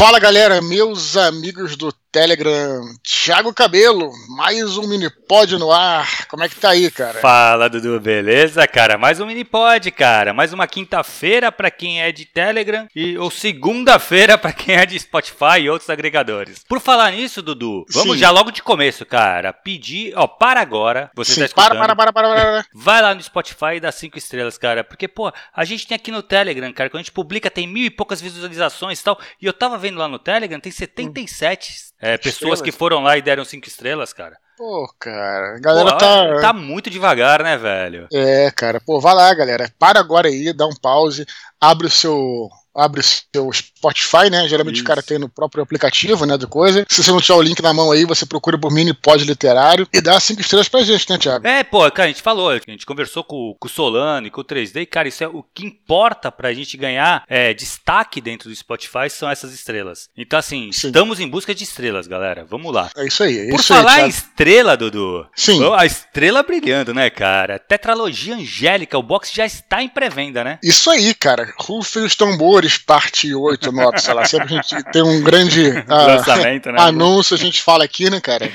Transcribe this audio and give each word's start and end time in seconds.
Fala 0.00 0.18
galera, 0.18 0.62
meus 0.62 1.14
amigos 1.14 1.76
do 1.76 1.92
Telegram, 2.12 2.82
Thiago 3.04 3.54
Cabelo, 3.54 4.10
mais 4.36 4.76
um 4.76 4.88
mini 4.88 5.08
pod 5.28 5.56
no 5.56 5.70
ar. 5.70 6.26
Como 6.26 6.42
é 6.42 6.48
que 6.48 6.56
tá 6.56 6.70
aí, 6.70 6.90
cara? 6.90 7.20
Fala, 7.20 7.70
Dudu, 7.70 8.00
beleza, 8.00 8.66
cara? 8.66 8.98
Mais 8.98 9.20
um 9.20 9.26
mini 9.26 9.44
pod, 9.44 9.88
cara. 9.92 10.34
Mais 10.34 10.52
uma 10.52 10.66
quinta-feira 10.66 11.52
para 11.52 11.70
quem 11.70 12.02
é 12.02 12.10
de 12.10 12.24
Telegram 12.24 12.88
e 12.96 13.16
ou 13.16 13.30
segunda-feira 13.30 14.36
para 14.36 14.52
quem 14.52 14.74
é 14.74 14.84
de 14.84 14.98
Spotify 14.98 15.60
e 15.60 15.70
outros 15.70 15.88
agregadores. 15.88 16.64
Por 16.68 16.80
falar 16.80 17.12
nisso, 17.12 17.42
Dudu, 17.42 17.86
vamos 17.88 18.14
Sim. 18.14 18.18
já 18.18 18.30
logo 18.30 18.50
de 18.50 18.60
começo, 18.60 19.06
cara. 19.06 19.52
Pedir, 19.52 20.12
ó, 20.16 20.26
para 20.26 20.60
agora. 20.60 21.12
Você 21.14 21.34
Sim, 21.34 21.40
tá 21.40 21.46
escutando. 21.46 21.78
Para, 21.78 21.94
para, 21.94 22.12
para, 22.12 22.12
para, 22.12 22.34
para. 22.34 22.64
Vai 22.74 23.02
lá 23.02 23.14
no 23.14 23.22
Spotify 23.22 23.76
e 23.76 23.80
dá 23.80 23.92
cinco 23.92 24.18
estrelas, 24.18 24.58
cara. 24.58 24.82
Porque, 24.82 25.06
pô, 25.06 25.32
a 25.54 25.64
gente 25.64 25.86
tem 25.86 25.94
aqui 25.94 26.10
no 26.10 26.24
Telegram, 26.24 26.72
cara, 26.72 26.90
quando 26.90 27.02
a 27.02 27.02
gente 27.02 27.12
publica 27.12 27.48
tem 27.48 27.68
mil 27.68 27.84
e 27.84 27.90
poucas 27.90 28.20
visualizações 28.20 28.98
e 28.98 29.04
tal. 29.04 29.16
E 29.40 29.46
eu 29.46 29.52
tava 29.52 29.78
vendo 29.78 29.98
lá 29.98 30.08
no 30.08 30.18
Telegram, 30.18 30.58
tem 30.58 30.72
77 30.72 31.72
hum 31.72 31.90
é, 32.00 32.16
pessoas 32.16 32.34
estrelas. 32.34 32.62
que 32.62 32.72
foram 32.72 33.02
lá 33.02 33.18
e 33.18 33.22
deram 33.22 33.44
cinco 33.44 33.68
estrelas, 33.68 34.12
cara. 34.12 34.36
Pô, 34.56 34.92
cara, 34.98 35.56
a 35.56 35.58
galera 35.58 35.92
pô, 35.92 35.96
tá. 35.96 36.40
Tá 36.40 36.52
muito 36.52 36.90
devagar, 36.90 37.42
né, 37.42 37.56
velho? 37.56 38.08
É, 38.12 38.50
cara, 38.50 38.80
pô, 38.80 39.00
vai 39.00 39.14
lá, 39.14 39.32
galera. 39.32 39.70
Para 39.78 40.00
agora 40.00 40.28
aí, 40.28 40.52
dá 40.52 40.66
um 40.66 40.74
pause, 40.74 41.26
abre 41.60 41.86
o 41.86 41.90
seu 41.90 42.50
abre 42.74 43.00
o 43.00 43.04
seu 43.04 43.52
Spotify, 43.52 44.30
né? 44.30 44.48
Geralmente 44.48 44.76
Isso. 44.76 44.84
o 44.84 44.86
cara 44.86 45.02
tem 45.02 45.18
no 45.18 45.28
próprio 45.28 45.62
aplicativo, 45.62 46.24
né, 46.26 46.36
do 46.36 46.48
coisa. 46.48 46.84
Se 46.88 47.02
você 47.02 47.10
não 47.10 47.20
tiver 47.20 47.34
o 47.34 47.42
link 47.42 47.60
na 47.62 47.72
mão 47.72 47.92
aí, 47.92 48.04
você 48.04 48.26
procura 48.26 48.58
por 48.58 48.72
mini 48.72 48.92
pod 48.92 49.24
literário 49.24 49.86
e 49.92 50.00
dá 50.00 50.18
cinco 50.20 50.40
estrelas 50.40 50.68
pra 50.68 50.82
gente, 50.82 51.08
né, 51.10 51.18
Thiago? 51.18 51.46
É, 51.46 51.62
pô, 51.62 51.88
cara, 51.90 52.08
a 52.08 52.12
gente 52.12 52.22
falou, 52.22 52.50
a 52.50 52.58
gente 52.58 52.86
conversou 52.86 53.24
com, 53.24 53.54
com 53.58 53.68
o 53.68 53.70
Solano 53.70 54.26
e 54.26 54.30
com 54.30 54.40
o 54.40 54.44
3D, 54.44 54.82
e, 54.82 54.86
cara, 54.86 55.08
isso 55.08 55.22
é 55.24 55.28
o 55.28 55.42
que 55.42 55.64
importa 55.64 56.30
pra 56.30 56.52
gente 56.52 56.76
ganhar 56.76 57.24
é, 57.28 57.52
destaque 57.54 58.20
dentro 58.20 58.48
do 58.48 58.54
Spotify 58.54 59.08
são 59.08 59.30
essas 59.30 59.52
estrelas. 59.52 60.08
Então, 60.16 60.38
assim, 60.38 60.70
Sim. 60.72 60.88
estamos 60.88 61.20
em 61.20 61.28
busca 61.28 61.54
de 61.54 61.64
estrelas, 61.64 62.06
galera. 62.06 62.44
Vamos 62.48 62.72
lá. 62.72 62.90
É 62.96 63.06
isso 63.06 63.22
aí. 63.22 63.38
É 63.38 63.50
por 63.50 63.60
isso 63.60 63.74
falar 63.74 63.94
aí, 63.94 64.04
em 64.04 64.08
estrela, 64.08 64.76
Dudu. 64.76 65.26
Sim. 65.34 65.60
A 65.74 65.86
estrela 65.86 66.42
brilhando, 66.42 66.92
né, 66.94 67.10
cara? 67.10 67.58
Tetralogia 67.58 68.34
Angélica, 68.34 68.98
o 68.98 69.02
box 69.02 69.32
já 69.32 69.46
está 69.46 69.82
em 69.82 69.88
pré-venda, 69.88 70.42
né? 70.44 70.58
Isso 70.62 70.90
aí, 70.90 71.14
cara. 71.14 71.52
Rufem 71.58 72.04
os 72.04 72.14
tambores, 72.14 72.59
parte 72.78 73.34
8, 73.34 73.72
9, 73.72 73.98
sei 73.98 74.14
lá. 74.14 74.24
Sempre 74.24 74.46
a 74.46 74.62
gente 74.62 74.82
tem 74.92 75.02
um 75.02 75.22
grande 75.22 75.68
uh, 75.68 76.72
né? 76.72 76.78
anúncio, 76.78 77.34
a 77.34 77.38
gente 77.38 77.62
fala 77.62 77.84
aqui, 77.84 78.10
né, 78.10 78.20
cara? 78.20 78.50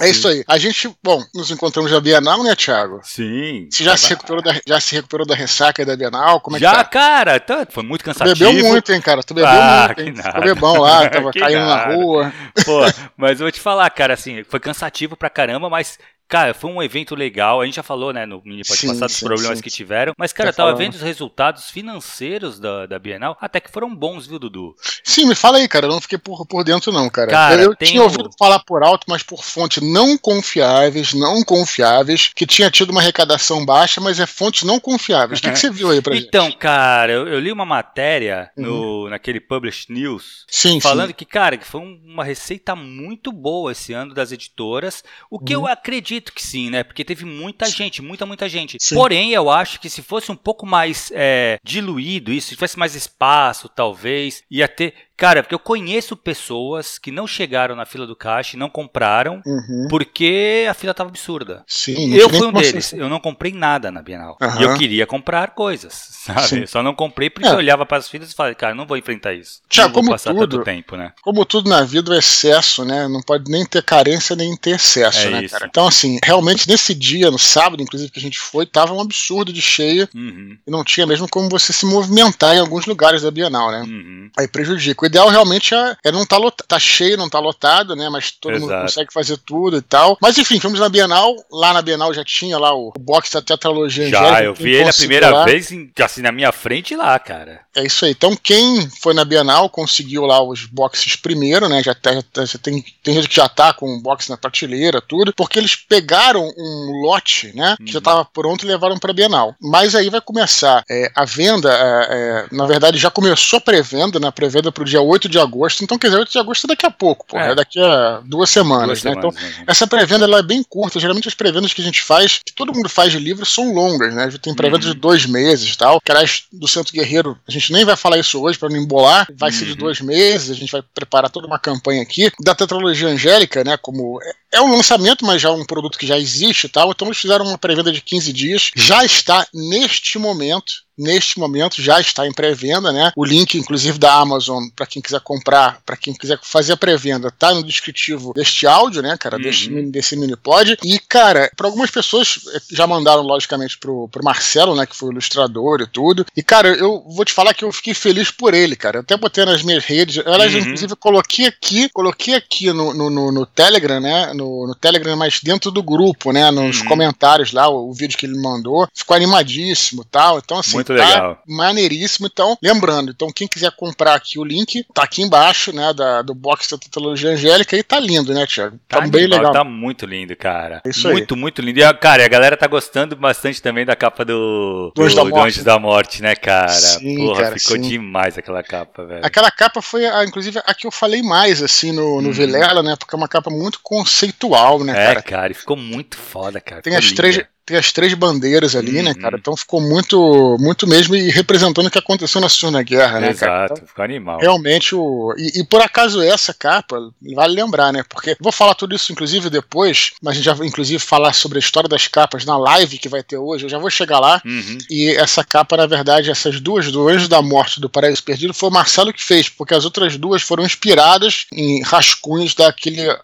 É 0.00 0.06
Sim. 0.06 0.10
isso 0.10 0.28
aí. 0.28 0.44
A 0.48 0.58
gente, 0.58 0.90
bom, 1.02 1.22
nos 1.34 1.50
encontramos 1.50 1.92
na 1.92 2.00
Bienal, 2.00 2.42
né, 2.42 2.56
Thiago? 2.56 3.00
Sim. 3.04 3.68
Você 3.70 3.84
já, 3.84 3.96
se 3.96 4.08
recuperou, 4.08 4.42
da, 4.42 4.60
já 4.66 4.80
se 4.80 4.94
recuperou 4.94 5.26
da 5.26 5.34
ressaca 5.34 5.84
da 5.84 5.94
Bienal? 5.96 6.40
Como 6.40 6.56
é 6.56 6.60
já, 6.60 6.70
que 6.70 6.76
tá? 6.76 6.84
cara, 6.84 7.38
tá, 7.38 7.66
foi 7.70 7.84
muito 7.84 8.02
cansativo. 8.02 8.36
Bebeu 8.36 8.68
muito, 8.68 8.90
hein, 8.90 9.00
cara? 9.00 9.22
Tu 9.22 9.34
bebeu 9.34 9.50
ah, 9.50 9.86
muito, 9.86 10.00
hein? 10.00 10.16
Ficou 10.16 10.42
bebão 10.42 10.78
lá, 10.78 11.08
tava 11.10 11.30
caindo 11.30 11.60
nada. 11.60 11.88
na 11.88 11.94
rua. 11.94 12.32
Pô, 12.64 12.80
mas 13.16 13.38
eu 13.38 13.44
vou 13.44 13.52
te 13.52 13.60
falar, 13.60 13.88
cara, 13.90 14.14
assim, 14.14 14.42
foi 14.44 14.58
cansativo 14.58 15.16
pra 15.16 15.30
caramba, 15.30 15.70
mas 15.70 15.98
Cara, 16.28 16.54
foi 16.54 16.70
um 16.70 16.82
evento 16.82 17.14
legal. 17.14 17.60
A 17.60 17.66
gente 17.66 17.76
já 17.76 17.82
falou, 17.82 18.12
né, 18.12 18.24
no 18.24 18.40
mini 18.42 18.62
pode 18.66 18.86
passar 18.86 19.06
dos 19.06 19.20
problemas 19.20 19.58
sim. 19.58 19.62
que 19.62 19.70
tiveram. 19.70 20.14
Mas, 20.16 20.32
cara, 20.32 20.50
tá 20.50 20.62
eu 20.62 20.66
tava 20.66 20.78
vendo 20.78 20.94
os 20.94 21.02
resultados 21.02 21.70
financeiros 21.70 22.58
da, 22.58 22.86
da 22.86 22.98
Bienal, 22.98 23.36
até 23.38 23.60
que 23.60 23.70
foram 23.70 23.94
bons, 23.94 24.26
viu, 24.26 24.38
Dudu? 24.38 24.74
Sim, 25.04 25.26
me 25.26 25.34
fala 25.34 25.58
aí, 25.58 25.68
cara. 25.68 25.86
Eu 25.86 25.90
não 25.90 26.00
fiquei 26.00 26.16
por, 26.16 26.46
por 26.46 26.64
dentro, 26.64 26.90
não, 26.90 27.10
cara. 27.10 27.30
cara 27.30 27.62
eu 27.62 27.76
tinha 27.76 28.02
ouvido 28.02 28.30
falar 28.38 28.60
por 28.60 28.82
alto, 28.82 29.04
mas 29.08 29.22
por 29.22 29.44
fontes 29.44 29.82
não 29.82 30.16
confiáveis, 30.16 31.12
não 31.12 31.44
confiáveis, 31.44 32.30
que 32.34 32.46
tinha 32.46 32.70
tido 32.70 32.90
uma 32.90 33.00
arrecadação 33.00 33.66
baixa, 33.66 34.00
mas 34.00 34.18
é 34.18 34.26
fontes 34.26 34.62
não 34.62 34.80
confiáveis. 34.80 35.38
O 35.38 35.42
que, 35.42 35.50
que 35.50 35.58
você 35.58 35.70
viu 35.70 35.90
aí 35.90 36.00
pra 36.00 36.16
então, 36.16 36.46
gente? 36.46 36.54
Então, 36.54 36.58
cara, 36.58 37.12
eu, 37.12 37.28
eu, 37.28 37.40
li 37.40 37.52
uma 37.52 37.66
matéria 37.66 38.50
no, 38.56 39.04
uhum. 39.04 39.10
naquele 39.10 39.40
Publish 39.40 39.92
News 39.92 40.46
sim, 40.48 40.80
falando 40.80 41.08
sim. 41.08 41.14
que, 41.14 41.26
cara, 41.26 41.58
que 41.58 41.66
foi 41.66 41.80
uma 41.80 42.24
receita 42.24 42.74
muito 42.74 43.30
boa 43.30 43.72
esse 43.72 43.92
ano 43.92 44.14
das 44.14 44.32
editoras, 44.32 45.04
o 45.30 45.38
que 45.38 45.54
uhum. 45.54 45.62
eu 45.62 45.66
acredito 45.66 46.11
acredito 46.12 46.32
que 46.32 46.42
sim, 46.42 46.70
né? 46.70 46.82
Porque 46.84 47.04
teve 47.04 47.24
muita 47.24 47.66
sim. 47.66 47.72
gente, 47.72 48.02
muita, 48.02 48.26
muita 48.26 48.48
gente. 48.48 48.76
Sim. 48.80 48.94
Porém, 48.94 49.32
eu 49.32 49.50
acho 49.50 49.80
que 49.80 49.88
se 49.88 50.02
fosse 50.02 50.30
um 50.30 50.36
pouco 50.36 50.66
mais 50.66 51.10
é, 51.14 51.58
diluído 51.64 52.32
isso, 52.32 52.48
se 52.48 52.54
tivesse 52.54 52.78
mais 52.78 52.94
espaço, 52.94 53.68
talvez, 53.68 54.42
ia 54.50 54.68
ter 54.68 54.94
Cara, 55.22 55.40
porque 55.40 55.54
eu 55.54 55.58
conheço 55.60 56.16
pessoas 56.16 56.98
que 56.98 57.12
não 57.12 57.28
chegaram 57.28 57.76
na 57.76 57.86
fila 57.86 58.08
do 58.08 58.16
caixa 58.16 58.56
e 58.56 58.58
não 58.58 58.68
compraram 58.68 59.40
uhum. 59.46 59.86
porque 59.88 60.66
a 60.68 60.74
fila 60.74 60.92
tava 60.92 61.10
absurda. 61.10 61.62
Sim, 61.64 62.12
eu 62.12 62.28
fui 62.28 62.44
um 62.44 62.52
deles. 62.52 62.92
Eu 62.92 63.08
não 63.08 63.20
comprei 63.20 63.52
nada 63.52 63.92
na 63.92 64.02
Bienal. 64.02 64.36
Uhum. 64.42 64.60
E 64.60 64.64
eu 64.64 64.74
queria 64.74 65.06
comprar 65.06 65.52
coisas, 65.52 65.92
sabe? 66.26 66.48
Sim. 66.48 66.66
Só 66.66 66.82
não 66.82 66.92
comprei 66.92 67.30
porque 67.30 67.46
é. 67.46 67.52
eu 67.52 67.56
olhava 67.58 67.86
para 67.86 67.98
as 67.98 68.08
filas 68.08 68.32
e 68.32 68.34
falei, 68.34 68.56
cara, 68.56 68.74
não 68.74 68.84
vou 68.84 68.96
enfrentar 68.96 69.32
isso. 69.32 69.60
Já, 69.70 69.84
não 69.84 69.92
como 69.92 70.06
vou 70.06 70.14
passar 70.14 70.34
tudo, 70.34 70.56
tanto 70.56 70.64
tempo, 70.64 70.96
né? 70.96 71.12
Como 71.22 71.46
tudo 71.46 71.70
na 71.70 71.84
vida, 71.84 72.10
o 72.10 72.14
excesso, 72.14 72.84
né? 72.84 73.06
Não 73.06 73.22
pode 73.22 73.48
nem 73.48 73.64
ter 73.64 73.84
carência 73.84 74.34
nem 74.34 74.56
ter 74.56 74.70
excesso, 74.70 75.28
é 75.28 75.30
né, 75.30 75.44
isso. 75.44 75.54
cara? 75.54 75.68
Então, 75.68 75.86
assim, 75.86 76.18
realmente 76.24 76.68
nesse 76.68 76.96
dia, 76.96 77.30
no 77.30 77.38
sábado, 77.38 77.80
inclusive, 77.80 78.10
que 78.10 78.18
a 78.18 78.22
gente 78.22 78.40
foi, 78.40 78.66
tava 78.66 78.92
um 78.92 79.00
absurdo 79.00 79.52
de 79.52 79.62
cheia 79.62 80.08
uhum. 80.12 80.58
e 80.66 80.68
não 80.68 80.82
tinha 80.82 81.06
mesmo 81.06 81.28
como 81.28 81.48
você 81.48 81.72
se 81.72 81.86
movimentar 81.86 82.56
em 82.56 82.58
alguns 82.58 82.86
lugares 82.86 83.22
da 83.22 83.30
Bienal, 83.30 83.70
né? 83.70 83.82
Uhum. 83.82 84.28
Aí 84.36 84.48
prejudica. 84.48 85.11
O 85.12 85.14
ideal 85.14 85.28
realmente 85.28 85.74
é 85.74 85.94
é, 86.04 86.10
não 86.10 86.24
tá, 86.24 86.38
lotado, 86.38 86.66
tá 86.66 86.78
cheio, 86.78 87.18
não 87.18 87.28
tá 87.28 87.38
lotado, 87.38 87.94
né? 87.94 88.08
Mas 88.08 88.30
todo 88.30 88.54
Exato. 88.54 88.72
mundo 88.72 88.80
consegue 88.82 89.12
fazer 89.12 89.36
tudo 89.36 89.76
e 89.76 89.82
tal. 89.82 90.16
Mas 90.22 90.38
enfim, 90.38 90.58
fomos 90.58 90.80
na 90.80 90.88
Bienal. 90.88 91.34
Lá 91.50 91.74
na 91.74 91.82
Bienal 91.82 92.14
já 92.14 92.24
tinha 92.24 92.58
lá 92.58 92.74
o, 92.74 92.92
o 92.96 92.98
box 92.98 93.30
da 93.30 93.42
Tetralogia 93.42 94.08
Já, 94.08 94.20
Angélica, 94.20 94.42
eu 94.44 94.54
vi 94.54 94.74
ele 94.74 94.88
a 94.88 94.92
primeira 94.92 95.44
vez 95.44 95.68
assim 96.02 96.22
na 96.22 96.32
minha 96.32 96.50
frente 96.50 96.96
lá, 96.96 97.18
cara. 97.18 97.60
É 97.76 97.84
isso 97.84 98.04
aí. 98.04 98.12
Então 98.12 98.34
quem 98.36 98.88
foi 99.02 99.12
na 99.12 99.24
Bienal 99.24 99.68
conseguiu 99.68 100.24
lá 100.24 100.42
os 100.42 100.64
boxes 100.64 101.16
primeiro, 101.16 101.68
né? 101.68 101.82
Já, 101.82 101.94
tá, 101.94 102.14
já, 102.14 102.22
tá, 102.22 102.44
já 102.44 102.58
tem, 102.58 102.84
tem 103.02 103.14
gente 103.14 103.28
que 103.28 103.36
já 103.36 103.48
tá 103.48 103.72
com 103.72 103.94
o 103.94 104.00
box 104.00 104.28
na 104.28 104.36
prateleira, 104.36 105.00
tudo, 105.00 105.32
porque 105.34 105.58
eles 105.58 105.76
pegaram 105.76 106.42
um 106.56 107.02
lote, 107.02 107.54
né? 107.54 107.76
Que 107.78 107.92
já 107.92 107.98
uhum. 107.98 108.02
tava 108.02 108.24
pronto 108.24 108.64
e 108.64 108.68
levaram 108.68 108.98
pra 108.98 109.12
Bienal. 109.12 109.54
Mas 109.60 109.94
aí 109.94 110.08
vai 110.08 110.20
começar 110.20 110.84
é, 110.90 111.10
a 111.14 111.24
venda, 111.24 111.70
é, 111.72 112.06
é, 112.10 112.46
na 112.54 112.66
verdade 112.66 112.98
já 112.98 113.10
começou 113.10 113.58
a 113.58 113.60
pré-venda, 113.60 114.18
né? 114.18 114.30
Pré-venda 114.30 114.72
pro 114.72 114.86
dia 114.92 115.02
8 115.02 115.28
de 115.28 115.38
agosto. 115.38 115.82
Então, 115.82 115.98
quer 115.98 116.08
dizer, 116.08 116.20
8 116.20 116.32
de 116.32 116.38
agosto 116.38 116.64
é 116.64 116.68
daqui 116.68 116.86
a 116.86 116.90
pouco, 116.90 117.26
pô. 117.26 117.38
É, 117.38 117.52
é 117.52 117.54
daqui 117.54 117.80
a 117.80 118.20
duas 118.24 118.50
semanas, 118.50 119.02
duas 119.02 119.04
né? 119.04 119.12
Semanas, 119.12 119.34
então, 119.34 119.48
né? 119.58 119.64
essa 119.66 119.86
pré-venda 119.86 120.26
é 120.38 120.42
bem 120.42 120.62
curta. 120.62 121.00
Geralmente 121.00 121.28
as 121.28 121.34
pré-vendas 121.34 121.72
que 121.72 121.80
a 121.80 121.84
gente 121.84 122.02
faz, 122.02 122.40
que 122.44 122.52
todo 122.52 122.72
mundo 122.72 122.88
faz 122.88 123.12
de 123.12 123.18
livro, 123.18 123.44
são 123.46 123.72
longas, 123.72 124.14
né? 124.14 124.30
Tem 124.40 124.54
pré-vendas 124.54 124.86
uhum. 124.86 124.94
de 124.94 125.00
dois 125.00 125.26
meses 125.26 125.74
e 125.74 125.78
tal. 125.78 126.00
Que 126.00 126.12
aliás, 126.12 126.44
do 126.52 126.68
Centro 126.68 126.92
Guerreiro, 126.92 127.38
a 127.46 127.50
gente 127.50 127.72
nem 127.72 127.84
vai 127.84 127.96
falar 127.96 128.18
isso 128.18 128.40
hoje 128.40 128.58
para 128.58 128.68
não 128.68 128.76
embolar. 128.76 129.26
Vai 129.34 129.50
uhum. 129.50 129.56
ser 129.56 129.64
de 129.64 129.72
uhum. 129.72 129.78
dois 129.78 130.00
meses, 130.00 130.50
a 130.50 130.54
gente 130.54 130.70
vai 130.70 130.82
preparar 130.94 131.30
toda 131.30 131.46
uma 131.46 131.58
campanha 131.58 132.02
aqui. 132.02 132.30
Da 132.40 132.54
Tetralogia 132.54 133.08
Angélica, 133.08 133.64
né? 133.64 133.76
Como 133.76 134.20
é 134.52 134.60
um 134.60 134.76
lançamento, 134.76 135.24
mas 135.24 135.40
já 135.40 135.48
é 135.48 135.52
um 135.52 135.64
produto 135.64 135.98
que 135.98 136.06
já 136.06 136.18
existe 136.18 136.64
e 136.66 136.68
tal. 136.68 136.90
Então 136.90 137.08
eles 137.08 137.18
fizeram 137.18 137.46
uma 137.46 137.58
pré-venda 137.58 137.90
de 137.90 138.00
15 138.00 138.32
dias. 138.32 138.70
Já 138.76 139.04
está 139.04 139.46
neste 139.52 140.18
momento 140.18 140.81
neste 140.96 141.38
momento 141.38 141.80
já 141.80 142.00
está 142.00 142.26
em 142.26 142.32
pré-venda, 142.32 142.92
né? 142.92 143.12
O 143.16 143.24
link, 143.24 143.56
inclusive, 143.56 143.98
da 143.98 144.14
Amazon, 144.14 144.64
para 144.74 144.86
quem 144.86 145.02
quiser 145.02 145.20
comprar, 145.20 145.80
para 145.84 145.96
quem 145.96 146.14
quiser 146.14 146.38
fazer 146.42 146.72
a 146.72 146.76
pré-venda, 146.76 147.30
tá 147.30 147.54
no 147.54 147.62
descritivo 147.62 148.32
deste 148.34 148.66
áudio, 148.66 149.02
né, 149.02 149.16
cara? 149.16 149.36
Uhum. 149.36 149.42
Deste, 149.42 149.82
desse 149.90 150.16
mini 150.16 150.36
pod. 150.36 150.76
E, 150.84 150.98
cara, 150.98 151.50
para 151.56 151.66
algumas 151.66 151.90
pessoas 151.90 152.38
eh, 152.54 152.60
já 152.70 152.86
mandaram, 152.86 153.22
logicamente, 153.22 153.78
pro, 153.78 154.08
pro 154.08 154.24
Marcelo, 154.24 154.74
né, 154.74 154.86
que 154.86 154.96
foi 154.96 155.08
o 155.08 155.12
ilustrador 155.12 155.80
e 155.80 155.86
tudo. 155.86 156.26
E, 156.36 156.42
cara, 156.42 156.68
eu 156.68 157.02
vou 157.08 157.24
te 157.24 157.32
falar 157.32 157.54
que 157.54 157.64
eu 157.64 157.72
fiquei 157.72 157.94
feliz 157.94 158.30
por 158.30 158.54
ele, 158.54 158.76
cara. 158.76 158.98
Eu 158.98 159.00
até 159.02 159.16
botei 159.16 159.44
nas 159.44 159.62
minhas 159.62 159.84
redes. 159.84 160.16
Eu, 160.16 160.24
uhum. 160.24 160.58
inclusive, 160.58 160.96
coloquei 160.96 161.46
aqui, 161.46 161.88
coloquei 161.90 162.34
aqui 162.34 162.72
no, 162.72 162.92
no, 162.94 163.10
no, 163.10 163.32
no 163.32 163.46
Telegram, 163.46 164.00
né? 164.00 164.32
No, 164.34 164.66
no, 164.66 164.74
Telegram, 164.74 165.16
mas 165.16 165.40
dentro 165.42 165.70
do 165.70 165.82
grupo, 165.82 166.32
né? 166.32 166.50
Nos 166.50 166.80
uhum. 166.80 166.86
comentários 166.86 167.52
lá, 167.52 167.68
o, 167.68 167.90
o, 167.90 167.92
vídeo 167.92 168.18
que 168.18 168.26
ele 168.26 168.40
mandou. 168.40 168.88
Ficou 168.94 169.16
animadíssimo 169.16 170.04
tal. 170.04 170.38
Então, 170.38 170.58
assim, 170.58 170.74
Muito 170.74 170.91
tá 170.98 171.08
legal. 171.08 171.42
maneiríssimo. 171.46 172.28
Então, 172.30 172.56
lembrando, 172.62 173.10
então, 173.10 173.32
quem 173.32 173.48
quiser 173.48 173.70
comprar 173.72 174.14
aqui 174.14 174.38
o 174.38 174.44
link, 174.44 174.84
tá 174.94 175.02
aqui 175.02 175.22
embaixo, 175.22 175.72
né? 175.72 175.92
Da, 175.92 176.22
do 176.22 176.34
box 176.34 176.70
da 176.70 176.78
Tetralogia 176.78 177.30
Angélica 177.30 177.76
e 177.76 177.82
tá 177.82 177.98
lindo, 177.98 178.32
né, 178.32 178.46
Thiago? 178.46 178.78
Tá, 178.88 179.00
tá 179.00 179.06
bem 179.06 179.26
legal. 179.26 179.52
Tá 179.52 179.64
muito 179.64 180.06
lindo, 180.06 180.34
cara. 180.36 180.82
Isso 180.84 181.08
muito, 181.08 181.34
aí. 181.34 181.40
muito 181.40 181.62
lindo. 181.62 181.80
E, 181.80 181.94
cara, 181.94 182.24
a 182.24 182.28
galera 182.28 182.56
tá 182.56 182.66
gostando 182.66 183.16
bastante 183.16 183.60
também 183.60 183.84
da 183.84 183.96
capa 183.96 184.24
do, 184.24 184.92
do, 184.94 185.08
do, 185.08 185.24
do 185.30 185.40
Anjos 185.40 185.64
da 185.64 185.78
Morte, 185.78 186.22
né, 186.22 186.34
cara? 186.34 186.68
Sim, 186.68 187.16
Porra, 187.16 187.42
cara, 187.42 187.58
ficou 187.58 187.76
sim. 187.76 187.82
demais 187.82 188.38
aquela 188.38 188.62
capa, 188.62 189.04
velho. 189.04 189.24
Aquela 189.24 189.50
capa 189.50 189.82
foi, 189.82 190.06
a, 190.06 190.24
inclusive, 190.24 190.60
a 190.64 190.74
que 190.74 190.86
eu 190.86 190.90
falei 190.90 191.22
mais, 191.22 191.62
assim, 191.62 191.92
no, 191.92 192.20
no 192.20 192.30
hum. 192.30 192.32
Vilela, 192.32 192.82
né? 192.82 192.96
Porque 192.98 193.14
é 193.14 193.18
uma 193.18 193.28
capa 193.28 193.50
muito 193.50 193.80
conceitual, 193.82 194.82
né, 194.84 194.92
é, 194.92 195.06
cara? 195.06 195.22
cara, 195.22 195.52
e 195.52 195.54
ficou 195.54 195.76
muito 195.76 196.16
foda, 196.16 196.60
cara. 196.60 196.82
Tem 196.82 196.96
as 196.96 197.12
três, 197.12 197.40
ter 197.72 197.78
as 197.78 197.90
três 197.90 198.12
bandeiras 198.14 198.76
ali, 198.76 198.98
uhum. 198.98 199.04
né, 199.04 199.14
cara? 199.14 199.36
Então 199.38 199.56
ficou 199.56 199.80
muito, 199.80 200.56
muito 200.60 200.86
mesmo 200.86 201.16
e 201.16 201.30
representando 201.30 201.86
o 201.86 201.90
que 201.90 201.98
aconteceu 201.98 202.40
na 202.40 202.48
Segunda 202.48 202.82
Guerra, 202.82 203.20
né, 203.20 203.30
Exato, 203.30 203.44
cara? 203.44 203.72
Então, 203.72 203.86
ficou 203.86 204.04
animal. 204.04 204.38
Realmente, 204.38 204.94
o... 204.94 205.34
E, 205.38 205.60
e, 205.60 205.64
por 205.64 205.80
acaso 205.80 206.20
essa 206.20 206.52
capa, 206.52 206.98
vale 207.34 207.54
lembrar, 207.54 207.92
né? 207.92 208.04
Porque 208.08 208.36
vou 208.38 208.52
falar 208.52 208.74
tudo 208.74 208.94
isso, 208.94 209.10
inclusive, 209.10 209.48
depois, 209.48 210.12
mas 210.22 210.32
a 210.32 210.34
gente 210.34 210.44
já 210.44 210.52
inclusive, 210.64 210.98
falar 210.98 211.32
sobre 211.32 211.58
a 211.58 211.60
história 211.60 211.88
das 211.88 212.06
capas 212.06 212.44
na 212.44 212.56
live 212.56 212.98
que 212.98 213.08
vai 213.08 213.22
ter 213.22 213.38
hoje. 213.38 213.64
Eu 213.64 213.70
já 213.70 213.78
vou 213.78 213.90
chegar 213.90 214.20
lá. 214.20 214.42
Uhum. 214.44 214.78
E 214.90 215.10
essa 215.16 215.42
capa, 215.42 215.76
na 215.76 215.86
verdade, 215.86 216.30
essas 216.30 216.60
duas 216.60 216.90
do 216.92 217.08
Anjo 217.08 217.28
da 217.28 217.40
Morte 217.40 217.80
do 217.80 217.88
Paraíso 217.88 218.22
Perdido, 218.22 218.52
foi 218.52 218.68
o 218.68 218.72
Marcelo 218.72 219.12
que 219.12 219.22
fez, 219.22 219.48
porque 219.48 219.74
as 219.74 219.84
outras 219.84 220.16
duas 220.16 220.42
foram 220.42 220.64
inspiradas 220.64 221.46
em 221.52 221.82
rascunhos 221.82 222.54
daquele 222.54 223.08
uh, 223.08 223.18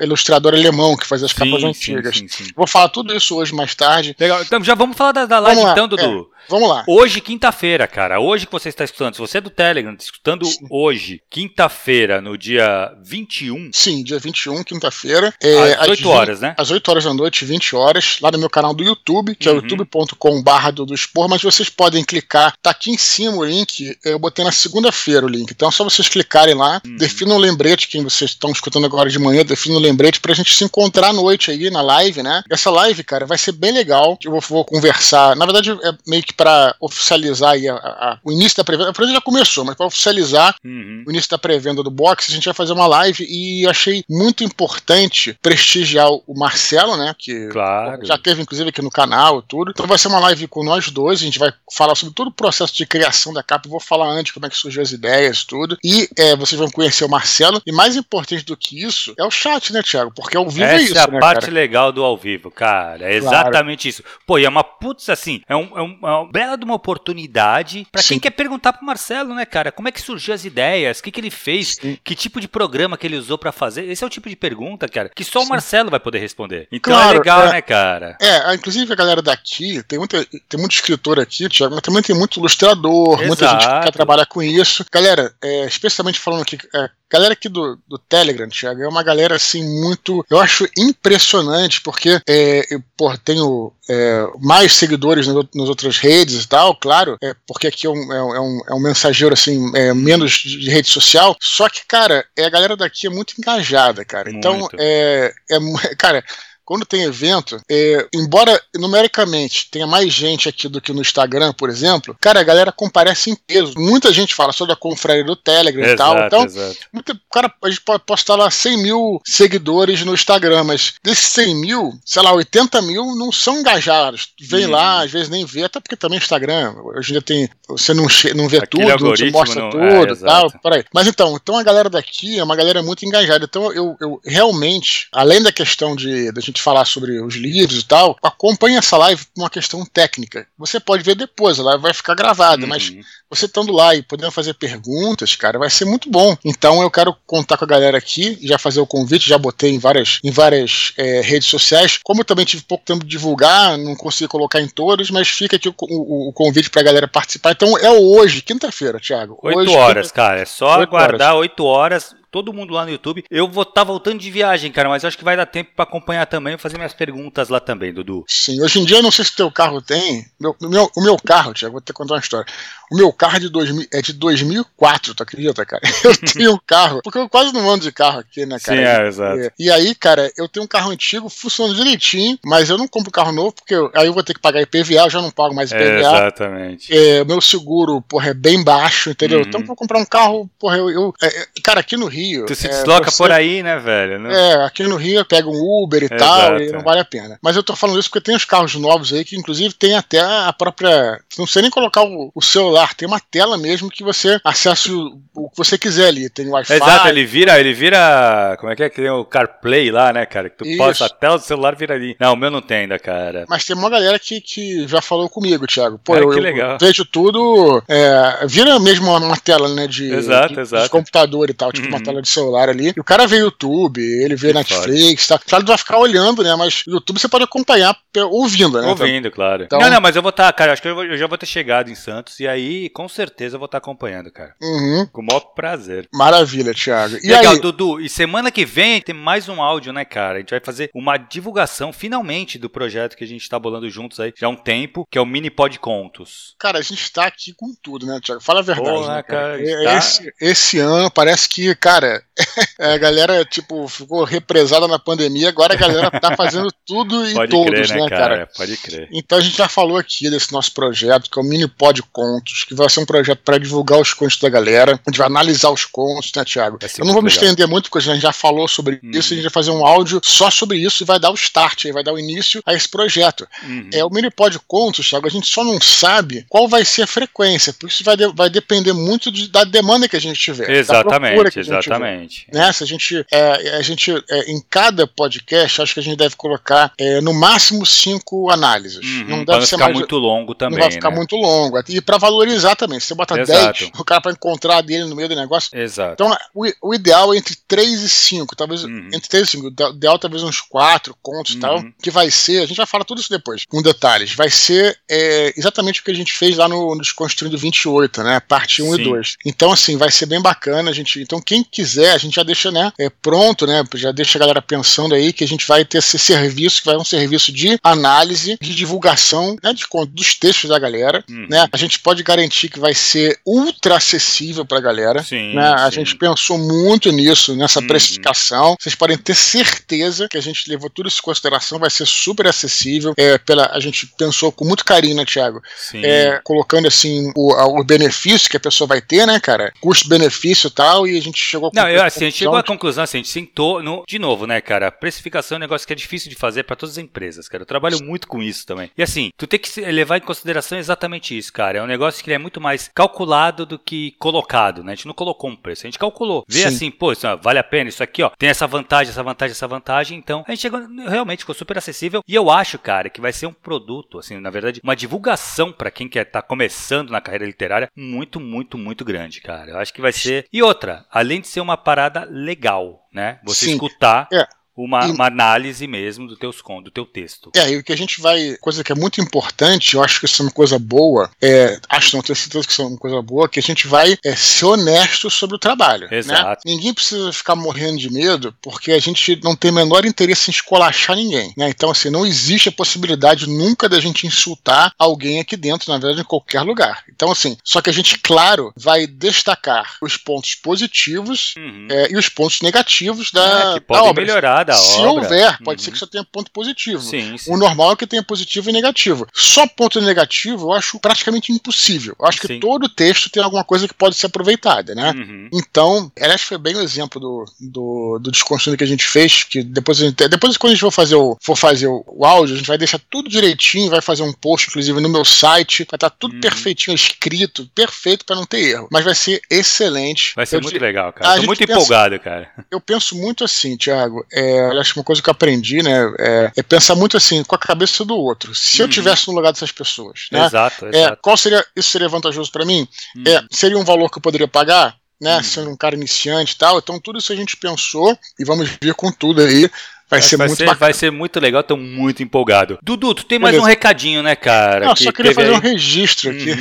ilustrador 0.00 0.54
alemão 0.54 0.96
que 0.96 1.06
faz 1.06 1.22
as 1.22 1.32
sim, 1.32 1.36
capas 1.36 1.64
antigas. 1.64 2.16
Sim, 2.16 2.28
sim, 2.28 2.46
vou 2.56 2.66
falar 2.66 2.88
tudo 2.88 3.14
isso 3.14 3.36
hoje 3.36 3.54
mais 3.54 3.74
tarde. 3.74 3.89
Legal. 4.18 4.42
Então 4.42 4.62
já 4.62 4.74
vamos 4.74 4.96
falar 4.96 5.12
da, 5.12 5.26
da 5.26 5.38
live 5.38 5.60
então, 5.62 5.88
Dudu. 5.88 6.30
Vamos 6.50 6.68
lá. 6.68 6.82
Hoje, 6.88 7.20
quinta-feira, 7.20 7.86
cara. 7.86 8.18
Hoje 8.18 8.44
que 8.44 8.50
você 8.50 8.70
está 8.70 8.82
escutando, 8.82 9.14
se 9.14 9.20
você 9.20 9.38
é 9.38 9.40
do 9.40 9.50
Telegram, 9.50 9.92
está 9.92 10.02
escutando 10.02 10.44
Sim. 10.44 10.66
hoje, 10.68 11.22
quinta-feira, 11.30 12.20
no 12.20 12.36
dia 12.36 12.92
21. 13.04 13.70
Sim, 13.72 14.02
dia 14.02 14.18
21, 14.18 14.64
quinta-feira. 14.64 15.32
É, 15.40 15.74
às 15.74 15.86
8 15.86 16.08
horas, 16.08 16.40
né? 16.40 16.52
Às 16.58 16.72
8 16.72 16.90
horas 16.90 17.04
da 17.04 17.14
noite, 17.14 17.44
20 17.44 17.76
horas, 17.76 18.18
lá 18.20 18.32
no 18.32 18.38
meu 18.38 18.50
canal 18.50 18.74
do 18.74 18.82
YouTube, 18.82 19.36
que 19.36 19.48
é 19.48 19.52
uhum. 19.52 19.58
é 19.58 19.60
youtube.com.br 19.60 20.72
do 20.72 20.92
Expor, 20.92 21.28
mas 21.28 21.40
vocês 21.40 21.68
podem 21.68 22.02
clicar, 22.02 22.52
tá 22.60 22.70
aqui 22.70 22.90
em 22.90 22.98
cima 22.98 23.36
o 23.36 23.44
link, 23.44 23.96
eu 24.04 24.18
botei 24.18 24.44
na 24.44 24.50
segunda-feira 24.50 25.24
o 25.24 25.28
link. 25.28 25.52
Então 25.52 25.68
é 25.68 25.72
só 25.72 25.84
vocês 25.84 26.08
clicarem 26.08 26.56
lá, 26.56 26.82
uhum. 26.84 26.96
definam 26.96 27.36
um 27.36 27.38
lembrete, 27.38 27.86
quem 27.86 28.02
vocês 28.02 28.32
estão 28.32 28.50
escutando 28.50 28.86
agora 28.86 29.08
de 29.08 29.20
manhã, 29.20 29.44
definam 29.44 29.78
um 29.78 29.80
lembrete 29.80 30.18
pra 30.18 30.34
gente 30.34 30.52
se 30.52 30.64
encontrar 30.64 31.10
à 31.10 31.12
noite 31.12 31.52
aí 31.52 31.70
na 31.70 31.80
live, 31.80 32.24
né? 32.24 32.42
Essa 32.50 32.70
live, 32.72 33.04
cara, 33.04 33.24
vai 33.24 33.38
ser 33.38 33.52
bem 33.52 33.70
legal. 33.70 34.18
Eu 34.24 34.32
vou, 34.32 34.40
vou 34.40 34.64
conversar. 34.64 35.36
Na 35.36 35.44
verdade, 35.44 35.70
é 35.70 35.92
meio 36.08 36.24
que 36.24 36.39
para 36.40 36.74
oficializar 36.80 37.54
a, 37.54 37.74
a, 37.74 38.18
o 38.24 38.32
início 38.32 38.56
da 38.56 38.64
pré-venda. 38.64 38.88
A 38.88 38.92
pré-venda 38.94 39.18
já 39.18 39.20
começou, 39.20 39.62
mas 39.62 39.76
para 39.76 39.84
oficializar 39.84 40.54
uhum. 40.64 41.04
o 41.06 41.10
início 41.10 41.28
da 41.28 41.36
pré-venda 41.36 41.82
do 41.82 41.90
box, 41.90 42.30
a 42.30 42.34
gente 42.34 42.46
vai 42.46 42.54
fazer 42.54 42.72
uma 42.72 42.86
live 42.86 43.26
e 43.28 43.68
achei 43.68 44.02
muito 44.08 44.42
importante 44.42 45.36
prestigiar 45.42 46.08
o 46.10 46.34
Marcelo, 46.34 46.96
né? 46.96 47.14
Que 47.18 47.48
claro. 47.48 48.06
já 48.06 48.16
teve, 48.16 48.40
inclusive, 48.40 48.70
aqui 48.70 48.80
no 48.80 48.90
canal 48.90 49.40
e 49.40 49.42
tudo. 49.46 49.70
Então 49.70 49.86
vai 49.86 49.98
ser 49.98 50.08
uma 50.08 50.18
live 50.20 50.48
com 50.48 50.64
nós 50.64 50.90
dois. 50.90 51.20
A 51.20 51.24
gente 51.24 51.38
vai 51.38 51.52
falar 51.70 51.94
sobre 51.94 52.14
todo 52.14 52.28
o 52.28 52.32
processo 52.32 52.74
de 52.74 52.86
criação 52.86 53.34
da 53.34 53.42
capa. 53.42 53.66
Eu 53.66 53.72
vou 53.72 53.80
falar 53.80 54.08
antes 54.08 54.32
como 54.32 54.46
é 54.46 54.48
que 54.48 54.56
surgiu 54.56 54.80
as 54.80 54.92
ideias, 54.92 55.44
tudo. 55.44 55.76
E 55.84 56.08
é, 56.16 56.34
vocês 56.36 56.58
vão 56.58 56.70
conhecer 56.70 57.04
o 57.04 57.08
Marcelo. 57.10 57.60
E 57.66 57.70
mais 57.70 57.96
importante 57.96 58.46
do 58.46 58.56
que 58.56 58.82
isso 58.82 59.12
é 59.18 59.24
o 59.24 59.30
chat, 59.30 59.74
né, 59.74 59.82
Thiago? 59.82 60.10
Porque 60.16 60.38
ao 60.38 60.48
vivo 60.48 60.64
Essa 60.64 60.74
é 60.74 60.82
isso. 60.82 60.92
Essa 60.92 61.00
é 61.00 61.08
a 61.08 61.12
né, 61.12 61.20
parte 61.20 61.40
cara? 61.42 61.52
legal 61.52 61.92
do 61.92 62.02
ao 62.02 62.16
vivo, 62.16 62.50
cara. 62.50 63.12
É 63.12 63.16
exatamente 63.16 63.82
claro. 63.82 63.88
isso. 63.88 64.04
Pô, 64.26 64.38
e 64.38 64.46
é 64.46 64.48
uma 64.48 64.64
putz 64.64 65.10
assim, 65.10 65.42
é, 65.46 65.54
um, 65.54 65.76
é, 65.76 65.82
um, 65.82 65.98
é 66.02 66.06
uma 66.06 66.29
bela 66.30 66.56
de 66.56 66.64
uma 66.64 66.74
oportunidade 66.74 67.86
para 67.90 68.02
quem 68.02 68.18
quer 68.18 68.30
perguntar 68.30 68.72
pro 68.72 68.86
Marcelo, 68.86 69.34
né, 69.34 69.44
cara? 69.44 69.72
Como 69.72 69.88
é 69.88 69.92
que 69.92 70.00
surgiu 70.00 70.34
as 70.34 70.44
ideias? 70.44 70.98
O 70.98 71.02
que, 71.02 71.10
que 71.10 71.20
ele 71.20 71.30
fez? 71.30 71.76
Sim. 71.80 71.98
Que 72.02 72.14
tipo 72.14 72.40
de 72.40 72.48
programa 72.48 72.96
que 72.96 73.06
ele 73.06 73.16
usou 73.16 73.38
para 73.38 73.52
fazer? 73.52 73.84
Esse 73.88 74.04
é 74.04 74.06
o 74.06 74.10
tipo 74.10 74.28
de 74.28 74.36
pergunta, 74.36 74.88
cara, 74.88 75.10
que 75.14 75.24
só 75.24 75.40
Sim. 75.40 75.46
o 75.46 75.48
Marcelo 75.48 75.90
vai 75.90 76.00
poder 76.00 76.18
responder. 76.18 76.68
Então 76.70 76.92
é 76.92 76.96
claro, 76.96 77.14
é 77.14 77.18
legal, 77.18 77.42
é, 77.46 77.52
né, 77.52 77.62
cara? 77.62 78.16
É, 78.20 78.54
inclusive 78.54 78.92
a 78.92 78.96
galera 78.96 79.22
daqui, 79.22 79.82
tem, 79.84 79.98
muita, 79.98 80.24
tem 80.24 80.60
muito 80.60 80.72
escritor 80.72 81.18
aqui, 81.18 81.48
Thiago, 81.48 81.74
mas 81.74 81.82
também 81.82 82.02
tem 82.02 82.16
muito 82.16 82.38
ilustrador, 82.38 83.14
Exato. 83.14 83.26
muita 83.26 83.48
gente 83.48 83.66
que 83.66 83.80
quer 83.84 83.92
trabalhar 83.92 84.26
com 84.26 84.42
isso. 84.42 84.84
Galera, 84.90 85.34
é, 85.42 85.66
especialmente 85.66 86.18
falando 86.18 86.42
aqui, 86.42 86.58
é, 86.74 86.90
galera 87.10 87.32
aqui 87.32 87.48
do, 87.48 87.78
do 87.88 87.98
Telegram, 87.98 88.48
Thiago, 88.48 88.82
é 88.82 88.88
uma 88.88 89.02
galera 89.02 89.34
assim 89.34 89.62
muito. 89.80 90.24
Eu 90.30 90.38
acho 90.38 90.66
impressionante, 90.78 91.80
porque 91.80 92.20
é, 92.28 92.66
eu 92.70 92.82
por, 92.96 93.18
tenho 93.18 93.72
é, 93.88 94.26
mais 94.40 94.72
seguidores 94.72 95.26
nas, 95.26 95.44
nas, 95.54 95.68
outras 95.68 95.98
redes 95.98 96.44
e 96.44 96.48
tal, 96.48 96.76
claro, 96.76 97.18
é, 97.22 97.34
porque 97.46 97.66
aqui 97.66 97.86
é 97.86 97.90
um, 97.90 98.12
é 98.12 98.40
um, 98.40 98.60
é 98.68 98.74
um 98.74 98.80
mensageiro 98.80 99.34
assim, 99.34 99.70
é, 99.74 99.92
menos 99.92 100.32
de 100.32 100.70
rede 100.70 100.88
social. 100.88 101.36
Só 101.40 101.68
que, 101.68 101.84
cara, 101.86 102.24
é, 102.36 102.44
a 102.44 102.50
galera 102.50 102.76
daqui 102.76 103.06
é 103.06 103.10
muito 103.10 103.34
engajada, 103.38 104.04
cara. 104.04 104.30
Então, 104.30 104.58
muito. 104.58 104.74
Então, 104.74 104.86
é, 104.86 105.32
é, 105.50 105.58
cara 105.96 106.24
quando 106.70 106.86
tem 106.86 107.02
evento, 107.02 107.60
é, 107.68 108.06
embora 108.14 108.62
numericamente 108.76 109.68
tenha 109.72 109.88
mais 109.88 110.12
gente 110.12 110.48
aqui 110.48 110.68
do 110.68 110.80
que 110.80 110.92
no 110.92 111.00
Instagram, 111.00 111.52
por 111.52 111.68
exemplo, 111.68 112.16
cara, 112.20 112.38
a 112.38 112.44
galera 112.44 112.70
comparece 112.70 113.28
em 113.28 113.34
peso. 113.34 113.74
Muita 113.76 114.12
gente 114.12 114.36
fala 114.36 114.52
sobre 114.52 114.72
a 114.72 114.76
confraria 114.76 115.24
do 115.24 115.34
Telegram 115.34 115.82
exato, 115.82 116.20
e 116.20 116.28
tal. 116.28 116.44
Então, 116.44 116.74
muita, 116.92 117.20
cara, 117.32 117.52
a 117.64 117.68
gente 117.68 117.80
pode 117.80 118.04
postar 118.04 118.36
lá 118.36 118.48
100 118.48 118.82
mil 118.84 119.20
seguidores 119.26 120.04
no 120.04 120.14
Instagram, 120.14 120.62
mas 120.62 120.94
desses 121.02 121.26
100 121.30 121.56
mil, 121.56 121.92
sei 122.04 122.22
lá, 122.22 122.32
80 122.34 122.80
mil 122.82 123.16
não 123.16 123.32
são 123.32 123.58
engajados. 123.58 124.28
Vem 124.40 124.68
hum. 124.68 124.70
lá, 124.70 125.02
às 125.02 125.10
vezes 125.10 125.28
nem 125.28 125.44
vê, 125.44 125.64
até 125.64 125.80
porque 125.80 125.96
também 125.96 126.20
Instagram, 126.20 126.76
hoje 126.84 127.10
em 127.10 127.12
dia 127.14 127.22
tem. 127.22 127.48
Você 127.68 127.92
não, 127.92 128.06
não 128.36 128.48
vê 128.48 128.58
Aquele 128.58 128.96
tudo, 128.96 129.10
você 129.10 129.30
mostra 129.32 129.60
não, 129.60 129.70
tudo 129.70 129.84
é, 129.84 130.14
tal. 130.14 130.52
Peraí. 130.62 130.84
Mas 130.94 131.08
então, 131.08 131.34
então 131.34 131.58
a 131.58 131.64
galera 131.64 131.90
daqui 131.90 132.38
é 132.38 132.44
uma 132.44 132.54
galera 132.54 132.80
muito 132.80 133.04
engajada. 133.04 133.44
Então 133.44 133.72
eu, 133.72 133.96
eu 134.00 134.20
realmente, 134.24 135.08
além 135.12 135.42
da 135.42 135.50
questão 135.50 135.96
de 135.96 136.30
da 136.30 136.40
gente 136.40 136.59
falar 136.60 136.84
sobre 136.84 137.20
os 137.20 137.34
livros 137.34 137.80
e 137.80 137.86
tal, 137.86 138.16
acompanhe 138.22 138.76
essa 138.76 138.96
live 138.96 139.24
por 139.26 139.42
uma 139.42 139.50
questão 139.50 139.84
técnica. 139.84 140.46
Você 140.58 140.78
pode 140.78 141.02
ver 141.02 141.14
depois, 141.14 141.58
ela 141.58 141.78
vai 141.78 141.92
ficar 141.92 142.14
gravada, 142.14 142.62
uhum. 142.62 142.68
mas 142.68 142.92
você 143.30 143.46
estando 143.46 143.72
lá 143.72 143.94
e 143.94 144.02
podendo 144.02 144.32
fazer 144.32 144.54
perguntas, 144.54 145.36
cara, 145.36 145.58
vai 145.58 145.70
ser 145.70 145.84
muito 145.84 146.10
bom. 146.10 146.36
Então 146.44 146.82
eu 146.82 146.90
quero 146.90 147.16
contar 147.24 147.56
com 147.56 147.64
a 147.64 147.68
galera 147.68 147.96
aqui, 147.96 148.36
já 148.42 148.58
fazer 148.58 148.80
o 148.80 148.86
convite, 148.86 149.28
já 149.28 149.38
botei 149.38 149.70
em 149.70 149.78
várias, 149.78 150.18
em 150.24 150.32
várias 150.32 150.92
é, 150.96 151.20
redes 151.20 151.48
sociais. 151.48 152.00
Como 152.02 152.20
eu 152.20 152.24
também 152.24 152.44
tive 152.44 152.64
pouco 152.64 152.84
tempo 152.84 153.04
de 153.04 153.10
divulgar, 153.10 153.78
não 153.78 153.94
consegui 153.94 154.28
colocar 154.28 154.60
em 154.60 154.68
todas, 154.68 155.10
mas 155.10 155.28
fica 155.28 155.56
aqui 155.56 155.68
o, 155.68 155.74
o, 155.80 156.28
o 156.28 156.32
convite 156.32 156.68
pra 156.68 156.82
galera 156.82 157.06
participar. 157.06 157.52
Então 157.52 157.78
é 157.78 157.90
hoje, 157.90 158.42
quinta-feira, 158.42 158.98
Thiago. 158.98 159.38
Oito 159.42 159.72
horas, 159.72 160.08
quinta... 160.08 160.16
cara. 160.16 160.40
É 160.40 160.44
só 160.44 160.72
aguardar 160.72 161.36
oito 161.36 161.64
horas 161.64 162.14
todo 162.30 162.52
mundo 162.52 162.72
lá 162.72 162.84
no 162.84 162.90
YouTube. 162.90 163.24
Eu 163.30 163.48
vou 163.48 163.62
estar 163.62 163.74
tá 163.74 163.84
voltando 163.84 164.18
de 164.18 164.30
viagem, 164.30 164.70
cara, 164.70 164.88
mas 164.88 165.04
acho 165.04 165.18
que 165.18 165.24
vai 165.24 165.36
dar 165.36 165.46
tempo 165.46 165.70
para 165.74 165.82
acompanhar 165.82 166.26
também 166.26 166.54
e 166.54 166.58
fazer 166.58 166.76
minhas 166.76 166.94
perguntas 166.94 167.48
lá 167.48 167.60
também, 167.60 167.92
Dudu. 167.92 168.24
Sim, 168.28 168.62
hoje 168.62 168.80
em 168.80 168.84
dia 168.84 168.98
eu 168.98 169.02
não 169.02 169.10
sei 169.10 169.24
se 169.24 169.32
o 169.32 169.36
teu 169.36 169.50
carro 169.50 169.82
tem. 169.82 170.24
Meu, 170.38 170.54
meu, 170.60 170.90
o 170.96 171.02
meu 171.02 171.16
carro, 171.16 171.52
Tiago, 171.52 171.72
vou 171.72 171.80
te 171.80 171.92
contar 171.92 172.14
uma 172.14 172.20
história. 172.20 172.46
O 172.90 172.96
meu 172.96 173.12
carro 173.20 173.36
é 173.36 173.40
de, 173.40 173.50
2000, 173.50 173.86
é 173.92 174.00
de 174.00 174.12
2004, 174.14 175.14
tu 175.14 175.22
acredita, 175.22 175.66
cara? 175.66 175.82
Eu 176.02 176.16
tenho 176.32 176.54
um 176.54 176.58
carro, 176.66 177.00
porque 177.04 177.18
eu 177.18 177.28
quase 177.28 177.52
não 177.52 177.68
ando 177.68 177.82
de 177.82 177.92
carro 177.92 178.20
aqui, 178.20 178.46
né, 178.46 178.58
cara? 178.58 178.78
Sim, 178.78 178.84
é, 178.84 179.06
exato. 179.06 179.52
E, 179.58 179.66
e, 179.66 179.70
aí, 179.70 179.94
cara, 179.94 180.30
eu 180.38 180.48
tenho 180.48 180.64
um 180.64 180.68
carro 180.68 180.90
antigo, 180.90 181.28
funciona 181.28 181.74
direitinho, 181.74 182.38
mas 182.44 182.70
eu 182.70 182.78
não 182.78 182.88
compro 182.88 183.10
carro 183.10 183.32
novo, 183.32 183.52
porque 183.52 183.74
eu, 183.74 183.90
aí 183.94 184.06
eu 184.06 184.14
vou 184.14 184.22
ter 184.22 184.32
que 184.32 184.40
pagar 184.40 184.62
IPVA, 184.62 185.04
eu 185.04 185.10
já 185.10 185.20
não 185.20 185.30
pago 185.30 185.54
mais 185.54 185.70
IPVA. 185.70 185.84
É, 185.84 186.00
exatamente. 186.00 186.96
É, 186.96 187.24
meu 187.24 187.40
seguro, 187.40 188.00
porra, 188.02 188.30
é 188.30 188.34
bem 188.34 188.64
baixo, 188.64 189.10
entendeu? 189.10 189.40
Uhum. 189.40 189.44
Então, 189.46 189.62
pra 189.62 189.74
comprar 189.74 189.98
um 189.98 190.06
carro, 190.06 190.48
porra, 190.58 190.78
eu. 190.78 190.90
eu 190.90 191.14
é, 191.22 191.46
cara, 191.62 191.80
aqui 191.80 191.96
no 191.96 192.06
Rio. 192.06 192.46
Tu 192.46 192.54
se 192.54 192.66
é, 192.66 192.70
desloca 192.70 193.10
você, 193.10 193.18
por 193.18 193.30
aí, 193.30 193.62
né, 193.62 193.78
velho? 193.78 194.18
Não... 194.18 194.30
É, 194.30 194.64
aqui 194.64 194.82
no 194.84 194.96
Rio 194.96 195.20
eu 195.20 195.24
pego 195.24 195.50
um 195.50 195.84
Uber 195.84 196.02
e 196.02 196.06
Exato, 196.06 196.18
tal, 196.18 196.60
e 196.60 196.72
não 196.72 196.82
vale 196.82 197.00
a 197.00 197.04
pena. 197.04 197.38
Mas 197.42 197.56
eu 197.56 197.62
tô 197.62 197.76
falando 197.76 197.98
isso 197.98 198.08
porque 198.08 198.24
tem 198.24 198.36
os 198.36 198.44
carros 198.44 198.74
novos 198.76 199.12
aí 199.12 199.24
que, 199.24 199.36
inclusive, 199.36 199.74
tem 199.74 199.96
até 199.96 200.20
a 200.20 200.52
própria. 200.52 201.20
Não 201.38 201.46
sei 201.46 201.62
nem 201.62 201.70
colocar 201.70 202.02
o, 202.02 202.30
o 202.34 202.42
celular, 202.42 202.94
tem 202.94 203.09
uma 203.10 203.20
tela 203.20 203.58
mesmo 203.58 203.90
que 203.90 204.02
você 204.02 204.40
acessa 204.44 204.92
o, 204.92 205.20
o 205.34 205.50
que 205.50 205.56
você 205.56 205.76
quiser 205.76 206.08
ali. 206.08 206.30
Tem 206.30 206.48
Wi-Fi. 206.48 206.74
Exato, 206.74 207.08
ele 207.08 207.24
vira, 207.24 207.58
ele 207.58 207.74
vira. 207.74 208.56
Como 208.58 208.72
é 208.72 208.76
que 208.76 208.82
é 208.82 208.90
que 208.90 208.96
tem 208.96 209.10
o 209.10 209.24
CarPlay 209.24 209.90
lá, 209.90 210.12
né, 210.12 210.26
cara? 210.26 210.48
Que 210.48 210.56
tu 210.56 210.76
posta 210.76 211.06
a 211.06 211.08
tela 211.08 211.38
do 211.38 211.44
celular 211.44 211.74
vira 211.74 211.94
ali. 211.94 212.16
Não, 212.18 212.32
o 212.32 212.36
meu 212.36 212.50
não 212.50 212.62
tem 212.62 212.78
ainda, 212.78 212.98
cara. 212.98 213.44
Mas 213.48 213.64
tem 213.64 213.76
uma 213.76 213.90
galera 213.90 214.18
que, 214.18 214.40
que 214.40 214.86
já 214.86 215.02
falou 215.02 215.28
comigo, 215.28 215.66
Thiago. 215.66 215.98
Pô, 215.98 216.14
é, 216.16 216.20
eu, 216.20 216.30
que 216.30 216.40
legal. 216.40 216.72
eu 216.72 216.78
vejo 216.78 217.04
tudo. 217.04 217.82
É, 217.88 218.46
vira 218.46 218.78
mesmo 218.78 219.10
uma, 219.16 219.36
tela, 219.36 219.68
né, 219.74 219.86
de, 219.86 220.12
exato, 220.12 220.54
de, 220.54 220.60
exato. 220.60 220.84
de 220.84 220.90
computador 220.90 221.50
e 221.50 221.54
tal, 221.54 221.72
tipo 221.72 221.88
uhum. 221.88 221.94
uma 221.94 222.02
tela 222.02 222.22
de 222.22 222.28
celular 222.28 222.68
ali. 222.68 222.92
E 222.96 223.00
o 223.00 223.04
cara 223.04 223.26
vê 223.26 223.38
YouTube, 223.38 224.00
ele 224.00 224.36
vê 224.36 224.48
que 224.48 224.54
Netflix, 224.54 225.26
tá? 225.26 225.38
Claro, 225.38 225.64
vai 225.64 225.78
ficar 225.78 225.98
olhando, 225.98 226.42
né? 226.42 226.54
Mas 226.56 226.82
o 226.86 226.92
YouTube 226.92 227.18
você 227.18 227.28
pode 227.28 227.44
acompanhar 227.44 227.96
ouvindo, 228.30 228.80
né? 228.80 228.88
Ouvindo, 228.88 229.28
então, 229.28 229.30
claro. 229.30 229.64
Então... 229.64 229.80
Não, 229.80 229.90
não, 229.90 230.00
mas 230.00 230.16
eu 230.16 230.22
vou 230.22 230.30
estar, 230.30 230.46
tá, 230.46 230.52
cara, 230.52 230.72
acho 230.72 230.82
que 230.82 230.88
eu, 230.88 230.94
vou, 230.94 231.04
eu, 231.04 231.16
já 231.16 231.26
vou 231.26 231.38
ter 231.38 231.46
chegado 231.46 231.90
em 231.90 231.94
Santos 231.94 232.38
e 232.40 232.46
aí, 232.46 232.88
com 233.00 233.08
certeza, 233.08 233.56
eu 233.56 233.58
vou 233.58 233.64
estar 233.64 233.80
tá 233.80 233.82
acompanhando, 233.82 234.30
cara. 234.30 234.54
Uhum. 234.60 235.06
Com 235.10 235.22
o 235.22 235.24
maior 235.24 235.40
prazer. 235.40 236.06
Maravilha, 236.12 236.74
Thiago. 236.74 237.16
E 237.22 237.28
Legal, 237.28 237.54
aí? 237.54 237.58
Dudu. 237.58 237.98
E 237.98 238.10
semana 238.10 238.50
que 238.50 238.66
vem 238.66 239.00
tem 239.00 239.14
mais 239.14 239.48
um 239.48 239.62
áudio, 239.62 239.90
né, 239.90 240.04
cara? 240.04 240.34
A 240.36 240.40
gente 240.40 240.50
vai 240.50 240.60
fazer 240.60 240.90
uma 240.94 241.16
divulgação, 241.16 241.94
finalmente, 241.94 242.58
do 242.58 242.68
projeto 242.68 243.16
que 243.16 243.24
a 243.24 243.26
gente 243.26 243.48
tá 243.48 243.58
bolando 243.58 243.88
juntos 243.88 244.20
aí 244.20 244.34
já 244.36 244.48
há 244.48 244.50
um 244.50 244.56
tempo, 244.56 245.08
que 245.10 245.16
é 245.16 245.20
o 245.20 245.24
Mini 245.24 245.50
Pod 245.50 245.78
Contos. 245.78 246.54
Cara, 246.58 246.78
a 246.78 246.82
gente 246.82 247.10
tá 247.10 247.24
aqui 247.24 247.54
com 247.54 247.72
tudo, 247.82 248.04
né, 248.04 248.20
Thiago? 248.22 248.42
Fala 248.42 248.60
a 248.60 248.64
verdade. 248.64 248.90
Porra, 248.90 249.14
né, 249.14 249.22
cara? 249.22 249.58
cara 249.58 249.84
tá... 249.84 249.96
esse, 249.96 250.34
esse 250.38 250.78
ano 250.78 251.10
parece 251.10 251.48
que, 251.48 251.74
cara, 251.76 252.22
a 252.78 252.98
galera, 252.98 253.46
tipo, 253.46 253.88
ficou 253.88 254.24
represada 254.24 254.86
na 254.86 254.98
pandemia, 254.98 255.48
agora 255.48 255.72
a 255.72 255.78
galera 255.78 256.10
tá 256.10 256.36
fazendo 256.36 256.68
tudo 256.84 257.26
e 257.26 257.32
Pode 257.32 257.50
todos, 257.50 257.70
crer, 257.70 257.98
né, 257.98 258.08
cara? 258.10 258.36
cara? 258.36 258.50
Pode 258.54 258.76
crer. 258.76 259.08
Então 259.10 259.38
a 259.38 259.40
gente 259.40 259.56
já 259.56 259.68
falou 259.68 259.96
aqui 259.96 260.28
desse 260.28 260.52
nosso 260.52 260.74
projeto, 260.74 261.30
que 261.30 261.38
é 261.38 261.42
o 261.42 261.44
Mini 261.46 261.66
Pod 261.66 262.02
Contos, 262.12 262.64
que 262.64 262.74
vai 262.74 262.89
ser 262.90 263.00
um 263.00 263.06
projeto 263.06 263.40
para 263.44 263.58
divulgar 263.58 263.98
os 264.00 264.12
contos 264.12 264.38
da 264.38 264.48
galera. 264.48 265.00
A 265.06 265.10
gente 265.10 265.18
vai 265.18 265.26
analisar 265.26 265.70
os 265.70 265.84
contos, 265.84 266.30
né, 266.36 266.44
Thiago? 266.44 266.78
Vai 266.80 266.88
ser 266.88 267.00
Eu 267.02 267.06
não 267.06 267.12
vou 267.14 267.22
me 267.22 267.28
legal. 267.30 267.42
estender 267.44 267.66
muito, 267.68 267.90
porque 267.90 267.98
a 268.08 268.12
gente 268.14 268.22
já 268.22 268.32
falou 268.32 268.66
sobre 268.68 269.00
Uhum. 269.02 269.10
isso, 269.12 269.32
a 269.32 269.36
gente 269.36 269.44
vai 269.44 269.52
fazer 269.52 269.70
um 269.70 269.86
áudio 269.86 270.20
só 270.24 270.50
sobre 270.50 270.78
isso 270.78 271.02
e 271.02 271.06
vai 271.06 271.18
dar 271.18 271.30
o 271.30 271.34
start, 271.34 271.86
vai 271.92 272.02
dar 272.02 272.12
o 272.12 272.18
início 272.18 272.62
a 272.66 272.74
esse 272.74 272.88
projeto. 272.88 273.46
Uhum. 273.62 273.88
É 273.92 274.04
o 274.04 274.10
Mini 274.10 274.30
Pod 274.30 274.58
Contos, 274.66 275.08
Thiago, 275.08 275.26
a 275.26 275.30
gente 275.30 275.48
só 275.48 275.62
não 275.64 275.80
sabe 275.80 276.44
qual 276.48 276.68
vai 276.68 276.84
ser 276.84 277.02
a 277.02 277.06
frequência, 277.06 277.72
por 277.72 277.88
isso 277.88 278.02
vai, 278.04 278.16
de- 278.16 278.32
vai 278.34 278.50
depender 278.50 278.92
muito 278.92 279.30
de- 279.30 279.48
da 279.48 279.64
demanda 279.64 280.08
que 280.08 280.16
a 280.16 280.20
gente 280.20 280.38
tiver. 280.40 280.68
Exatamente, 280.70 281.36
gente 281.36 281.64
tiver 281.64 281.78
exatamente. 281.78 282.46
né? 282.52 282.72
Se 282.72 282.82
a 282.84 282.86
gente, 282.86 283.24
é, 283.30 283.76
a 283.76 283.82
gente 283.82 284.10
é, 284.28 284.50
em 284.50 284.60
cada 284.68 285.06
podcast, 285.06 285.80
acho 285.82 285.94
que 285.94 286.00
a 286.00 286.02
gente 286.02 286.16
deve 286.16 286.36
colocar 286.36 286.92
é, 286.98 287.20
no 287.20 287.32
máximo 287.32 287.84
cinco 287.86 288.50
análises. 288.50 289.04
Uhum, 289.04 289.24
não 289.28 289.44
pra 289.44 289.54
deve 289.54 289.58
não 289.58 289.60
ser 289.66 289.76
ficar 289.76 289.84
mais. 289.86 289.94
muito 289.98 290.16
longo 290.16 290.54
também, 290.54 290.78
não 290.78 290.84
vai 290.84 290.90
ficar 290.92 291.10
né? 291.10 291.16
muito 291.16 291.36
longo. 291.36 291.78
E 291.88 292.00
para 292.00 292.18
valorizar 292.18 292.74
também. 292.80 292.98
Se 293.00 293.06
você 293.08 293.14
botar 293.14 293.38
Exato. 293.38 293.78
10, 293.80 293.92
o 293.98 294.04
cara 294.04 294.20
para 294.20 294.32
encontrar 294.32 294.80
dele 294.82 295.04
no 295.04 295.14
meio 295.16 295.28
do 295.28 295.36
negócio. 295.36 295.70
Exato. 295.78 296.14
Então, 296.14 296.36
o, 296.54 296.66
o 296.90 296.94
ideal 296.94 297.32
é 297.32 297.36
entre 297.36 297.56
3 297.68 298.02
e 298.02 298.08
5, 298.08 298.56
talvez 298.56 298.82
Uhum. 298.84 299.08
entre 299.12 299.28
3 299.28 299.46
e 299.46 299.50
5. 299.52 299.66
O 299.66 299.90
ideal 299.96 300.18
talvez 300.18 300.42
uns 300.42 300.60
4 300.60 301.16
contos 301.22 301.52
e 301.52 301.54
Uhum. 301.56 301.60
tal, 301.60 301.84
que 302.02 302.10
vai 302.10 302.30
ser, 302.30 302.62
a 302.62 302.66
gente 302.66 302.76
vai 302.76 302.86
falar 302.86 303.04
tudo 303.04 303.20
isso 303.20 303.30
depois, 303.30 303.64
com 303.68 303.80
detalhes. 303.82 304.34
Vai 304.34 304.50
ser 304.50 304.98
é, 305.08 305.52
exatamente 305.56 306.00
o 306.00 306.04
que 306.04 306.10
a 306.10 306.14
gente 306.14 306.32
fez 306.32 306.56
lá 306.56 306.68
no, 306.68 306.94
no 306.94 307.00
Desconstruindo 307.00 307.56
28, 307.58 308.22
né? 308.22 308.40
Parte 308.40 308.82
1 308.82 308.94
Sim. 308.94 309.00
e 309.00 309.04
2. 309.04 309.36
Então, 309.46 309.70
assim, 309.72 309.96
vai 309.96 310.10
ser 310.10 310.26
bem 310.26 310.40
bacana. 310.40 310.90
A 310.90 310.94
gente, 310.94 311.20
então, 311.20 311.40
quem 311.40 311.62
quiser, 311.62 312.12
a 312.14 312.18
gente 312.18 312.34
já 312.36 312.42
deixa, 312.42 312.70
né, 312.70 312.92
é, 312.98 313.08
pronto, 313.10 313.66
né? 313.66 313.82
Já 313.94 314.12
deixa 314.12 314.38
a 314.38 314.40
galera 314.40 314.62
pensando 314.62 315.14
aí 315.14 315.32
que 315.32 315.44
a 315.44 315.48
gente 315.48 315.66
vai 315.66 315.84
ter 315.84 315.98
esse 315.98 316.18
serviço, 316.18 316.80
que 316.80 316.86
vai 316.86 316.94
ser 316.96 317.00
um 317.00 317.04
serviço 317.04 317.52
de 317.52 317.78
análise, 317.82 318.56
de 318.60 318.74
divulgação, 318.74 319.56
né, 319.62 319.72
de, 319.72 319.84
dos 320.08 320.34
textos 320.34 320.70
da 320.70 320.78
galera, 320.78 321.22
Uhum. 321.28 321.46
né? 321.50 321.66
A 321.72 321.76
gente 321.76 321.98
pode 321.98 322.22
garantir 322.22 322.59
que 322.68 322.78
vai 322.80 322.94
ser 322.94 323.38
ultra 323.46 323.96
acessível 323.96 324.64
pra 324.64 324.80
galera. 324.80 325.22
Sim, 325.22 325.54
né? 325.54 325.72
A 325.78 325.90
sim. 325.90 325.96
gente 325.96 326.16
pensou 326.16 326.58
muito 326.58 327.10
nisso, 327.10 327.54
nessa 327.56 327.80
Uhum. 327.80 327.86
precificação. 327.86 328.76
Vocês 328.78 328.94
podem 328.94 329.16
ter 329.16 329.34
certeza 329.34 330.28
que 330.28 330.36
a 330.36 330.40
gente 330.42 330.68
levou 330.68 330.90
tudo 330.90 331.08
isso 331.08 331.20
em 331.20 331.22
consideração, 331.22 331.78
vai 331.78 331.90
ser 331.90 332.06
super 332.06 332.46
acessível. 332.46 333.14
É, 333.16 333.38
pela, 333.38 333.66
a 333.72 333.80
gente 333.80 334.06
pensou 334.18 334.50
com 334.50 334.64
muito 334.64 334.84
carinho, 334.84 335.16
né, 335.16 335.24
Thiago? 335.24 335.60
Sim. 335.76 336.04
É, 336.04 336.40
colocando 336.42 336.88
assim 336.88 337.30
o, 337.36 337.52
a- 337.54 337.66
o 337.66 337.84
benefício 337.84 338.50
que 338.50 338.56
a 338.56 338.60
pessoa 338.60 338.88
vai 338.88 339.00
ter, 339.00 339.26
né, 339.26 339.38
cara? 339.40 339.72
Custo-benefício 339.80 340.68
e 340.68 340.70
tal, 340.70 341.06
e 341.06 341.16
a 341.16 341.22
gente 341.22 341.38
chegou 341.42 341.70
Não, 341.74 341.88
eu, 341.88 342.02
assim, 342.02 342.24
a 342.24 342.28
gente 342.30 342.38
chegou 342.38 342.56
à 342.56 342.62
conclusão, 342.62 343.04
assim, 343.04 343.18
a 343.18 343.20
gente 343.20 343.30
sentou, 343.30 343.82
no, 343.82 344.02
de 344.08 344.18
novo, 344.18 344.46
né, 344.46 344.60
cara, 344.60 344.90
precificação 344.90 345.56
é 345.56 345.58
um 345.58 345.60
negócio 345.60 345.86
que 345.86 345.92
é 345.92 345.96
difícil 345.96 346.30
de 346.30 346.36
fazer 346.36 346.64
pra 346.64 346.74
todas 346.74 346.96
as 346.96 347.02
empresas, 347.04 347.48
cara, 347.48 347.62
eu 347.62 347.66
trabalho 347.66 348.02
muito 348.02 348.26
com 348.26 348.42
isso 348.42 348.66
também. 348.66 348.90
E 348.96 349.02
assim, 349.02 349.30
tu 349.36 349.46
tem 349.46 349.58
que 349.60 349.80
levar 349.82 350.16
em 350.16 350.20
consideração 350.22 350.78
exatamente 350.78 351.36
isso, 351.36 351.52
cara, 351.52 351.78
é 351.78 351.82
um 351.82 351.86
negócio 351.86 352.24
que 352.24 352.32
é 352.32 352.38
muito 352.38 352.49
mais 352.58 352.88
calculado 352.94 353.66
do 353.66 353.78
que 353.78 354.12
colocado, 354.12 354.82
né, 354.82 354.92
a 354.92 354.94
gente 354.94 355.06
não 355.06 355.12
colocou 355.12 355.50
um 355.50 355.56
preço, 355.56 355.86
a 355.86 355.88
gente 355.88 355.98
calculou, 355.98 356.42
vê 356.48 356.60
Sim. 356.60 356.68
assim, 356.68 356.90
pô, 356.90 357.12
isso, 357.12 357.28
ó, 357.28 357.36
vale 357.36 357.58
a 357.58 357.62
pena, 357.64 357.90
isso 357.90 358.02
aqui, 358.02 358.22
ó, 358.22 358.30
tem 358.30 358.48
essa 358.48 358.66
vantagem, 358.66 359.10
essa 359.10 359.22
vantagem, 359.22 359.52
essa 359.52 359.68
vantagem, 359.68 360.18
então 360.18 360.42
a 360.46 360.52
gente 360.52 360.62
chegou, 360.62 360.80
realmente 361.06 361.40
ficou 361.40 361.54
super 361.54 361.76
acessível, 361.76 362.22
e 362.26 362.34
eu 362.34 362.50
acho, 362.50 362.78
cara, 362.78 363.10
que 363.10 363.20
vai 363.20 363.32
ser 363.32 363.46
um 363.46 363.52
produto, 363.52 364.18
assim, 364.18 364.40
na 364.40 364.48
verdade, 364.48 364.80
uma 364.82 364.96
divulgação 364.96 365.70
pra 365.70 365.90
quem 365.90 366.08
quer 366.08 366.24
tá 366.24 366.40
começando 366.40 367.10
na 367.10 367.20
carreira 367.20 367.44
literária, 367.44 367.90
muito, 367.94 368.40
muito, 368.40 368.78
muito 368.78 369.04
grande, 369.04 369.42
cara, 369.42 369.72
eu 369.72 369.78
acho 369.78 369.92
que 369.92 370.00
vai 370.00 370.12
ser, 370.12 370.46
e 370.50 370.62
outra, 370.62 371.04
além 371.10 371.42
de 371.42 371.48
ser 371.48 371.60
uma 371.60 371.76
parada 371.76 372.26
legal, 372.30 373.06
né, 373.12 373.38
você 373.44 373.66
Sim. 373.66 373.72
escutar 373.72 374.28
É. 374.32 374.46
uma, 374.84 375.06
E- 375.06 375.10
uma 375.10 375.26
análise 375.26 375.86
mesmo 375.86 376.26
do 376.28 376.36
con- 376.62 376.82
do 376.82 376.90
teu 376.90 377.04
texto. 377.06 377.50
É, 377.56 377.70
e 377.70 377.76
o 377.76 377.84
que 377.84 377.92
a 377.92 377.96
gente 377.96 378.20
vai. 378.20 378.56
Coisa 378.60 378.82
que 378.84 378.92
é 378.92 378.94
muito 378.94 379.20
importante, 379.20 379.94
eu 379.94 380.02
acho 380.02 380.20
que 380.20 380.26
isso 380.26 380.42
é 380.42 380.44
uma 380.46 380.50
coisa 380.52 380.78
boa. 380.78 381.30
É, 381.42 381.78
acho 381.88 382.14
não, 382.16 382.22
tenho 382.22 382.36
certeza 382.36 382.66
que 382.66 382.72
isso 382.72 382.82
é 382.82 382.86
uma 382.86 382.96
coisa 382.98 383.20
boa, 383.22 383.48
que 383.48 383.58
a 383.58 383.62
gente 383.62 383.86
vai 383.86 384.16
é, 384.24 384.34
ser 384.36 384.64
honesto 384.66 385.30
sobre 385.30 385.56
o 385.56 385.58
trabalho. 385.58 386.08
né? 386.10 386.18
Exato. 386.18 386.62
Ninguém 386.66 386.92
precisa 386.94 387.32
ficar 387.32 387.54
morrendo 387.56 387.98
de 387.98 388.10
medo, 388.12 388.54
porque 388.62 388.92
a 388.92 388.98
gente 388.98 389.38
não 389.42 389.54
tem 389.56 389.70
o 389.70 389.74
menor 389.74 390.04
interesse 390.04 390.50
em 390.50 390.54
escolachar 390.54 391.16
ninguém. 391.16 391.52
Né? 391.56 391.68
Então, 391.70 391.90
assim, 391.90 392.10
não 392.10 392.26
existe 392.26 392.68
a 392.68 392.72
possibilidade 392.72 393.46
nunca 393.48 393.88
da 393.88 394.00
gente 394.00 394.26
insultar 394.26 394.92
alguém 394.98 395.40
aqui 395.40 395.56
dentro, 395.56 395.90
na 395.92 395.98
verdade, 395.98 396.20
em 396.22 396.24
qualquer 396.24 396.62
lugar. 396.62 397.04
Então, 397.08 397.30
assim, 397.30 397.56
só 397.64 397.80
que 397.80 397.90
a 397.90 397.92
gente, 397.92 398.18
claro, 398.18 398.72
vai 398.76 399.06
destacar 399.06 399.96
os 400.02 400.16
pontos 400.16 400.54
positivos 400.54 401.54
Uhum. 401.56 401.88
é, 401.90 402.10
e 402.12 402.16
os 402.16 402.28
pontos 402.28 402.60
negativos 402.60 403.30
da, 403.30 403.44
É, 403.44 403.74
que 403.74 403.80
da 403.80 403.80
podem 403.80 404.08
obra. 404.10 404.24
melhorar 404.24 404.64
da 404.70 404.76
Se 404.76 404.98
obra. 405.00 405.10
houver, 405.22 405.58
pode 405.64 405.80
Uhum. 405.80 405.84
ser 405.84 405.90
que 405.92 405.98
só 405.98 406.06
tenha 406.06 406.24
ponto 406.24 406.50
positivo. 406.50 407.02
Sim, 407.02 407.36
sim. 407.38 407.52
O 407.52 407.56
normal 407.56 407.92
é 407.92 407.96
que 407.96 408.06
tenha 408.06 408.22
positivo 408.22 408.70
e 408.70 408.72
negativo. 408.72 409.26
Só 409.34 409.66
ponto 409.66 410.00
negativo 410.00 410.66
eu 410.68 410.72
acho 410.72 410.98
praticamente 410.98 411.52
impossível. 411.52 412.14
Eu 412.18 412.26
acho 412.26 412.40
que 412.40 412.46
Sim. 412.46 412.60
todo 412.60 412.88
texto 412.88 413.30
tem 413.30 413.42
alguma 413.42 413.64
coisa 413.64 413.86
que 413.88 413.94
pode 413.94 414.16
ser 414.16 414.26
aproveitada, 414.26 414.94
né? 414.94 415.10
Uhum. 415.16 415.48
Então, 415.52 416.10
aliás, 416.20 416.42
foi 416.42 416.58
bem 416.58 416.76
o 416.76 416.80
exemplo 416.82 417.20
do, 417.20 417.44
do, 417.60 418.18
do 418.20 418.30
desconstruindo 418.30 418.76
que 418.78 418.84
a 418.84 418.86
gente 418.86 419.04
fez, 419.04 419.44
que 419.44 419.62
depois, 419.62 419.98
gente, 419.98 420.28
depois 420.28 420.56
quando 420.56 420.72
a 420.72 420.74
gente 420.74 420.80
for 420.82 420.90
fazer, 420.90 421.14
o, 421.16 421.36
for 421.42 421.56
fazer 421.56 421.86
o, 421.86 422.04
o 422.06 422.24
áudio, 422.24 422.54
a 422.54 422.58
gente 422.58 422.66
vai 422.66 422.78
deixar 422.78 423.00
tudo 423.10 423.28
direitinho, 423.28 423.90
vai 423.90 424.00
fazer 424.00 424.22
um 424.22 424.32
post, 424.32 424.68
inclusive, 424.68 425.00
no 425.00 425.08
meu 425.08 425.24
site, 425.24 425.86
vai 425.90 425.96
estar 425.96 426.10
tudo 426.10 426.34
Uhum. 426.34 426.40
perfeitinho, 426.40 426.94
escrito, 426.94 427.68
perfeito 427.74 428.24
para 428.24 428.36
não 428.36 428.46
ter 428.46 428.60
erro. 428.60 428.88
Mas 428.90 429.04
vai 429.04 429.14
ser 429.14 429.40
excelente. 429.50 430.32
Vai 430.36 430.46
ser 430.46 430.56
Eu 430.56 430.60
muito 430.62 430.78
legal, 430.80 431.12
cara. 431.12 431.30
Tô 431.32 431.36
gente 431.38 431.46
muito 431.46 431.58
pensa- 431.66 431.72
empolgado, 431.72 432.18
cara. 432.20 432.50
eu 432.70 432.80
penso 432.80 433.16
muito 433.16 433.44
assim, 433.44 433.76
Thiago. 433.76 434.24
É, 434.32 434.49
eu 434.58 434.80
acho 434.80 434.92
que 434.92 434.98
uma 434.98 435.04
coisa 435.04 435.22
que 435.22 435.28
eu 435.28 435.32
aprendi, 435.32 435.82
né? 435.82 436.12
É, 436.18 436.52
é 436.56 436.62
pensar 436.62 436.94
muito 436.94 437.16
assim, 437.16 437.42
com 437.44 437.54
a 437.54 437.58
cabeça 437.58 438.04
do 438.04 438.16
outro. 438.16 438.54
Se 438.54 438.80
eu 438.80 438.86
Uhum. 438.86 438.90
tivesse 438.90 439.28
no 439.28 439.34
lugar 439.34 439.52
dessas 439.52 439.72
pessoas, 439.72 440.26
né? 440.32 440.44
Exato, 440.46 440.86
É, 440.86 440.88
exato. 441.04 441.18
qual 441.22 441.36
seria 441.36 441.64
isso 441.76 441.90
seria 441.90 442.08
vantajoso 442.08 442.50
para 442.50 442.64
mim? 442.64 442.86
Uhum. 443.16 443.24
É, 443.26 443.42
seria 443.50 443.78
um 443.78 443.84
valor 443.84 444.10
que 444.10 444.18
eu 444.18 444.22
poderia 444.22 444.48
pagar, 444.48 444.94
né? 445.20 445.36
Uhum. 445.36 445.42
Sendo 445.42 445.70
um 445.70 445.76
cara 445.76 445.94
iniciante 445.94 446.54
e 446.54 446.56
tal. 446.58 446.78
Então 446.78 446.98
tudo 447.00 447.18
isso 447.18 447.32
a 447.32 447.36
gente 447.36 447.56
pensou 447.56 448.16
e 448.38 448.44
vamos 448.44 448.68
vir 448.82 448.94
com 448.94 449.10
tudo 449.12 449.40
aí. 449.42 449.70
Vai 450.08 450.20
ser 450.20 450.36
vai, 450.36 450.48
muito 450.48 450.58
ser, 450.58 450.74
vai 450.74 450.92
ser 450.92 451.12
muito 451.12 451.38
legal, 451.38 451.62
tô 451.62 451.76
muito 451.76 452.20
empolgado. 452.20 452.78
Dudu, 452.82 453.14
tu 453.14 453.24
tem 453.24 453.38
mais 453.38 453.52
Beleza. 453.52 453.64
um 453.64 453.70
recadinho, 453.70 454.22
né, 454.24 454.34
cara? 454.34 454.86
Não, 454.86 454.94
que 454.94 455.04
só 455.04 455.12
queria 455.12 455.32
fazer 455.32 455.50
aí? 455.50 455.54
um 455.54 455.60
registro 455.60 456.30
aqui. 456.32 456.50
Uhum. 456.50 456.58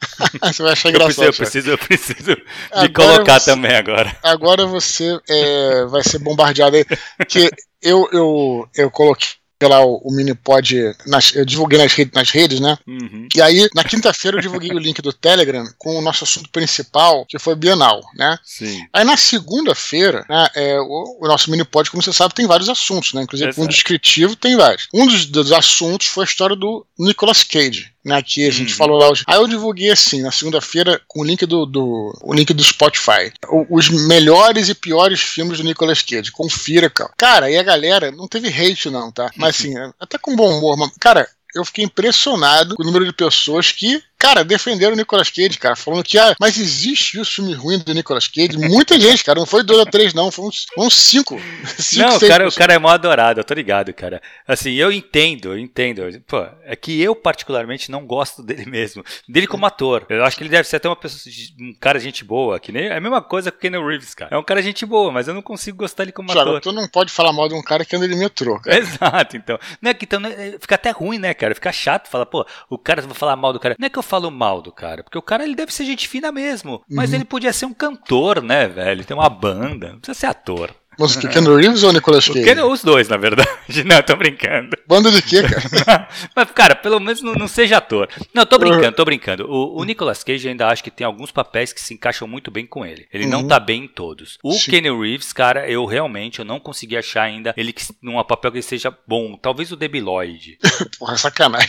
Você 0.42 0.62
vai 0.62 0.72
achar 0.72 0.90
Eu 0.90 1.00
preciso, 1.00 1.22
engraçado. 1.22 1.24
eu 1.26 1.32
preciso, 1.34 1.70
eu 1.70 1.78
preciso 1.78 2.36
me 2.82 2.88
colocar 2.90 3.40
você- 3.40 3.50
também 3.50 3.74
agora. 3.74 4.16
agora 4.22 4.66
você 4.66 5.18
é, 5.28 5.84
vai 5.86 6.02
ser 6.04 6.18
bombardeado 6.18 6.76
aí. 6.76 6.84
Que 7.26 7.50
eu, 7.82 8.08
eu, 8.12 8.68
eu 8.76 8.90
coloquei 8.90 9.28
lá 9.62 9.84
o, 9.84 9.96
o 10.04 10.14
Minipod, 10.14 10.94
nas, 11.04 11.34
eu 11.34 11.44
divulguei 11.44 11.78
nas, 11.80 11.92
redes- 11.92 12.14
nas 12.14 12.30
redes, 12.30 12.60
né? 12.60 12.78
Uhum. 12.86 13.26
E 13.34 13.42
aí, 13.42 13.68
na 13.74 13.82
quinta-feira, 13.82 14.36
eu 14.36 14.40
divulguei 14.40 14.70
o 14.70 14.78
link 14.78 15.02
do 15.02 15.12
Telegram 15.12 15.64
com 15.76 15.98
o 15.98 16.00
nosso 16.00 16.22
assunto 16.22 16.48
principal, 16.50 17.26
que 17.26 17.40
foi 17.40 17.56
Bienal, 17.56 18.00
né? 18.14 18.38
Sim. 18.44 18.80
Aí 18.92 19.02
na 19.04 19.16
segunda-feira, 19.16 20.24
né, 20.28 20.48
é, 20.54 20.78
o, 20.80 21.18
o 21.20 21.26
nosso 21.26 21.50
Minipod, 21.50 21.90
como 21.90 22.00
você 22.02 22.12
sabe, 22.12 22.34
tem 22.34 22.46
vários 22.46 22.68
assuntos, 22.68 23.12
né? 23.14 23.22
Inclusive 23.22 23.50
Exato. 23.50 23.64
um 23.64 23.68
descritivo 23.68 24.36
tem 24.36 24.56
vários. 24.56 24.86
Um 24.94 25.06
dos, 25.08 25.26
dos 25.26 25.50
assuntos 25.50 26.06
foi 26.06 26.22
a 26.24 26.28
história 26.28 26.54
do 26.54 26.86
Nicolas 26.96 27.42
Cage, 27.42 27.90
né? 28.08 28.22
Que 28.22 28.46
a 28.46 28.50
gente 28.50 28.70
Uhum. 28.72 28.76
falou 28.78 28.98
lá 28.98 29.10
hoje. 29.10 29.22
Aí 29.26 29.36
eu 29.36 29.46
divulguei 29.46 29.90
assim, 29.90 30.22
na 30.22 30.32
segunda-feira, 30.32 31.00
com 31.06 31.20
o 31.20 31.24
link 31.24 31.44
do, 31.46 31.64
do 31.66 32.12
o 32.22 32.34
link 32.34 32.52
do 32.52 32.62
Spotify. 32.64 33.32
O- 33.48 33.66
os 33.76 33.88
melhores 33.88 34.68
e 34.68 34.74
piores 34.74 35.20
filmes 35.20 35.58
do 35.58 35.64
Nicolas 35.64 36.02
Cage. 36.02 36.32
Confira, 36.32 36.88
cara. 36.90 37.12
Cara, 37.16 37.46
aí 37.46 37.56
a 37.56 37.62
galera 37.62 38.10
não 38.10 38.26
teve 38.26 38.48
hate, 38.48 38.90
não, 38.90 39.12
tá? 39.12 39.30
Mas 39.36 39.56
assim, 39.56 39.74
até 40.00 40.18
com 40.18 40.34
bom 40.34 40.58
humor, 40.58 40.76
mas, 40.76 40.90
cara. 40.98 41.28
Eu 41.54 41.64
fiquei 41.64 41.82
impressionado 41.82 42.76
com 42.76 42.82
o 42.82 42.86
número 42.86 43.06
de 43.06 43.12
pessoas 43.12 43.72
que, 43.72 44.02
cara, 44.18 44.44
defenderam 44.44 44.94
o 44.94 44.96
Nicolas 44.96 45.30
Cage, 45.30 45.58
cara, 45.58 45.76
falando 45.76 46.02
que, 46.02 46.18
ah, 46.18 46.34
mas 46.40 46.58
existe 46.58 47.20
o 47.20 47.24
filme 47.24 47.54
ruim 47.54 47.78
do 47.78 47.94
Nicolas 47.94 48.26
Cage. 48.26 48.58
Muita 48.58 48.98
gente, 48.98 49.24
cara, 49.24 49.38
não 49.38 49.46
foi 49.46 49.62
dois 49.62 49.78
ou 49.78 49.86
três, 49.86 50.12
não, 50.12 50.30
foram 50.30 50.48
uns, 50.48 50.66
uns 50.76 50.94
cinco. 50.94 51.40
cinco 51.78 52.08
Não, 52.08 52.16
o 52.16 52.18
seis 52.18 52.32
cara, 52.32 52.48
o 52.48 52.52
cara 52.52 52.74
é 52.74 52.78
mó 52.78 52.88
adorado, 52.88 53.40
eu 53.40 53.44
tô 53.44 53.54
ligado, 53.54 53.92
cara. 53.94 54.20
Assim, 54.46 54.72
eu 54.72 54.90
entendo, 54.90 55.52
eu 55.52 55.58
entendo. 55.58 56.02
Pô, 56.26 56.44
é 56.64 56.74
que 56.74 57.00
eu 57.00 57.14
particularmente 57.14 57.90
não 57.90 58.04
gosto 58.06 58.42
dele 58.42 58.66
mesmo. 58.66 59.04
Dele 59.28 59.46
como 59.46 59.66
ator. 59.66 60.04
Eu 60.08 60.24
acho 60.24 60.36
que 60.36 60.42
ele 60.42 60.50
deve 60.50 60.68
ser 60.68 60.76
até 60.76 60.88
uma 60.88 60.96
pessoa, 60.96 61.32
um 61.60 61.74
cara 61.74 62.00
gente 62.00 62.24
boa, 62.24 62.58
que 62.58 62.72
nem 62.72 62.86
é 62.86 62.96
a 62.96 63.00
mesma 63.00 63.22
coisa 63.22 63.52
com 63.52 63.58
o 63.58 63.60
Keanu 63.60 63.86
Reeves, 63.86 64.14
cara. 64.14 64.34
É 64.34 64.38
um 64.38 64.42
cara 64.42 64.60
gente 64.62 64.84
boa, 64.84 65.12
mas 65.12 65.28
eu 65.28 65.34
não 65.34 65.42
consigo 65.42 65.78
gostar 65.78 66.02
dele 66.02 66.12
como 66.12 66.32
Thiago, 66.32 66.50
ator. 66.50 66.60
tu 66.60 66.72
não 66.72 66.88
pode 66.88 67.12
falar 67.12 67.32
mal 67.32 67.48
de 67.48 67.54
um 67.54 67.62
cara 67.62 67.84
que 67.84 67.94
anda 67.94 68.08
de 68.08 68.16
metrô, 68.16 68.58
cara. 68.60 68.76
Exato, 68.78 69.36
então. 69.36 69.58
Não 69.80 69.90
é 69.90 69.94
que 69.94 70.04
então, 70.04 70.18
né, 70.18 70.56
fica 70.60 70.74
até 70.74 70.90
ruim, 70.90 71.18
né, 71.18 71.34
cara? 71.34 71.54
Fica 71.54 71.70
chato 71.70 72.08
falar, 72.08 72.26
pô, 72.26 72.46
o 72.68 72.78
cara 72.78 73.02
vai 73.02 73.14
falar 73.14 73.36
mal 73.36 73.52
do 73.52 73.60
cara. 73.60 73.76
Não 73.78 73.86
é 73.86 73.90
que 73.90 73.98
eu 73.98 74.02
falo 74.08 74.30
mal 74.30 74.60
do 74.62 74.72
cara, 74.72 75.02
porque 75.04 75.18
o 75.18 75.22
cara 75.22 75.44
ele 75.44 75.54
deve 75.54 75.72
ser 75.72 75.84
gente 75.84 76.08
fina 76.08 76.32
mesmo. 76.32 76.82
Mas 76.90 77.10
Uhum. 77.10 77.16
ele 77.16 77.24
podia 77.24 77.52
ser 77.52 77.66
um 77.66 77.74
cantor, 77.74 78.42
né, 78.42 78.66
velho? 78.66 79.04
Tem 79.04 79.16
uma 79.16 79.28
banda, 79.28 79.92
não 79.92 79.98
precisa 80.00 80.18
ser 80.18 80.26
ator. 80.26 80.74
Mas 80.98 81.14
o 81.14 81.20
que? 81.20 81.28
Keanu 81.28 81.56
Reeves 81.56 81.82
ou 81.82 81.92
Nicolas 81.92 82.26
Cage? 82.26 82.42
Keanu, 82.42 82.70
os 82.70 82.82
dois, 82.82 83.08
na 83.08 83.16
verdade. 83.16 83.48
Não, 83.84 84.02
tô 84.02 84.16
brincando. 84.16 84.76
Banda 84.86 85.10
de 85.10 85.22
quê, 85.22 85.42
cara? 85.42 86.08
Mas, 86.34 86.50
cara, 86.50 86.74
pelo 86.74 86.98
menos 86.98 87.22
não, 87.22 87.34
não, 87.34 87.46
seja 87.46 87.76
ator. 87.76 88.08
Não, 88.34 88.46
tô 88.46 88.58
brincando, 88.58 88.92
tô 88.92 89.04
brincando. 89.04 89.46
O, 89.48 89.80
o 89.80 89.84
Nicolas 89.84 90.24
Cage 90.24 90.48
ainda 90.48 90.66
acho 90.66 90.82
que 90.82 90.90
tem 90.90 91.06
alguns 91.06 91.30
papéis 91.30 91.72
que 91.72 91.80
se 91.80 91.94
encaixam 91.94 92.26
muito 92.26 92.50
bem 92.50 92.66
com 92.66 92.84
ele. 92.84 93.06
Ele 93.12 93.24
uhum. 93.24 93.30
não 93.30 93.46
tá 93.46 93.60
bem 93.60 93.84
em 93.84 93.88
todos. 93.88 94.38
O 94.42 94.52
Sim. 94.52 94.70
Keanu 94.70 95.00
Reeves, 95.00 95.32
cara, 95.32 95.68
eu 95.70 95.84
realmente 95.84 96.38
eu 96.38 96.44
não 96.44 96.58
consegui 96.58 96.96
achar 96.96 97.22
ainda 97.22 97.52
ele 97.56 97.72
que, 97.72 97.82
num 98.02 98.22
papel 98.24 98.52
que 98.52 98.62
seja 98.62 98.96
bom. 99.06 99.36
Talvez 99.36 99.70
o 99.70 99.76
Debiloid. 99.76 100.58
Porra, 100.98 101.16
sacanagem. 101.16 101.68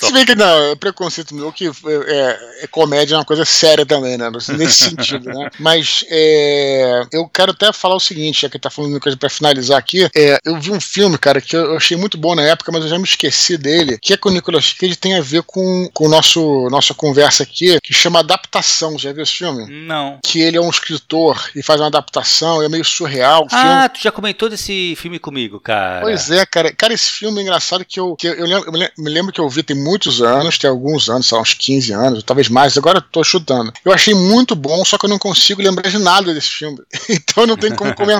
se 0.00 0.12
bem 0.12 0.24
que 0.24 0.34
não, 0.34 0.70
é 0.70 0.76
preconceito 0.76 1.34
meu 1.34 1.52
que 1.52 1.66
é, 1.66 1.70
é, 1.70 2.64
é, 2.64 2.66
comédia 2.68 3.14
é 3.14 3.18
uma 3.18 3.24
coisa 3.24 3.44
séria 3.44 3.84
também, 3.84 4.16
né? 4.16 4.30
Nesse 4.30 4.90
sentido, 4.90 5.28
né? 5.28 5.50
Mas 5.58 6.04
é, 6.08 7.02
eu 7.12 7.28
quero 7.28 7.52
até 7.52 7.72
falar 7.72 7.96
o 7.96 8.00
seguinte, 8.00 8.29
já 8.32 8.48
que 8.48 8.58
tá 8.58 8.70
falando 8.70 8.92
uma 8.92 9.00
coisa 9.00 9.16
pra 9.16 9.28
finalizar 9.28 9.78
aqui. 9.78 10.08
É, 10.14 10.38
eu 10.44 10.58
vi 10.60 10.70
um 10.70 10.80
filme, 10.80 11.18
cara, 11.18 11.40
que 11.40 11.56
eu 11.56 11.76
achei 11.76 11.96
muito 11.96 12.16
bom 12.18 12.34
na 12.34 12.42
época, 12.42 12.72
mas 12.72 12.82
eu 12.82 12.88
já 12.88 12.98
me 12.98 13.04
esqueci 13.04 13.56
dele, 13.56 13.98
que 14.00 14.12
é 14.12 14.16
com 14.16 14.28
o 14.28 14.32
Nicolas 14.32 14.72
Cage, 14.72 14.96
tem 14.96 15.16
a 15.16 15.20
ver 15.20 15.42
com, 15.42 15.88
com 15.92 16.06
o 16.06 16.08
nosso, 16.08 16.68
nossa 16.70 16.94
conversa 16.94 17.42
aqui, 17.42 17.78
que 17.82 17.92
chama 17.92 18.20
Adaptação. 18.20 18.98
Já 18.98 19.12
viu 19.12 19.22
esse 19.22 19.32
filme? 19.32 19.66
Não. 19.86 20.18
Que 20.22 20.40
ele 20.40 20.56
é 20.56 20.60
um 20.60 20.70
escritor 20.70 21.50
e 21.54 21.62
faz 21.62 21.80
uma 21.80 21.86
adaptação, 21.86 22.62
é 22.62 22.68
meio 22.68 22.84
surreal. 22.84 23.46
ah, 23.50 23.82
filme. 23.82 23.88
tu 23.90 24.02
já 24.02 24.12
comentou 24.12 24.48
desse 24.48 24.94
filme 24.96 25.18
comigo, 25.18 25.58
cara. 25.60 26.02
Pois 26.02 26.30
é, 26.30 26.44
cara. 26.46 26.72
Cara, 26.72 26.94
esse 26.94 27.10
filme 27.10 27.40
é 27.40 27.42
engraçado 27.42 27.84
que 27.84 27.98
eu, 27.98 28.16
que 28.16 28.26
eu, 28.26 28.34
eu, 28.34 28.46
lembro, 28.46 28.66
eu 28.68 28.72
me 29.04 29.10
lembro 29.10 29.32
que 29.32 29.40
eu 29.40 29.48
vi 29.48 29.62
tem 29.62 29.76
muitos 29.76 30.22
anos, 30.22 30.58
tem 30.58 30.68
alguns 30.68 31.08
anos, 31.08 31.26
sei 31.26 31.36
lá, 31.36 31.42
uns 31.42 31.54
15 31.54 31.92
anos, 31.92 32.22
talvez 32.22 32.48
mais, 32.48 32.76
agora 32.76 32.98
eu 32.98 33.02
tô 33.02 33.22
chutando. 33.24 33.72
Eu 33.84 33.92
achei 33.92 34.14
muito 34.14 34.54
bom, 34.54 34.84
só 34.84 34.98
que 34.98 35.06
eu 35.06 35.10
não 35.10 35.18
consigo 35.18 35.62
lembrar 35.62 35.88
de 35.88 35.98
nada 35.98 36.32
desse 36.34 36.48
filme. 36.48 36.78
então 37.08 37.46
não 37.46 37.56
tem 37.56 37.74
como 37.74 37.94
comentar. 37.94 38.19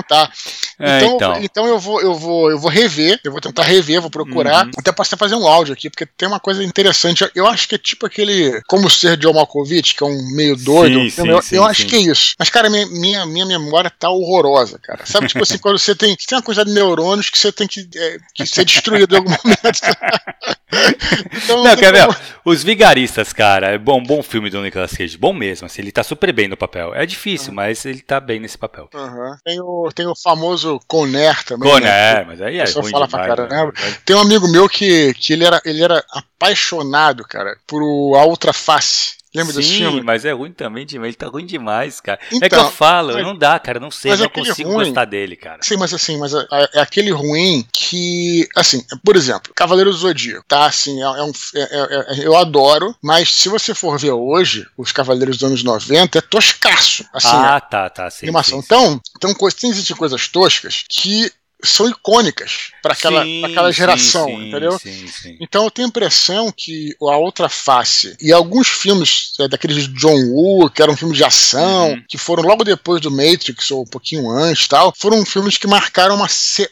é, 0.79 0.97
então, 0.99 1.15
então. 1.15 1.37
então 1.41 1.67
eu 1.67 1.79
vou, 1.79 2.01
eu 2.01 2.13
vou, 2.15 2.51
eu 2.51 2.59
vou 2.59 2.69
rever, 2.69 3.19
eu 3.23 3.31
vou 3.31 3.41
tentar 3.41 3.63
rever, 3.63 4.01
vou 4.01 4.09
procurar. 4.09 4.65
Uhum. 4.65 4.71
Até 4.77 4.91
posso 4.91 5.13
até 5.13 5.19
fazer 5.19 5.35
um 5.35 5.47
áudio 5.47 5.73
aqui, 5.73 5.89
porque 5.89 6.05
tem 6.05 6.27
uma 6.27 6.39
coisa 6.39 6.63
interessante. 6.63 7.29
Eu 7.35 7.47
acho 7.47 7.67
que 7.67 7.75
é 7.75 7.77
tipo 7.77 8.05
aquele 8.05 8.61
Como 8.67 8.89
Ser 8.89 9.17
John 9.17 9.33
Malkovich, 9.33 9.95
que 9.95 10.03
é 10.03 10.07
um 10.07 10.35
meio 10.35 10.55
doido. 10.55 10.99
Sim, 11.01 11.09
sim, 11.09 11.27
eu, 11.27 11.41
sim, 11.41 11.55
eu 11.55 11.65
acho 11.65 11.85
que 11.85 11.95
é 11.95 11.99
isso. 11.99 12.35
Mas, 12.37 12.49
cara, 12.49 12.69
minha, 12.69 12.85
minha, 12.87 13.25
minha 13.25 13.45
memória 13.45 13.91
tá 13.91 14.09
horrorosa, 14.09 14.79
cara. 14.79 15.05
Sabe, 15.05 15.27
tipo 15.27 15.43
assim, 15.43 15.57
quando 15.59 15.77
você 15.77 15.95
tem, 15.95 16.15
você 16.17 16.27
tem 16.27 16.37
uma 16.37 16.43
quantidade 16.43 16.69
de 16.69 16.75
neurônios 16.75 17.29
que 17.29 17.37
você 17.37 17.51
tem 17.51 17.67
que, 17.67 17.87
é, 17.95 18.17
que 18.33 18.45
ser 18.45 18.65
destruído 18.65 19.13
em 19.13 19.17
algum 19.17 19.29
momento. 19.29 19.61
então, 21.43 21.63
não, 21.63 21.75
quer 21.75 21.93
ver? 21.93 22.17
Os 22.43 22.63
Vigaristas, 22.63 23.33
cara, 23.33 23.67
é 23.67 23.77
bom, 23.77 24.01
bom 24.01 24.23
filme 24.23 24.49
do 24.49 24.61
Nicolas 24.61 24.91
Cage, 24.91 25.17
bom 25.17 25.33
mesmo, 25.33 25.65
assim, 25.65 25.81
ele 25.81 25.91
tá 25.91 26.03
super 26.03 26.31
bem 26.33 26.47
no 26.47 26.57
papel. 26.57 26.93
É 26.95 27.05
difícil, 27.05 27.49
uhum. 27.49 27.55
mas 27.55 27.85
ele 27.85 28.01
tá 28.01 28.19
bem 28.19 28.39
nesse 28.39 28.57
papel. 28.57 28.89
Uhum. 28.93 29.35
Tem, 29.43 29.59
o, 29.61 29.90
tem 29.91 30.07
o 30.07 30.15
famoso 30.15 30.79
Conner 30.87 31.43
também. 31.43 31.69
Conner, 31.69 31.89
né? 31.89 32.23
mas 32.23 32.41
aí 32.41 32.57
é 32.59 32.63
ruim 32.63 32.91
fala 32.91 33.07
demais, 33.07 33.09
pra 33.09 33.47
caramba. 33.47 33.73
Né? 33.73 33.97
Tem 34.05 34.15
um 34.15 34.21
amigo 34.21 34.47
meu 34.47 34.67
que, 34.67 35.13
que 35.15 35.33
ele, 35.33 35.45
era, 35.45 35.61
ele 35.65 35.83
era 35.83 36.03
apaixonado, 36.09 37.23
cara, 37.23 37.57
por 37.67 37.81
A 38.17 38.23
Outra 38.23 38.53
Face. 38.53 39.20
Lembra 39.33 39.53
Sim, 39.53 39.59
desse 39.59 39.77
filme? 39.77 40.01
mas 40.01 40.25
é 40.25 40.33
ruim 40.33 40.51
também 40.51 40.85
demais. 40.85 41.09
Ele 41.09 41.15
tá 41.15 41.27
ruim 41.27 41.45
demais, 41.45 42.01
cara. 42.01 42.19
Então, 42.27 42.45
é 42.45 42.49
que 42.49 42.55
eu 42.55 42.59
então, 42.59 42.71
falo, 42.71 43.13
mas, 43.13 43.23
não 43.23 43.37
dá, 43.37 43.57
cara. 43.59 43.79
Não 43.79 43.89
sei, 43.89 44.15
não 44.17 44.27
consigo 44.27 44.69
ruim, 44.69 44.85
gostar 44.85 45.05
dele, 45.05 45.37
cara. 45.37 45.59
Sim, 45.61 45.77
mas 45.77 45.93
assim, 45.93 46.17
mas 46.17 46.33
é, 46.33 46.45
é, 46.51 46.69
é, 46.73 46.81
aquele 46.81 47.11
ruim 47.11 47.65
que, 47.71 48.47
assim, 48.57 48.83
por 49.05 49.15
exemplo, 49.15 49.53
Cavaleiro 49.55 49.89
do 49.89 49.97
Zodíaco, 49.97 50.43
tá? 50.47 50.65
Assim, 50.65 51.01
é, 51.01 51.05
é 51.05 51.23
um, 51.23 51.31
é, 51.55 52.25
eu 52.25 52.35
adoro, 52.35 52.93
mas 53.01 53.33
se 53.33 53.47
você 53.47 53.73
for 53.73 53.97
ver 53.97 54.11
hoje, 54.11 54.67
os 54.77 54.91
Cavaleiros 54.91 55.37
dos 55.37 55.47
anos 55.47 55.63
90, 55.63 56.17
é 56.17 56.21
toscaço. 56.21 57.05
Assim, 57.13 57.29
ah, 57.31 57.61
tá, 57.61 57.89
tá. 57.89 58.09
Sim, 58.09 58.25
animação. 58.25 58.59
Sim, 58.59 58.65
então, 58.65 59.01
então, 59.15 59.33
tem 59.33 59.69
existem 59.69 59.95
coisas 59.95 60.27
toscas 60.27 60.83
que 60.89 61.31
são 61.63 61.89
icônicas 61.89 62.71
para 62.81 62.93
aquela, 62.93 63.23
sim, 63.23 63.45
aquela 63.45 63.71
geração, 63.71 64.27
sim, 64.27 64.47
entendeu? 64.47 64.79
Sim, 64.79 65.37
então 65.39 65.65
eu 65.65 65.71
tenho 65.71 65.87
a 65.87 65.89
impressão 65.89 66.51
que 66.55 66.95
a 67.01 67.17
outra 67.17 67.49
face 67.49 68.15
e 68.21 68.31
alguns 68.31 68.67
filmes 68.67 69.33
é, 69.39 69.47
daqueles 69.47 69.87
de 69.87 69.93
John 69.93 70.19
Woo, 70.31 70.69
que 70.69 70.81
eram 70.81 70.95
filmes 70.95 71.17
de 71.17 71.23
ação, 71.23 71.91
uhum. 71.91 72.03
que 72.07 72.17
foram 72.17 72.43
logo 72.43 72.63
depois 72.63 73.01
do 73.01 73.11
Matrix 73.11 73.71
ou 73.71 73.83
um 73.83 73.87
pouquinho 73.87 74.29
antes, 74.29 74.67
tal, 74.67 74.93
foram 74.97 75.25
filmes 75.25 75.57
que 75.57 75.67
marcaram 75.67 76.15
uma, 76.15 76.27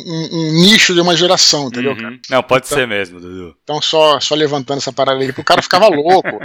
um, 0.05 0.29
um 0.31 0.61
nicho 0.61 0.93
de 0.93 1.01
uma 1.01 1.15
geração, 1.15 1.67
entendeu? 1.67 1.93
Uhum. 1.93 2.19
Não, 2.29 2.43
pode 2.43 2.65
então, 2.65 2.77
ser 2.77 2.87
mesmo, 2.87 3.19
Dudu. 3.19 3.55
Então 3.63 3.81
só 3.81 4.19
só 4.19 4.35
levantando 4.35 4.77
essa 4.77 4.93
parada 4.93 5.19
aí, 5.19 5.27
porque 5.27 5.41
o 5.41 5.45
cara 5.45 5.61
ficava 5.61 5.87
louco. 5.89 6.39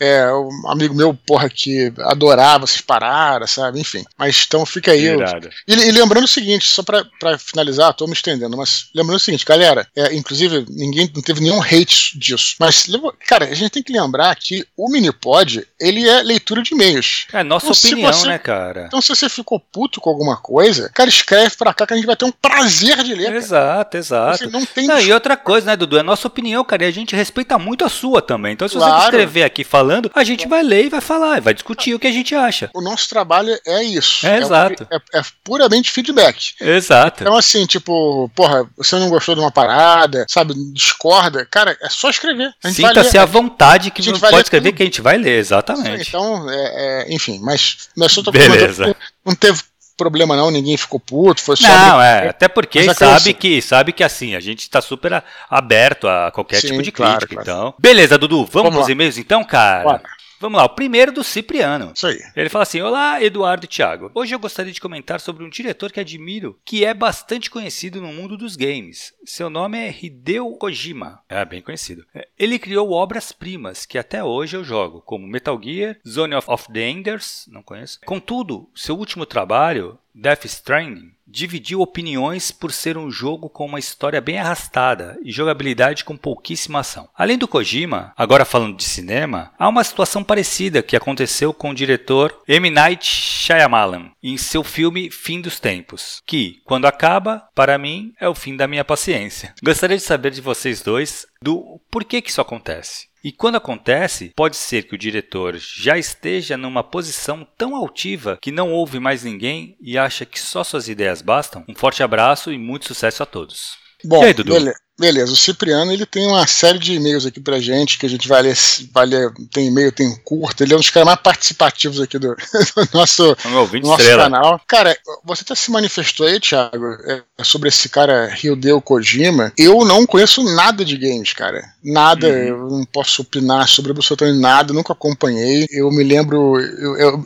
É, 0.00 0.26
um 0.32 0.70
amigo 0.70 0.94
meu, 0.94 1.14
porra, 1.14 1.48
que 1.48 1.92
adorava 2.00 2.64
essas 2.64 2.80
paradas, 2.80 3.52
sabe? 3.52 3.80
Enfim. 3.80 4.04
Mas 4.16 4.44
então 4.46 4.66
fica 4.66 4.92
aí. 4.92 5.04
Eu... 5.04 5.20
E, 5.66 5.72
e 5.72 5.90
lembrando 5.92 6.24
o 6.24 6.28
seguinte, 6.28 6.68
só 6.68 6.82
para 6.82 7.38
finalizar 7.38 7.87
tô 7.92 8.06
me 8.06 8.12
estendendo, 8.12 8.56
mas 8.56 8.88
lembrando 8.94 9.16
o 9.16 9.20
seguinte, 9.20 9.44
galera, 9.44 9.86
é, 9.96 10.14
inclusive 10.14 10.64
ninguém 10.68 11.10
não 11.14 11.22
teve 11.22 11.40
nenhum 11.40 11.62
hate 11.62 12.18
disso, 12.18 12.56
mas, 12.58 12.86
cara, 13.26 13.46
a 13.46 13.54
gente 13.54 13.70
tem 13.70 13.82
que 13.82 13.92
lembrar 13.92 14.34
que 14.36 14.66
o 14.76 14.90
Minipod, 14.90 15.66
ele 15.80 16.08
é 16.08 16.22
leitura 16.22 16.62
de 16.62 16.74
e-mails. 16.74 17.26
É 17.32 17.42
nossa 17.42 17.66
então, 17.66 17.78
opinião, 17.78 18.12
você, 18.12 18.26
né, 18.26 18.38
cara? 18.38 18.84
Então 18.86 19.00
se 19.00 19.08
você 19.08 19.28
ficou 19.28 19.60
puto 19.60 20.00
com 20.00 20.10
alguma 20.10 20.36
coisa, 20.36 20.90
cara, 20.94 21.08
escreve 21.08 21.56
pra 21.56 21.74
cá 21.74 21.86
que 21.86 21.94
a 21.94 21.96
gente 21.96 22.06
vai 22.06 22.16
ter 22.16 22.24
um 22.24 22.32
prazer 22.32 23.02
de 23.02 23.14
ler. 23.14 23.34
Exato, 23.34 23.90
cara. 23.90 23.98
exato. 23.98 24.38
Você 24.38 24.46
não 24.46 24.64
tem... 24.64 24.86
Não, 24.86 25.00
e 25.00 25.12
outra 25.12 25.36
coisa, 25.36 25.66
né, 25.66 25.76
Dudu, 25.76 25.98
é 25.98 26.02
nossa 26.02 26.26
opinião, 26.26 26.64
cara, 26.64 26.84
e 26.84 26.88
a 26.88 26.90
gente 26.90 27.14
respeita 27.14 27.58
muito 27.58 27.84
a 27.84 27.88
sua 27.88 28.20
também. 28.20 28.52
Então 28.52 28.68
se 28.68 28.76
claro. 28.76 29.00
você 29.00 29.04
escrever 29.04 29.42
aqui 29.44 29.64
falando, 29.64 30.10
a 30.14 30.24
gente 30.24 30.46
vai 30.48 30.62
ler 30.62 30.86
e 30.86 30.88
vai 30.88 31.00
falar, 31.00 31.40
vai 31.40 31.54
discutir 31.54 31.94
o 31.94 31.98
que 31.98 32.06
a 32.06 32.12
gente 32.12 32.34
acha. 32.34 32.70
O 32.74 32.80
nosso 32.80 33.08
trabalho 33.08 33.58
é 33.66 33.82
isso. 33.82 34.26
É, 34.26 34.36
é 34.36 34.38
exato. 34.38 34.86
É, 34.90 35.18
é 35.18 35.22
puramente 35.44 35.90
feedback. 35.90 36.54
Exato. 36.60 37.22
Então 37.22 37.36
assim, 37.36 37.66
tipo, 37.66 37.77
tipo, 37.78 38.30
porra, 38.34 38.68
você 38.76 38.96
não 38.96 39.08
gostou 39.08 39.34
de 39.34 39.40
uma 39.40 39.50
parada, 39.50 40.26
sabe, 40.28 40.54
discorda, 40.72 41.46
cara, 41.46 41.76
é 41.82 41.88
só 41.88 42.10
escrever. 42.10 42.52
Sinta-se 42.64 43.16
à 43.18 43.24
vontade 43.24 43.90
que 43.90 44.10
não 44.10 44.18
pode 44.18 44.42
escrever 44.42 44.70
tudo. 44.70 44.76
que 44.76 44.82
a 44.82 44.86
gente 44.86 45.00
vai 45.00 45.16
ler, 45.16 45.38
exatamente. 45.38 46.04
Sim, 46.04 46.08
então, 46.10 46.50
é, 46.50 47.04
é, 47.06 47.14
enfim, 47.14 47.40
mas, 47.42 47.88
mas 47.96 48.12
só 48.12 48.22
tô 48.22 48.30
Beleza. 48.30 48.94
não 49.24 49.34
teve 49.34 49.62
problema 49.96 50.36
não, 50.36 50.50
ninguém 50.50 50.76
ficou 50.76 51.00
puto, 51.00 51.42
foi 51.42 51.56
só... 51.56 51.66
Não, 51.66 52.00
é, 52.00 52.28
até 52.28 52.46
porque 52.46 52.94
sabe 52.94 53.34
que, 53.34 53.60
sabe 53.60 53.92
que 53.92 54.04
assim, 54.04 54.36
a 54.36 54.40
gente 54.40 54.60
está 54.60 54.80
super 54.80 55.24
aberto 55.50 56.06
a 56.06 56.30
qualquer 56.30 56.60
Sim, 56.60 56.68
tipo 56.68 56.82
de 56.82 56.92
crítica, 56.92 57.26
claro, 57.26 57.28
claro. 57.28 57.42
então... 57.42 57.74
Beleza, 57.78 58.16
Dudu, 58.16 58.44
vamos, 58.44 58.52
vamos 58.52 58.74
pros 58.76 58.88
e-mails 58.88 59.18
então, 59.18 59.42
cara? 59.42 59.82
Claro. 59.82 60.02
Vamos 60.40 60.58
lá, 60.58 60.66
o 60.66 60.68
primeiro 60.68 61.10
do 61.10 61.24
Cipriano. 61.24 61.92
Isso 61.94 62.06
aí. 62.06 62.20
Ele 62.36 62.48
fala 62.48 62.62
assim: 62.62 62.80
Olá, 62.80 63.22
Eduardo 63.22 63.64
e 63.64 63.68
Thiago. 63.68 64.10
Hoje 64.14 64.34
eu 64.34 64.38
gostaria 64.38 64.72
de 64.72 64.80
comentar 64.80 65.20
sobre 65.20 65.44
um 65.44 65.48
diretor 65.48 65.90
que 65.90 65.98
admiro, 65.98 66.58
que 66.64 66.84
é 66.84 66.94
bastante 66.94 67.50
conhecido 67.50 68.00
no 68.00 68.12
mundo 68.12 68.36
dos 68.36 68.54
games. 68.54 69.12
Seu 69.24 69.50
nome 69.50 69.78
é 69.78 69.92
Hideo 69.92 70.56
Kojima. 70.56 71.20
É 71.28 71.44
bem 71.44 71.60
conhecido. 71.60 72.06
É, 72.14 72.28
ele 72.38 72.58
criou 72.58 72.92
obras-primas 72.92 73.84
que 73.84 73.98
até 73.98 74.22
hoje 74.22 74.56
eu 74.56 74.62
jogo, 74.62 75.02
como 75.02 75.26
Metal 75.26 75.60
Gear, 75.60 75.96
Zone 76.06 76.36
of 76.36 76.72
the 76.72 76.88
Enders, 76.88 77.46
não 77.48 77.62
conheço. 77.62 77.98
Contudo, 78.06 78.68
seu 78.74 78.96
último 78.96 79.26
trabalho, 79.26 79.98
Death 80.20 80.46
Stranding, 80.46 81.12
dividiu 81.24 81.80
opiniões 81.80 82.50
por 82.50 82.72
ser 82.72 82.98
um 82.98 83.08
jogo 83.08 83.48
com 83.48 83.66
uma 83.66 83.78
história 83.78 84.20
bem 84.20 84.38
arrastada 84.38 85.16
e 85.22 85.30
jogabilidade 85.30 86.04
com 86.04 86.16
pouquíssima 86.16 86.80
ação. 86.80 87.08
Além 87.14 87.38
do 87.38 87.46
Kojima, 87.46 88.12
agora 88.16 88.44
falando 88.44 88.76
de 88.76 88.82
cinema, 88.82 89.52
há 89.56 89.68
uma 89.68 89.84
situação 89.84 90.24
parecida 90.24 90.82
que 90.82 90.96
aconteceu 90.96 91.54
com 91.54 91.70
o 91.70 91.74
diretor 91.74 92.42
M. 92.48 92.68
Night 92.68 93.06
Shyamalan 93.06 94.10
em 94.20 94.36
seu 94.36 94.64
filme 94.64 95.08
Fim 95.10 95.40
dos 95.40 95.60
Tempos, 95.60 96.20
que, 96.26 96.62
quando 96.64 96.86
acaba, 96.86 97.48
para 97.54 97.78
mim, 97.78 98.12
é 98.20 98.28
o 98.28 98.34
fim 98.34 98.56
da 98.56 98.66
minha 98.66 98.84
paciência. 98.84 99.54
Gostaria 99.62 99.96
de 99.96 100.02
saber 100.02 100.32
de 100.32 100.40
vocês 100.40 100.82
dois 100.82 101.26
do 101.40 101.80
porquê 101.90 102.20
que 102.20 102.30
isso 102.30 102.40
acontece. 102.40 103.07
E 103.22 103.32
quando 103.32 103.56
acontece, 103.56 104.32
pode 104.36 104.56
ser 104.56 104.84
que 104.84 104.94
o 104.94 104.98
diretor 104.98 105.56
já 105.56 105.98
esteja 105.98 106.56
numa 106.56 106.84
posição 106.84 107.46
tão 107.56 107.74
altiva 107.74 108.38
que 108.40 108.52
não 108.52 108.72
ouve 108.72 109.00
mais 109.00 109.24
ninguém 109.24 109.76
e 109.80 109.98
acha 109.98 110.24
que 110.24 110.38
só 110.38 110.62
suas 110.62 110.88
ideias 110.88 111.20
bastam. 111.20 111.64
Um 111.68 111.74
forte 111.74 112.02
abraço 112.02 112.52
e 112.52 112.58
muito 112.58 112.86
sucesso 112.86 113.22
a 113.22 113.26
todos. 113.26 113.76
Bom, 114.04 114.22
aí, 114.22 114.32
Dudu? 114.32 114.52
Beleza, 114.52 114.78
o 114.98 115.36
Cipriano 115.36 115.92
ele 115.92 116.04
tem 116.04 116.26
uma 116.26 116.46
série 116.46 116.78
de 116.78 116.94
e-mails 116.94 117.24
aqui 117.24 117.40
pra 117.40 117.60
gente 117.60 117.98
que 117.98 118.06
a 118.06 118.08
gente 118.08 118.26
vai 118.26 118.42
ler, 118.42 118.56
vai 118.92 119.06
ler 119.06 119.32
tem 119.52 119.68
e-mail, 119.68 119.92
tem 119.92 120.14
curto, 120.24 120.62
ele 120.62 120.72
é 120.72 120.76
um 120.76 120.80
dos 120.80 120.90
caras 120.90 121.06
mais 121.06 121.20
participativos 121.20 122.00
aqui 122.00 122.18
do, 122.18 122.34
do 122.34 122.88
nosso, 122.92 123.36
do 123.44 123.80
nosso 123.80 124.04
canal. 124.04 124.60
Cara, 124.66 124.96
você 125.24 125.42
até 125.42 125.54
se 125.54 125.70
manifestou 125.70 126.26
aí, 126.26 126.40
Thiago, 126.40 126.94
é, 127.04 127.22
sobre 127.44 127.68
esse 127.68 127.88
cara 127.88 128.34
Hideo 128.42 128.80
Kojima. 128.80 129.52
Eu 129.56 129.84
não 129.84 130.04
conheço 130.04 130.42
nada 130.42 130.84
de 130.84 130.96
games, 130.96 131.32
cara. 131.32 131.62
Nada, 131.82 132.26
uhum. 132.26 132.34
eu 132.34 132.68
não 132.70 132.84
posso 132.84 133.22
opinar 133.22 133.68
sobre 133.68 133.92
absolutamente 133.92 134.40
nada, 134.40 134.72
nunca 134.72 134.92
acompanhei. 134.92 135.66
Eu 135.70 135.90
me 135.90 136.02
lembro. 136.02 136.58
eu, 136.58 136.96
eu 136.96 137.24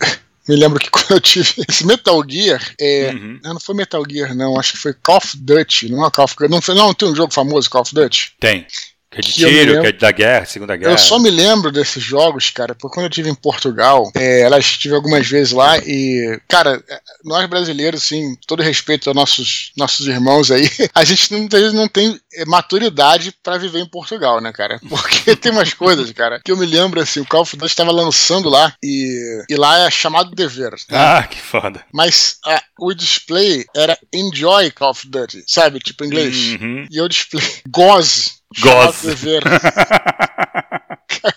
me 0.49 0.57
lembro 0.57 0.79
que 0.79 0.91
quando 0.91 1.13
eu 1.13 1.21
tive 1.21 1.55
esse 1.69 1.87
Metal 1.87 2.23
Gear, 2.29 2.75
é, 2.81 3.13
uhum. 3.13 3.41
não 3.43 3.61
foi 3.61 3.75
Metal 3.75 4.03
Gear, 4.09 4.35
não, 4.35 4.59
acho 4.59 4.73
que 4.73 4.79
foi 4.79 4.95
Call 4.95 5.19
of 5.19 5.37
Duty, 5.37 5.91
não 5.91 6.07
é 6.07 6.11
Call 6.11 6.25
of 6.25 6.37
Duty, 6.37 6.51
não, 6.51 6.75
não 6.75 6.95
tem 6.95 7.09
um 7.09 7.17
jogo 7.17 7.33
famoso 7.33 7.71
Call 7.71 7.83
of 7.83 7.95
Duty? 7.95 8.35
Tem. 8.41 8.67
Que 9.12 9.18
é 9.18 9.22
de 9.22 9.33
tiro, 9.33 9.81
que 9.83 9.87
é 9.88 9.92
da 9.92 10.11
guerra, 10.11 10.46
Segunda 10.46 10.75
Guerra. 10.75 10.92
Eu 10.92 10.98
só 10.98 11.18
me 11.18 11.31
lembro 11.31 11.70
desses 11.70 12.03
jogos, 12.03 12.51
cara, 12.51 12.75
porque 12.75 12.94
quando 12.94 13.05
eu 13.05 13.11
estive 13.11 13.29
em 13.29 13.35
Portugal, 13.35 14.11
é, 14.14 14.40
elas 14.40 14.64
estive 14.64 14.94
algumas 14.94 15.29
vezes 15.29 15.53
lá 15.53 15.77
e, 15.79 16.40
cara, 16.48 16.83
nós 17.22 17.46
brasileiros, 17.46 18.03
assim, 18.03 18.35
todo 18.46 18.62
respeito 18.62 19.11
aos 19.11 19.16
nossos, 19.16 19.72
nossos 19.77 20.07
irmãos 20.07 20.51
aí, 20.51 20.68
a 20.94 21.05
gente 21.05 21.31
não 21.33 21.46
tem, 21.46 21.72
não 21.72 21.88
tem 21.88 22.18
maturidade 22.46 23.35
para 23.42 23.59
viver 23.59 23.81
em 23.81 23.88
Portugal, 23.88 24.40
né, 24.40 24.51
cara? 24.51 24.81
Porque 24.88 25.37
tem 25.37 25.53
umas 25.53 25.75
coisas, 25.75 26.11
cara, 26.12 26.40
que 26.42 26.51
eu 26.51 26.57
me 26.57 26.64
lembro, 26.64 27.01
assim, 27.01 27.20
o 27.20 27.27
Call 27.27 27.42
of 27.42 27.57
Duty 27.57 27.70
estava 27.70 27.92
lançando 27.92 28.48
lá 28.48 28.75
e, 28.83 29.44
e 29.48 29.57
lá 29.57 29.87
é 29.87 29.90
chamado 29.90 30.35
dever. 30.35 30.72
Né? 30.72 30.98
Ah, 30.98 31.27
que 31.29 31.38
foda. 31.38 31.85
Mas 31.92 32.38
a, 32.46 32.62
o 32.79 32.94
display 32.94 33.64
era 33.77 33.98
Enjoy 34.12 34.70
Call 34.70 34.90
of 34.90 35.07
Duty, 35.07 35.44
sabe? 35.46 35.81
Tipo 35.81 36.05
em 36.05 36.07
inglês. 36.07 36.37
Uhum. 36.61 36.87
E 36.90 37.01
o 37.01 37.09
display 37.09 37.44
Goze. 37.68 38.42
Goze. 38.61 39.41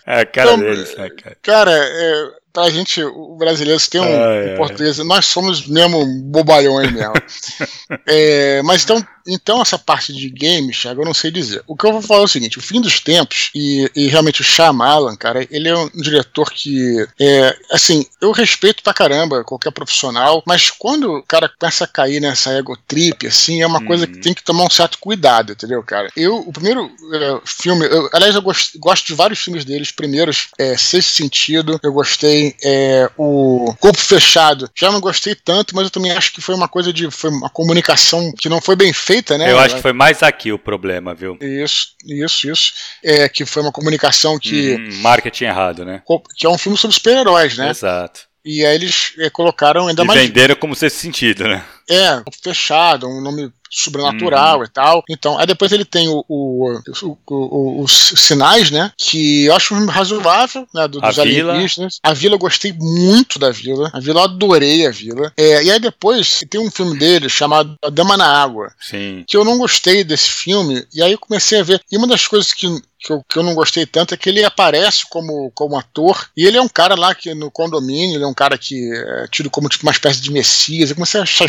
é 0.05 0.21
a 0.21 0.25
cara 0.25 0.53
então, 0.53 0.59
deles, 0.59 0.95
né, 0.97 1.09
cara? 1.09 1.37
Cara, 1.41 1.71
é, 1.71 2.31
pra 2.55 2.69
gente, 2.69 3.03
o 3.03 3.35
brasileiro, 3.35 3.81
tem 3.89 3.99
um, 3.99 4.05
ah, 4.05 4.55
português, 4.55 4.97
nós 4.99 5.25
somos 5.25 5.67
mesmo 5.67 6.05
bobalhões 6.23 6.89
mesmo. 6.89 7.13
é, 8.07 8.61
mas 8.63 8.83
então, 8.83 9.05
então, 9.27 9.61
essa 9.61 9.77
parte 9.79 10.13
de 10.13 10.29
games, 10.29 10.79
Thiago, 10.79 11.01
eu 11.01 11.05
não 11.05 11.13
sei 11.13 11.31
dizer. 11.31 11.63
O 11.65 11.75
que 11.75 11.85
eu 11.85 11.91
vou 11.91 12.01
falar 12.01 12.21
é 12.21 12.25
o 12.25 12.27
seguinte: 12.27 12.59
o 12.59 12.61
fim 12.61 12.79
dos 12.79 12.99
tempos, 12.99 13.49
e, 13.55 13.89
e 13.95 14.07
realmente 14.07 14.41
o 14.41 14.43
Shyamalan, 14.43 15.15
cara, 15.15 15.47
ele 15.49 15.67
é 15.67 15.75
um 15.75 15.89
diretor 15.89 16.51
que, 16.51 17.07
é, 17.19 17.57
assim, 17.71 18.05
eu 18.21 18.31
respeito 18.31 18.83
pra 18.83 18.93
caramba 18.93 19.43
qualquer 19.43 19.71
profissional, 19.71 20.43
mas 20.45 20.69
quando 20.69 21.11
o 21.11 21.23
cara 21.23 21.49
começa 21.59 21.85
a 21.85 21.87
cair 21.87 22.21
nessa 22.21 22.51
ego 22.51 22.77
trip, 22.87 23.25
assim, 23.25 23.61
é 23.61 23.67
uma 23.67 23.79
uhum. 23.79 23.87
coisa 23.87 24.05
que 24.05 24.19
tem 24.19 24.33
que 24.33 24.43
tomar 24.43 24.65
um 24.65 24.69
certo 24.69 24.99
cuidado, 24.99 25.53
entendeu, 25.53 25.81
cara? 25.81 26.09
Eu, 26.15 26.37
o 26.37 26.53
primeiro 26.53 26.91
é, 27.13 27.41
filme, 27.45 27.85
eu, 27.85 28.07
aliás, 28.13 28.35
eu 28.35 28.41
gosto, 28.41 28.77
gosto, 28.77 29.07
de 29.07 29.13
vários 29.15 29.39
filmes 29.39 29.65
deles. 29.65 29.91
Primeiros, 29.91 30.49
é, 30.57 30.77
Sexto 30.77 31.13
Sentido, 31.13 31.79
eu 31.81 31.91
gostei, 31.91 32.44
é, 32.63 33.09
o 33.17 33.73
Corpo 33.79 33.99
Fechado, 33.99 34.69
já 34.75 34.91
não 34.91 34.99
gostei 34.99 35.35
tanto, 35.35 35.75
mas 35.75 35.85
eu 35.85 35.89
também 35.89 36.11
acho 36.11 36.33
que 36.33 36.41
foi 36.41 36.55
uma 36.55 36.67
coisa 36.67 36.91
de, 36.91 37.09
foi 37.09 37.29
uma 37.29 37.49
comunicação 37.49 38.33
que 38.37 38.49
não 38.49 38.59
foi 38.59 38.75
bem 38.75 38.91
feita 38.91 39.35
né? 39.37 39.51
Eu 39.51 39.59
acho 39.59 39.75
que 39.75 39.81
foi 39.81 39.93
mais 39.93 40.21
aqui 40.23 40.51
o 40.51 40.59
problema, 40.59 41.13
viu? 41.13 41.37
Isso, 41.41 41.87
isso, 42.05 42.49
isso. 42.49 42.73
É, 43.03 43.27
que 43.29 43.45
foi 43.45 43.61
uma 43.61 43.71
comunicação 43.71 44.37
que. 44.39 44.75
Hum, 44.75 45.01
marketing 45.01 45.45
errado, 45.45 45.85
né? 45.85 46.01
Que 46.35 46.45
é 46.45 46.49
um 46.49 46.57
filme 46.57 46.77
sobre 46.77 46.95
super-heróis, 46.95 47.57
né? 47.57 47.69
Exato. 47.69 48.21
E 48.43 48.63
aí 48.63 48.75
eles 48.75 49.13
é, 49.17 49.29
colocaram 49.29 49.87
ainda 49.87 50.03
e 50.03 50.05
mais. 50.05 50.21
venderam 50.21 50.55
como 50.55 50.75
se 50.75 50.89
sentido, 50.89 51.47
né? 51.47 51.65
É, 51.89 52.21
fechado, 52.43 53.07
um 53.07 53.21
nome 53.21 53.51
sobrenatural 53.75 54.59
uhum. 54.59 54.63
e 54.63 54.69
tal. 54.69 55.03
Então, 55.09 55.37
aí 55.37 55.45
depois 55.45 55.71
ele 55.71 55.85
tem 55.85 56.07
o, 56.07 56.23
o, 56.27 56.79
o, 57.27 57.81
os 57.81 57.91
sinais, 58.15 58.71
né? 58.71 58.91
Que 58.97 59.45
eu 59.45 59.55
acho 59.55 59.73
razoável, 59.85 60.67
né? 60.73 60.87
Do, 60.87 60.99
dos 61.01 61.19
alienígenas. 61.19 61.99
A 62.01 62.13
vila 62.13 62.35
eu 62.35 62.39
gostei 62.39 62.73
muito 62.73 63.37
da 63.37 63.51
vila. 63.51 63.89
A 63.93 63.99
vila 63.99 64.21
eu 64.21 64.23
adorei 64.23 64.85
a 64.85 64.91
vila. 64.91 65.31
É, 65.37 65.63
e 65.63 65.71
aí 65.71 65.79
depois 65.79 66.43
tem 66.49 66.59
um 66.59 66.71
filme 66.71 66.97
dele 66.97 67.29
chamado 67.29 67.75
A 67.83 67.89
Dama 67.89 68.17
na 68.17 68.41
Água. 68.41 68.71
Sim. 68.79 69.23
Que 69.27 69.37
eu 69.37 69.45
não 69.45 69.57
gostei 69.57 70.03
desse 70.03 70.29
filme. 70.29 70.85
E 70.93 71.01
aí 71.01 71.11
eu 71.11 71.19
comecei 71.19 71.59
a 71.59 71.63
ver. 71.63 71.81
E 71.91 71.97
uma 71.97 72.07
das 72.07 72.27
coisas 72.27 72.53
que 72.53 72.65
que 73.05 73.13
eu, 73.13 73.23
que 73.29 73.37
eu, 73.37 73.43
não 73.43 73.53
gostei 73.53 73.85
tanto 73.85 74.15
é 74.15 74.17
que 74.17 74.29
ele 74.29 74.43
aparece 74.43 75.07
como, 75.07 75.51
como 75.53 75.77
ator 75.77 76.27
e 76.35 76.43
ele 76.43 76.57
é 76.57 76.61
um 76.61 76.67
cara 76.67 76.95
lá 76.95 77.13
que 77.13 77.35
no 77.35 77.51
condomínio, 77.51 78.15
ele 78.15 78.23
é 78.23 78.27
um 78.27 78.33
cara 78.33 78.57
que 78.57 78.91
é 78.91 79.27
tido 79.27 79.49
como 79.49 79.69
tipo 79.69 79.85
uma 79.85 79.91
espécie 79.91 80.19
de 80.19 80.31
messias. 80.31 80.89
Eu 80.89 80.95
comecei 80.95 81.19
a 81.19 81.23
achar 81.23 81.45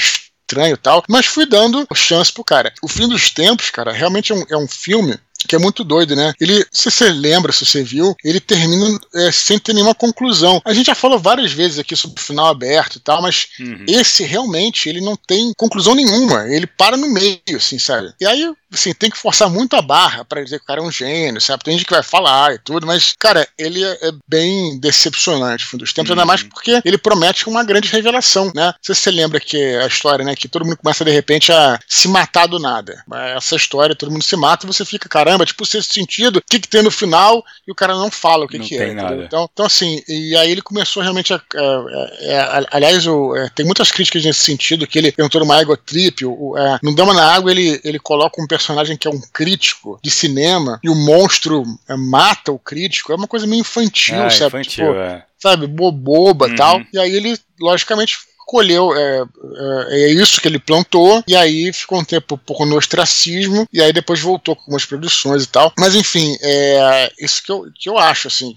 estranho 0.47 0.75
e 0.75 0.79
tal, 0.79 1.05
mas 1.09 1.27
fui 1.27 1.45
dando 1.45 1.87
chance 1.95 2.33
pro 2.33 2.45
cara. 2.45 2.73
O 2.81 2.89
Fim 2.89 3.09
dos 3.09 3.31
Tempos, 3.31 3.71
cara, 3.71 3.93
realmente 3.93 4.33
é 4.33 4.35
um, 4.35 4.45
é 4.49 4.57
um 4.57 4.69
filme 4.69 5.19
que 5.47 5.55
é 5.55 5.59
muito 5.59 5.85
doido, 5.85 6.17
né? 6.17 6.33
Ele, 6.41 6.65
se 6.73 6.91
você 6.91 7.11
lembra, 7.11 7.53
se 7.53 7.65
você 7.65 7.83
viu, 7.83 8.17
ele 8.25 8.41
termina 8.41 8.99
é, 9.15 9.31
sem 9.31 9.59
ter 9.59 9.73
nenhuma 9.73 9.95
conclusão. 9.95 10.61
A 10.65 10.75
gente 10.75 10.87
já 10.87 10.95
falou 10.95 11.19
várias 11.19 11.53
vezes 11.53 11.79
aqui 11.79 11.95
sobre 11.95 12.21
o 12.21 12.25
final 12.25 12.47
aberto 12.47 12.97
e 12.97 13.01
tal, 13.01 13.23
mas 13.23 13.49
uhum. 13.61 13.85
esse 13.87 14.25
realmente 14.25 14.89
ele 14.89 15.01
não 15.01 15.15
tem 15.15 15.53
conclusão 15.57 15.95
nenhuma. 15.95 16.49
Ele 16.49 16.67
para 16.67 16.97
no 16.97 17.09
meio, 17.09 17.41
assim, 17.55 17.79
sabe? 17.79 18.13
E 18.21 18.27
aí 18.27 18.53
assim, 18.77 18.95
tem 18.95 19.11
que 19.11 19.19
forçar 19.19 19.51
muito 19.51 19.75
a 19.77 19.83
barra 19.83 20.25
para 20.25 20.43
dizer 20.43 20.59
que 20.59 20.65
o 20.65 20.67
cara 20.67 20.81
é 20.81 20.85
um 20.85 20.91
gênio, 20.91 21.41
sabe? 21.41 21.65
Tem 21.65 21.77
gente 21.77 21.87
que 21.87 21.95
vai 21.95 22.03
falar 22.03 22.55
e 22.55 22.59
tudo, 22.59 22.87
mas, 22.87 23.15
cara, 23.19 23.47
ele 23.59 23.83
é, 23.83 23.99
é 24.03 24.13
bem 24.29 24.79
decepcionante 24.79 25.65
no 25.65 25.71
fim 25.71 25.77
dos 25.77 25.93
tempos, 25.93 26.11
uhum. 26.11 26.15
ainda 26.15 26.27
mais 26.27 26.43
porque 26.43 26.81
ele 26.85 26.99
promete 26.99 27.49
uma 27.49 27.65
grande 27.65 27.89
revelação, 27.89 28.53
né? 28.55 28.73
Se 28.81 28.95
você 28.95 29.11
lembra 29.11 29.41
que 29.41 29.57
a 29.77 29.87
história, 29.87 30.25
né, 30.25 30.35
que 30.35 30.49
todo 30.49 30.65
mundo 30.65 30.77
começa 30.77 31.05
de 31.05 31.11
repente 31.11 31.53
a 31.53 31.79
se 31.87 32.09
matar 32.09 32.47
do 32.47 32.59
nada. 32.59 33.05
Essa 33.37 33.57
história, 33.57 33.95
todo 33.95 34.11
mundo 34.11 34.23
se 34.23 34.37
mata 34.37 34.65
e 34.65 34.67
você 34.67 34.85
fica, 34.85 35.09
caramba, 35.09 35.47
tipo, 35.47 35.65
sexto 35.65 35.95
sentido, 35.95 36.39
o 36.39 36.43
que, 36.43 36.61
que 36.61 36.69
tem 36.69 36.83
no 36.83 36.91
final 36.91 37.45
e 37.67 37.73
o 37.73 37.75
cara 37.75 37.95
não 37.95 38.11
fala 38.11 38.45
o 38.45 38.49
que, 38.49 38.59
que 38.59 38.79
é. 38.79 38.93
Então, 39.25 39.49
então, 39.53 39.67
assim, 39.67 40.03
e 40.09 40.37
aí 40.37 40.51
ele 40.51 40.63
começou 40.63 41.03
realmente 41.03 41.33
a. 41.33 41.37
a, 41.37 41.61
a, 41.61 42.59
a 42.59 42.67
aliás, 42.71 43.07
o, 43.07 43.35
é, 43.37 43.49
tem 43.55 43.65
muitas 43.65 43.91
críticas 43.91 44.25
nesse 44.25 44.41
sentido, 44.41 44.87
que 44.87 44.99
ele 44.99 45.15
entrou 45.19 45.45
numa 45.45 45.61
ego 45.61 45.77
trip, 45.77 46.25
o, 46.25 46.57
é, 46.57 46.79
no 46.83 46.95
Dama 46.95 47.15
na 47.15 47.33
Água 47.33 47.51
ele, 47.51 47.81
ele 47.85 47.99
coloca 47.99 48.41
um 48.41 48.47
personagem 48.47 48.66
personagem 48.67 48.97
que 48.97 49.07
é 49.07 49.11
um 49.11 49.21
crítico 49.33 50.01
de 50.03 50.11
cinema 50.11 50.81
e 50.83 50.91
o 50.91 50.95
monstro 50.95 51.63
é, 51.89 51.95
mata 51.97 52.51
o 52.51 52.59
crítico, 52.59 53.13
é 53.13 53.15
uma 53.15 53.29
coisa 53.29 53.47
meio 53.47 53.61
infantil, 53.61 54.21
ah, 54.21 54.31
sabe? 54.31 54.49
Infantil, 54.61 54.87
tipo, 54.87 54.99
é. 54.99 55.25
Sabe, 55.39 55.67
boboba 55.67 56.49
e 56.49 56.51
uhum. 56.51 56.57
tal. 56.57 56.83
E 56.93 56.99
aí 56.99 57.15
ele, 57.15 57.39
logicamente, 57.61 58.19
colheu, 58.47 58.97
é, 58.97 59.23
é, 59.23 60.03
é, 60.05 60.13
isso 60.13 60.41
que 60.41 60.47
ele 60.47 60.61
plantou, 60.61 61.23
e 61.27 61.35
aí 61.35 61.73
ficou 61.73 61.99
um 61.99 62.05
tempo 62.05 62.39
pouco 62.39 62.65
no 62.65 62.77
ostracismo, 62.77 63.67
e 63.73 63.83
aí 63.83 63.93
depois 63.93 64.21
voltou 64.21 64.55
com 64.55 64.63
algumas 64.63 64.87
produções 64.87 65.43
e 65.43 65.49
tal. 65.49 65.73
Mas 65.77 65.97
enfim, 65.97 66.37
é 66.41 67.11
isso 67.21 67.43
que 67.43 67.51
eu, 67.51 67.67
que 67.75 67.89
eu 67.89 67.99
acho, 67.99 68.29
assim, 68.29 68.55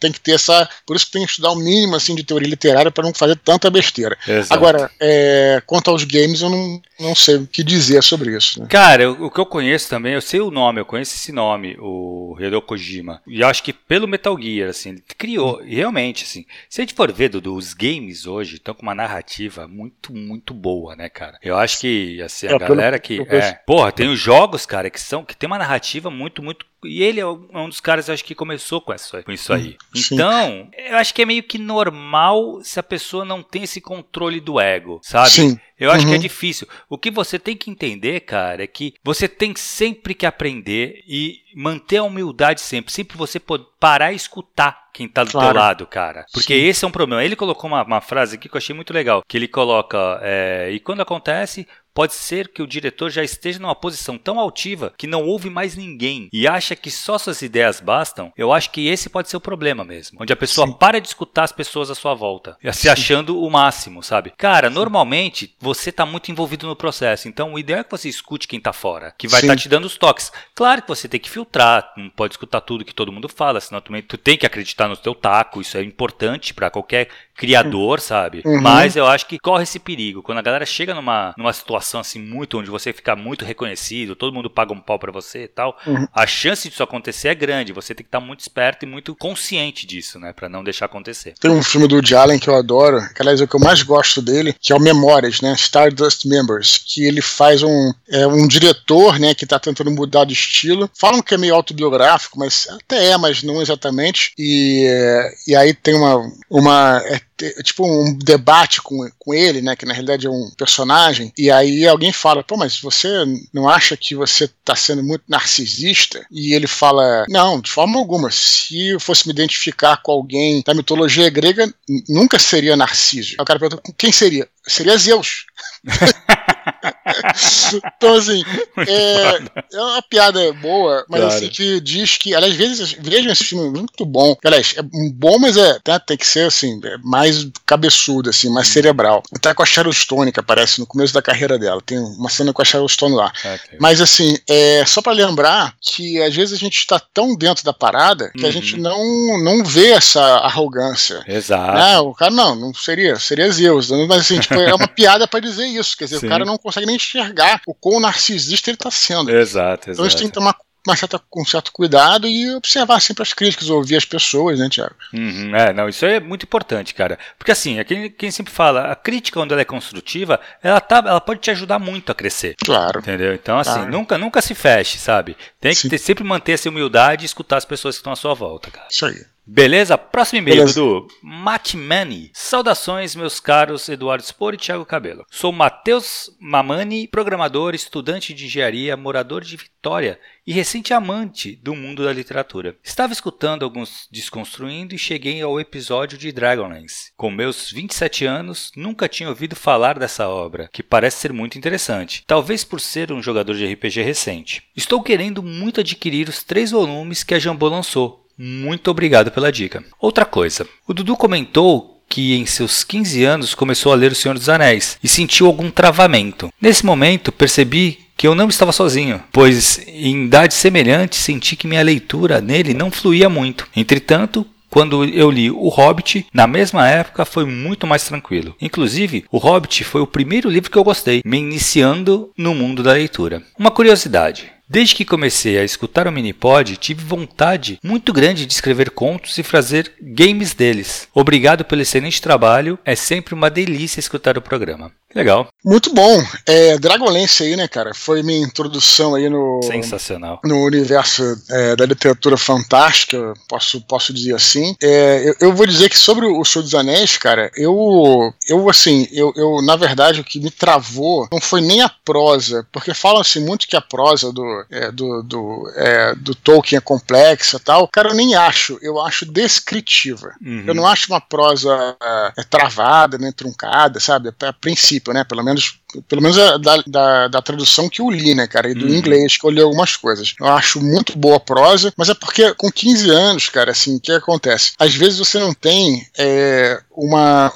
tem 0.00 0.10
que 0.10 0.20
ter 0.20 0.32
essa. 0.32 0.68
Por 0.84 0.96
isso 0.96 1.06
que 1.06 1.12
tem 1.12 1.24
que 1.24 1.30
estudar 1.30 1.52
o 1.52 1.56
mínimo 1.56 1.94
assim, 1.94 2.14
de 2.14 2.24
teoria 2.24 2.48
literária 2.48 2.90
para 2.90 3.04
não 3.04 3.14
fazer 3.14 3.36
tanta 3.36 3.70
besteira. 3.70 4.18
Exato. 4.26 4.52
Agora, 4.52 4.90
é, 5.00 5.62
quanto 5.64 5.90
aos 5.90 6.02
games, 6.02 6.42
eu 6.42 6.50
não, 6.50 6.82
não 6.98 7.14
sei 7.14 7.36
o 7.36 7.46
que 7.46 7.62
dizer 7.62 8.02
sobre 8.02 8.36
isso. 8.36 8.60
Né? 8.60 8.66
Cara, 8.68 9.12
o, 9.12 9.26
o 9.26 9.30
que 9.30 9.38
eu 9.38 9.46
conheço 9.46 9.88
também, 9.88 10.14
eu 10.14 10.20
sei 10.20 10.40
o 10.40 10.50
nome, 10.50 10.80
eu 10.80 10.84
conheço 10.84 11.14
esse 11.14 11.30
nome, 11.30 11.76
o 11.78 12.36
Hideo 12.40 12.60
Kojima. 12.60 13.22
E 13.28 13.44
acho 13.44 13.62
que 13.62 13.72
pelo 13.72 14.08
Metal 14.08 14.36
Gear, 14.40 14.70
assim, 14.70 14.90
ele 14.90 15.04
criou, 15.16 15.62
realmente, 15.62 16.24
assim, 16.24 16.44
se 16.68 16.80
a 16.80 16.82
gente 16.82 16.94
for 16.94 17.12
ver, 17.12 17.28
Dudu, 17.28 17.54
os 17.54 17.72
games 17.74 18.26
hoje 18.26 18.56
estão 18.56 18.74
com 18.74 18.82
uma 18.82 18.94
narrativa 18.94 19.19
narrativa 19.20 19.68
muito, 19.68 20.12
muito 20.12 20.54
boa, 20.54 20.96
né, 20.96 21.08
cara? 21.08 21.38
Eu 21.42 21.56
acho 21.56 21.80
que, 21.80 22.20
assim, 22.22 22.48
a 22.48 22.52
é, 22.52 22.58
galera 22.58 22.98
que. 22.98 23.20
É, 23.28 23.52
porra, 23.52 23.92
tem 23.92 24.08
os 24.08 24.18
jogos, 24.18 24.64
cara, 24.66 24.90
que 24.90 25.00
são. 25.00 25.24
que 25.24 25.36
tem 25.36 25.46
uma 25.46 25.58
narrativa 25.58 26.10
muito, 26.10 26.42
muito 26.42 26.66
e 26.84 27.02
ele 27.02 27.20
é, 27.20 27.24
é 27.24 27.58
um 27.58 27.68
dos 27.68 27.80
caras, 27.80 28.08
eu 28.08 28.14
acho 28.14 28.24
que 28.24 28.34
começou 28.34 28.80
com, 28.80 28.92
essa, 28.92 29.22
com 29.22 29.32
isso 29.32 29.52
aí. 29.52 29.76
Sim. 29.94 30.14
Então, 30.14 30.68
eu 30.76 30.96
acho 30.96 31.14
que 31.14 31.22
é 31.22 31.26
meio 31.26 31.42
que 31.42 31.58
normal 31.58 32.60
se 32.62 32.80
a 32.80 32.82
pessoa 32.82 33.24
não 33.24 33.42
tem 33.42 33.64
esse 33.64 33.80
controle 33.80 34.40
do 34.40 34.58
ego, 34.58 35.00
sabe? 35.02 35.30
Sim. 35.30 35.60
Eu 35.78 35.90
acho 35.90 36.00
uhum. 36.00 36.08
que 36.08 36.12
é 36.12 36.16
uhum. 36.16 36.22
difícil. 36.22 36.68
O 36.90 36.98
que 36.98 37.10
você 37.10 37.38
tem 37.38 37.56
que 37.56 37.70
entender, 37.70 38.20
cara, 38.20 38.62
é 38.62 38.66
que 38.66 38.94
você 39.02 39.26
tem 39.26 39.54
sempre 39.56 40.14
que 40.14 40.26
aprender 40.26 41.02
e 41.08 41.38
manter 41.54 41.96
a 41.96 42.04
humildade 42.04 42.60
sempre. 42.60 42.92
Sempre 42.92 43.16
você 43.16 43.40
pode 43.40 43.64
parar 43.78 44.12
e 44.12 44.16
escutar 44.16 44.90
quem 44.92 45.08
tá 45.08 45.24
do 45.24 45.30
claro. 45.30 45.52
teu 45.52 45.60
lado, 45.60 45.86
cara. 45.86 46.26
Porque 46.34 46.54
Sim. 46.54 46.66
esse 46.66 46.84
é 46.84 46.88
um 46.88 46.90
problema. 46.90 47.24
Ele 47.24 47.34
colocou 47.34 47.68
uma, 47.68 47.82
uma, 47.82 48.00
frase 48.02 48.36
aqui 48.36 48.46
que 48.46 48.54
eu 48.54 48.58
achei 48.58 48.74
muito 48.74 48.92
legal. 48.92 49.22
Que 49.26 49.38
ele 49.38 49.48
coloca, 49.48 50.20
é, 50.22 50.70
e 50.70 50.78
quando 50.80 51.00
acontece, 51.00 51.66
Pode 52.00 52.14
ser 52.14 52.48
que 52.48 52.62
o 52.62 52.66
diretor 52.66 53.10
já 53.10 53.22
esteja 53.22 53.58
numa 53.58 53.74
posição 53.74 54.16
tão 54.16 54.40
altiva 54.40 54.94
que 54.96 55.06
não 55.06 55.26
ouve 55.26 55.50
mais 55.50 55.76
ninguém 55.76 56.30
e 56.32 56.48
acha 56.48 56.74
que 56.74 56.90
só 56.90 57.18
suas 57.18 57.42
ideias 57.42 57.78
bastam. 57.78 58.32
Eu 58.38 58.54
acho 58.54 58.70
que 58.70 58.88
esse 58.88 59.10
pode 59.10 59.28
ser 59.28 59.36
o 59.36 59.40
problema 59.40 59.84
mesmo. 59.84 60.16
Onde 60.18 60.32
a 60.32 60.36
pessoa 60.36 60.66
Sim. 60.66 60.72
para 60.72 60.98
de 60.98 61.08
escutar 61.08 61.42
as 61.42 61.52
pessoas 61.52 61.90
à 61.90 61.94
sua 61.94 62.14
volta, 62.14 62.56
se 62.72 62.88
achando 62.88 63.38
o 63.38 63.50
máximo, 63.50 64.02
sabe? 64.02 64.32
Cara, 64.38 64.70
normalmente 64.70 65.54
você 65.60 65.92
tá 65.92 66.06
muito 66.06 66.30
envolvido 66.30 66.66
no 66.66 66.74
processo, 66.74 67.28
então 67.28 67.52
o 67.52 67.58
ideal 67.58 67.80
é 67.80 67.84
que 67.84 67.90
você 67.90 68.08
escute 68.08 68.48
quem 68.48 68.58
tá 68.58 68.72
fora, 68.72 69.14
que 69.18 69.28
vai 69.28 69.42
estar 69.42 69.52
tá 69.52 69.60
te 69.60 69.68
dando 69.68 69.84
os 69.84 69.98
toques. 69.98 70.32
Claro 70.54 70.80
que 70.80 70.88
você 70.88 71.06
tem 71.06 71.20
que 71.20 71.28
filtrar, 71.28 71.92
não 71.98 72.08
pode 72.08 72.32
escutar 72.32 72.62
tudo 72.62 72.82
que 72.82 72.94
todo 72.94 73.12
mundo 73.12 73.28
fala, 73.28 73.60
senão 73.60 73.82
também 73.82 74.00
tu 74.00 74.16
tem 74.16 74.38
que 74.38 74.46
acreditar 74.46 74.88
no 74.88 74.96
teu 74.96 75.14
taco, 75.14 75.60
isso 75.60 75.76
é 75.76 75.82
importante 75.82 76.54
para 76.54 76.70
qualquer 76.70 77.10
criador, 77.40 78.00
sabe? 78.00 78.42
Uhum. 78.44 78.60
Mas 78.60 78.96
eu 78.96 79.06
acho 79.06 79.26
que 79.26 79.38
corre 79.38 79.62
esse 79.62 79.78
perigo. 79.78 80.22
Quando 80.22 80.36
a 80.36 80.42
galera 80.42 80.66
chega 80.66 80.94
numa, 80.94 81.34
numa 81.38 81.52
situação 81.54 81.98
assim 81.98 82.20
muito, 82.20 82.58
onde 82.58 82.68
você 82.68 82.92
fica 82.92 83.16
muito 83.16 83.46
reconhecido, 83.46 84.14
todo 84.14 84.34
mundo 84.34 84.50
paga 84.50 84.74
um 84.74 84.80
pau 84.80 84.98
para 84.98 85.10
você 85.10 85.44
e 85.44 85.48
tal, 85.48 85.74
uhum. 85.86 86.06
a 86.12 86.26
chance 86.26 86.68
disso 86.68 86.82
acontecer 86.82 87.28
é 87.28 87.34
grande. 87.34 87.72
Você 87.72 87.94
tem 87.94 88.04
que 88.04 88.08
estar 88.08 88.20
muito 88.20 88.40
esperto 88.40 88.84
e 88.84 88.86
muito 88.86 89.14
consciente 89.14 89.86
disso, 89.86 90.18
né? 90.18 90.34
Pra 90.34 90.50
não 90.50 90.62
deixar 90.62 90.84
acontecer. 90.84 91.32
Tem 91.40 91.50
um 91.50 91.62
filme 91.62 91.88
do 91.88 91.94
Woody 91.94 92.14
Allen 92.14 92.38
que 92.38 92.50
eu 92.50 92.54
adoro, 92.54 93.00
que 93.14 93.22
aliás 93.22 93.40
é 93.40 93.44
o 93.44 93.48
que 93.48 93.56
eu 93.56 93.60
mais 93.60 93.82
gosto 93.82 94.20
dele, 94.20 94.54
que 94.60 94.70
é 94.70 94.76
o 94.76 94.80
Memórias, 94.80 95.40
né? 95.40 95.54
Stardust 95.54 96.26
Members, 96.26 96.76
que 96.76 97.06
ele 97.06 97.22
faz 97.22 97.62
um, 97.62 97.92
é, 98.10 98.26
um 98.26 98.46
diretor, 98.46 99.18
né, 99.18 99.34
que 99.34 99.46
tá 99.46 99.58
tentando 99.58 99.90
mudar 99.90 100.26
de 100.26 100.34
estilo. 100.34 100.90
Falam 100.94 101.22
que 101.22 101.34
é 101.34 101.38
meio 101.38 101.54
autobiográfico, 101.54 102.38
mas 102.38 102.68
até 102.68 103.12
é, 103.12 103.16
mas 103.16 103.42
não 103.42 103.62
exatamente. 103.62 104.32
E, 104.38 104.84
é, 104.86 105.30
e 105.48 105.56
aí 105.56 105.72
tem 105.72 105.94
uma, 105.94 106.30
uma 106.50 107.02
é, 107.06 107.20
tipo 107.62 107.86
um 107.86 108.16
debate 108.16 108.80
com, 108.82 109.08
com 109.18 109.34
ele, 109.34 109.60
né? 109.60 109.76
Que 109.76 109.86
na 109.86 109.92
realidade 109.92 110.26
é 110.26 110.30
um 110.30 110.50
personagem, 110.56 111.32
e 111.36 111.50
aí 111.50 111.86
alguém 111.86 112.12
fala, 112.12 112.42
pô, 112.42 112.56
mas 112.56 112.80
você 112.80 113.08
não 113.52 113.68
acha 113.68 113.96
que 113.96 114.14
você 114.14 114.48
tá 114.64 114.74
sendo 114.76 115.02
muito 115.02 115.24
narcisista? 115.28 116.24
E 116.30 116.54
ele 116.54 116.66
fala, 116.66 117.24
não, 117.28 117.60
de 117.60 117.70
forma 117.70 117.98
alguma. 117.98 118.30
Se 118.30 118.88
eu 118.88 119.00
fosse 119.00 119.26
me 119.26 119.32
identificar 119.32 119.96
com 120.02 120.12
alguém 120.12 120.62
da 120.64 120.74
mitologia 120.74 121.28
grega, 121.30 121.72
nunca 122.08 122.38
seria 122.38 122.76
Narciso. 122.76 123.36
Aí 123.38 123.42
o 123.42 123.44
cara 123.44 123.58
pergunta, 123.58 123.82
quem 123.96 124.12
seria? 124.12 124.48
Seria 124.66 124.96
Zeus. 124.96 125.46
então, 127.96 128.14
assim, 128.14 128.42
é, 128.78 129.42
é, 129.72 129.80
uma 129.80 130.02
piada 130.02 130.52
boa, 130.54 131.04
mas 131.08 131.20
claro. 131.20 131.36
assim, 131.36 131.48
que 131.48 131.80
diz 131.80 132.16
que, 132.16 132.34
aliás, 132.34 132.54
vezes, 132.54 132.92
vejam 132.98 133.32
esse 133.32 133.44
filme 133.44 133.70
muito 133.70 134.04
bom. 134.04 134.36
Aliás, 134.44 134.74
é 134.76 134.82
bom, 134.82 135.38
mas 135.38 135.56
é, 135.56 135.78
tá, 135.80 135.98
tem 135.98 136.16
que 136.16 136.26
ser, 136.26 136.46
assim, 136.46 136.80
é 136.84 136.96
mais 136.98 137.46
cabeçudo, 137.66 138.30
assim, 138.30 138.50
mais 138.50 138.68
cerebral. 138.68 139.22
Até 139.34 139.54
com 139.54 139.62
a 139.62 139.66
Sharon 139.66 139.92
Stone, 139.92 140.32
que 140.32 140.40
aparece 140.40 140.80
no 140.80 140.86
começo 140.86 141.14
da 141.14 141.22
carreira 141.22 141.58
dela. 141.58 141.80
Tem 141.84 141.98
uma 141.98 142.28
cena 142.28 142.52
com 142.52 142.62
a 142.62 142.64
Sharon 142.64 142.88
Stone 142.88 143.14
lá. 143.14 143.32
Okay. 143.38 143.78
Mas, 143.80 144.00
assim, 144.00 144.36
é 144.48 144.84
só 144.86 145.02
para 145.02 145.12
lembrar 145.12 145.74
que, 145.80 146.20
às 146.22 146.34
vezes, 146.34 146.54
a 146.54 146.58
gente 146.58 146.78
está 146.78 147.00
tão 147.12 147.36
dentro 147.36 147.64
da 147.64 147.72
parada 147.72 148.30
que 148.30 148.42
uhum. 148.42 148.48
a 148.48 148.52
gente 148.52 148.74
uhum. 148.76 148.80
não, 148.80 149.44
não 149.44 149.64
vê 149.64 149.92
essa 149.92 150.20
arrogância. 150.20 151.22
Exato. 151.26 151.78
Né? 151.78 151.98
O 152.00 152.14
cara, 152.14 152.30
não, 152.30 152.54
não 152.54 152.74
seria, 152.74 153.18
seria 153.18 153.50
Zeus. 153.50 153.90
Mas, 153.90 154.20
assim, 154.22 154.38
tipo, 154.38 154.54
é 154.54 154.74
uma 154.74 154.88
piada 154.88 155.26
para 155.26 155.40
dizer 155.40 155.66
isso. 155.66 155.96
Quer 155.96 156.04
dizer, 156.04 156.20
Sim. 156.20 156.26
o 156.26 156.28
cara 156.28 156.44
não 156.44 156.58
consegue 156.58 156.86
nem 156.86 156.96
enxergar 157.00 157.60
o 157.66 157.74
quão 157.74 158.00
narcisista 158.00 158.70
ele 158.70 158.76
está 158.76 158.90
sendo. 158.90 159.30
Exato, 159.30 159.90
exato. 159.90 159.90
Então 159.90 160.04
a 160.04 160.08
gente 160.08 160.18
tem 160.18 160.28
que 160.28 160.34
tomar 160.34 160.56
uma 160.86 160.96
certa, 160.96 161.18
com 161.18 161.44
certo 161.44 161.72
cuidado 161.72 162.26
e 162.26 162.54
observar 162.54 163.00
sempre 163.00 163.22
as 163.22 163.32
críticas, 163.32 163.68
ouvir 163.68 163.96
as 163.96 164.04
pessoas, 164.04 164.58
né, 164.58 164.68
Tiago? 164.68 164.94
Uhum, 165.12 165.54
é, 165.54 165.72
não, 165.72 165.88
isso 165.88 166.04
é 166.06 166.18
muito 166.18 166.44
importante, 166.44 166.94
cara. 166.94 167.18
Porque 167.38 167.52
assim, 167.52 167.78
é 167.78 167.84
quem, 167.84 168.10
quem 168.10 168.30
sempre 168.30 168.52
fala, 168.52 168.90
a 168.90 168.96
crítica, 168.96 169.38
quando 169.38 169.52
ela 169.52 169.60
é 169.60 169.64
construtiva, 169.64 170.40
ela, 170.62 170.80
tá, 170.80 170.98
ela 170.98 171.20
pode 171.20 171.40
te 171.40 171.50
ajudar 171.50 171.78
muito 171.78 172.10
a 172.10 172.14
crescer. 172.14 172.56
Claro. 172.64 173.00
Entendeu? 173.00 173.34
Então, 173.34 173.58
assim, 173.58 173.72
claro. 173.72 173.90
nunca, 173.90 174.18
nunca 174.18 174.40
se 174.40 174.54
feche, 174.54 174.98
sabe? 174.98 175.36
Tem 175.60 175.74
que 175.74 175.88
ter, 175.88 175.98
sempre 175.98 176.24
manter 176.24 176.52
essa 176.52 176.68
humildade 176.68 177.24
e 177.24 177.26
escutar 177.26 177.58
as 177.58 177.64
pessoas 177.64 177.96
que 177.96 178.00
estão 178.00 178.12
à 178.12 178.16
sua 178.16 178.34
volta, 178.34 178.70
cara. 178.70 178.86
Isso 178.90 179.04
aí. 179.04 179.22
Beleza? 179.46 179.98
Próximo 179.98 180.38
e-mail 180.38 180.72
do 180.72 181.08
Matmani. 181.22 182.30
Saudações, 182.32 183.16
meus 183.16 183.40
caros 183.40 183.88
Eduardo 183.88 184.24
Spor 184.24 184.54
e 184.54 184.56
Thiago 184.56 184.84
Cabelo. 184.84 185.24
Sou 185.30 185.50
Matheus 185.50 186.30
Mamani, 186.38 187.08
programador, 187.08 187.74
estudante 187.74 188.32
de 188.32 188.46
engenharia, 188.46 188.96
morador 188.96 189.42
de 189.42 189.56
Vitória 189.56 190.20
e 190.46 190.52
recente 190.52 190.92
amante 190.92 191.56
do 191.56 191.74
mundo 191.74 192.04
da 192.04 192.12
literatura. 192.12 192.76
Estava 192.82 193.12
escutando 193.12 193.64
alguns 193.64 194.08
Desconstruindo 194.10 194.94
e 194.94 194.98
cheguei 194.98 195.40
ao 195.40 195.58
episódio 195.58 196.18
de 196.18 196.32
Dragonlance. 196.32 197.12
Com 197.16 197.30
meus 197.30 197.70
27 197.70 198.26
anos, 198.26 198.70
nunca 198.76 199.08
tinha 199.08 199.28
ouvido 199.28 199.56
falar 199.56 199.98
dessa 199.98 200.28
obra, 200.28 200.68
que 200.72 200.82
parece 200.82 201.18
ser 201.18 201.32
muito 201.32 201.56
interessante, 201.56 202.24
talvez 202.26 202.62
por 202.62 202.80
ser 202.80 203.10
um 203.10 203.22
jogador 203.22 203.54
de 203.54 203.66
RPG 203.72 204.02
recente. 204.02 204.62
Estou 204.76 205.02
querendo 205.02 205.42
muito 205.42 205.80
adquirir 205.80 206.28
os 206.28 206.42
três 206.42 206.70
volumes 206.72 207.22
que 207.22 207.34
a 207.34 207.38
Jambô 207.38 207.68
lançou, 207.68 208.19
muito 208.42 208.90
obrigado 208.90 209.30
pela 209.30 209.52
dica. 209.52 209.84
Outra 210.00 210.24
coisa, 210.24 210.66
o 210.88 210.94
Dudu 210.94 211.14
comentou 211.14 212.02
que 212.08 212.34
em 212.34 212.46
seus 212.46 212.82
15 212.82 213.22
anos 213.22 213.54
começou 213.54 213.92
a 213.92 213.94
ler 213.94 214.12
O 214.12 214.14
Senhor 214.14 214.34
dos 214.34 214.48
Anéis 214.48 214.98
e 215.04 215.06
sentiu 215.06 215.46
algum 215.46 215.70
travamento. 215.70 216.50
Nesse 216.58 216.84
momento, 216.84 217.30
percebi 217.30 217.98
que 218.16 218.26
eu 218.26 218.34
não 218.34 218.48
estava 218.48 218.72
sozinho, 218.72 219.22
pois 219.30 219.78
em 219.86 220.24
idade 220.24 220.54
semelhante 220.54 221.16
senti 221.16 221.54
que 221.54 221.66
minha 221.66 221.82
leitura 221.82 222.40
nele 222.40 222.72
não 222.72 222.90
fluía 222.90 223.28
muito. 223.28 223.68
Entretanto, 223.76 224.46
quando 224.70 225.04
eu 225.04 225.30
li 225.30 225.50
O 225.50 225.68
Hobbit, 225.68 226.26
na 226.32 226.46
mesma 226.46 226.88
época, 226.88 227.24
foi 227.26 227.44
muito 227.44 227.86
mais 227.86 228.04
tranquilo. 228.04 228.54
Inclusive, 228.60 229.24
O 229.30 229.36
Hobbit 229.36 229.84
foi 229.84 230.00
o 230.00 230.06
primeiro 230.06 230.48
livro 230.48 230.70
que 230.70 230.78
eu 230.78 230.84
gostei, 230.84 231.20
me 231.24 231.38
iniciando 231.38 232.30
no 232.38 232.54
mundo 232.54 232.82
da 232.82 232.92
leitura. 232.92 233.42
Uma 233.58 233.70
curiosidade: 233.70 234.50
Desde 234.72 234.94
que 234.94 235.04
comecei 235.04 235.58
a 235.58 235.64
escutar 235.64 236.06
o 236.06 236.12
Minipod, 236.12 236.76
tive 236.76 237.04
vontade 237.04 237.80
muito 237.82 238.12
grande 238.12 238.46
de 238.46 238.52
escrever 238.52 238.90
contos 238.90 239.36
e 239.36 239.42
fazer 239.42 239.92
games 240.00 240.54
deles. 240.54 241.08
Obrigado 241.12 241.64
pelo 241.64 241.82
excelente 241.82 242.22
trabalho, 242.22 242.78
é 242.84 242.94
sempre 242.94 243.34
uma 243.34 243.50
delícia 243.50 243.98
escutar 243.98 244.38
o 244.38 244.42
programa. 244.42 244.92
Legal. 245.14 245.48
Muito 245.64 245.92
bom. 245.92 246.24
É, 246.46 246.78
Dragonlance 246.78 247.42
aí, 247.42 247.56
né, 247.56 247.66
cara? 247.66 247.92
Foi 247.92 248.22
minha 248.22 248.40
introdução 248.40 249.14
aí 249.14 249.28
no. 249.28 249.60
Sensacional. 249.62 250.40
No 250.44 250.64
universo 250.64 251.22
é, 251.50 251.74
da 251.74 251.84
literatura 251.84 252.36
fantástica, 252.36 253.34
posso, 253.48 253.80
posso 253.82 254.12
dizer 254.12 254.34
assim. 254.34 254.74
É, 254.80 255.28
eu, 255.28 255.48
eu, 255.48 255.52
vou 255.52 255.66
dizer 255.66 255.88
que 255.88 255.98
sobre 255.98 256.26
o 256.26 256.44
Senhor 256.44 256.62
dos 256.62 256.74
Anéis, 256.74 257.16
cara, 257.16 257.50
eu, 257.56 258.32
eu 258.48 258.70
assim, 258.70 259.08
eu, 259.10 259.32
eu, 259.36 259.60
na 259.62 259.74
verdade, 259.74 260.20
o 260.20 260.24
que 260.24 260.38
me 260.38 260.50
travou 260.50 261.28
não 261.32 261.40
foi 261.40 261.60
nem 261.60 261.82
a 261.82 261.88
prosa, 261.88 262.66
porque 262.70 262.94
falam-se 262.94 263.40
muito 263.40 263.66
que 263.66 263.76
a 263.76 263.80
prosa 263.80 264.32
do, 264.32 264.64
é, 264.70 264.92
do, 264.92 265.22
do, 265.22 265.72
é, 265.76 266.14
do 266.14 266.34
Tolkien 266.36 266.78
é 266.78 266.80
complexa 266.80 267.56
e 267.56 267.60
tal. 267.60 267.88
Cara, 267.88 268.10
eu 268.10 268.14
nem 268.14 268.36
acho. 268.36 268.78
Eu 268.80 269.00
acho 269.00 269.26
descritiva. 269.26 270.32
Uhum. 270.40 270.64
Eu 270.68 270.74
não 270.74 270.86
acho 270.86 271.12
uma 271.12 271.20
prosa 271.20 271.96
é, 272.38 272.44
travada, 272.44 273.18
nem 273.18 273.32
truncada, 273.32 273.98
sabe? 273.98 274.32
A 274.40 274.52
princípio 274.52 274.99
princípio, 275.00 275.12
né? 275.12 275.24
Pelo 275.24 275.42
menos 275.42 275.80
pelo 276.08 276.22
menos 276.22 276.36
da, 276.36 276.82
da, 276.86 277.28
da, 277.28 277.42
tradução 277.42 277.88
que 277.88 278.00
eu 278.00 278.10
li, 278.10 278.34
né, 278.34 278.46
cara, 278.46 278.70
e 278.70 278.74
do 278.74 278.86
uhum. 278.86 278.94
inglês, 278.94 279.36
que 279.36 279.44
eu 279.44 279.50
li 279.50 279.60
algumas 279.60 279.96
coisas. 279.96 280.34
Eu 280.38 280.46
acho 280.46 280.80
muito 280.80 281.16
boa 281.16 281.36
a 281.36 281.40
prosa, 281.40 281.92
mas 281.96 282.08
é 282.08 282.14
porque 282.14 282.54
com 282.54 282.70
15 282.70 283.10
anos, 283.10 283.48
cara, 283.48 283.72
assim, 283.72 283.96
o 283.96 284.00
que 284.00 284.12
acontece? 284.12 284.72
Às 284.78 284.94
vezes 284.94 285.18
você 285.18 285.38
não 285.38 285.52
tem 285.52 286.06
é, 286.18 286.80
uma, 286.92 287.50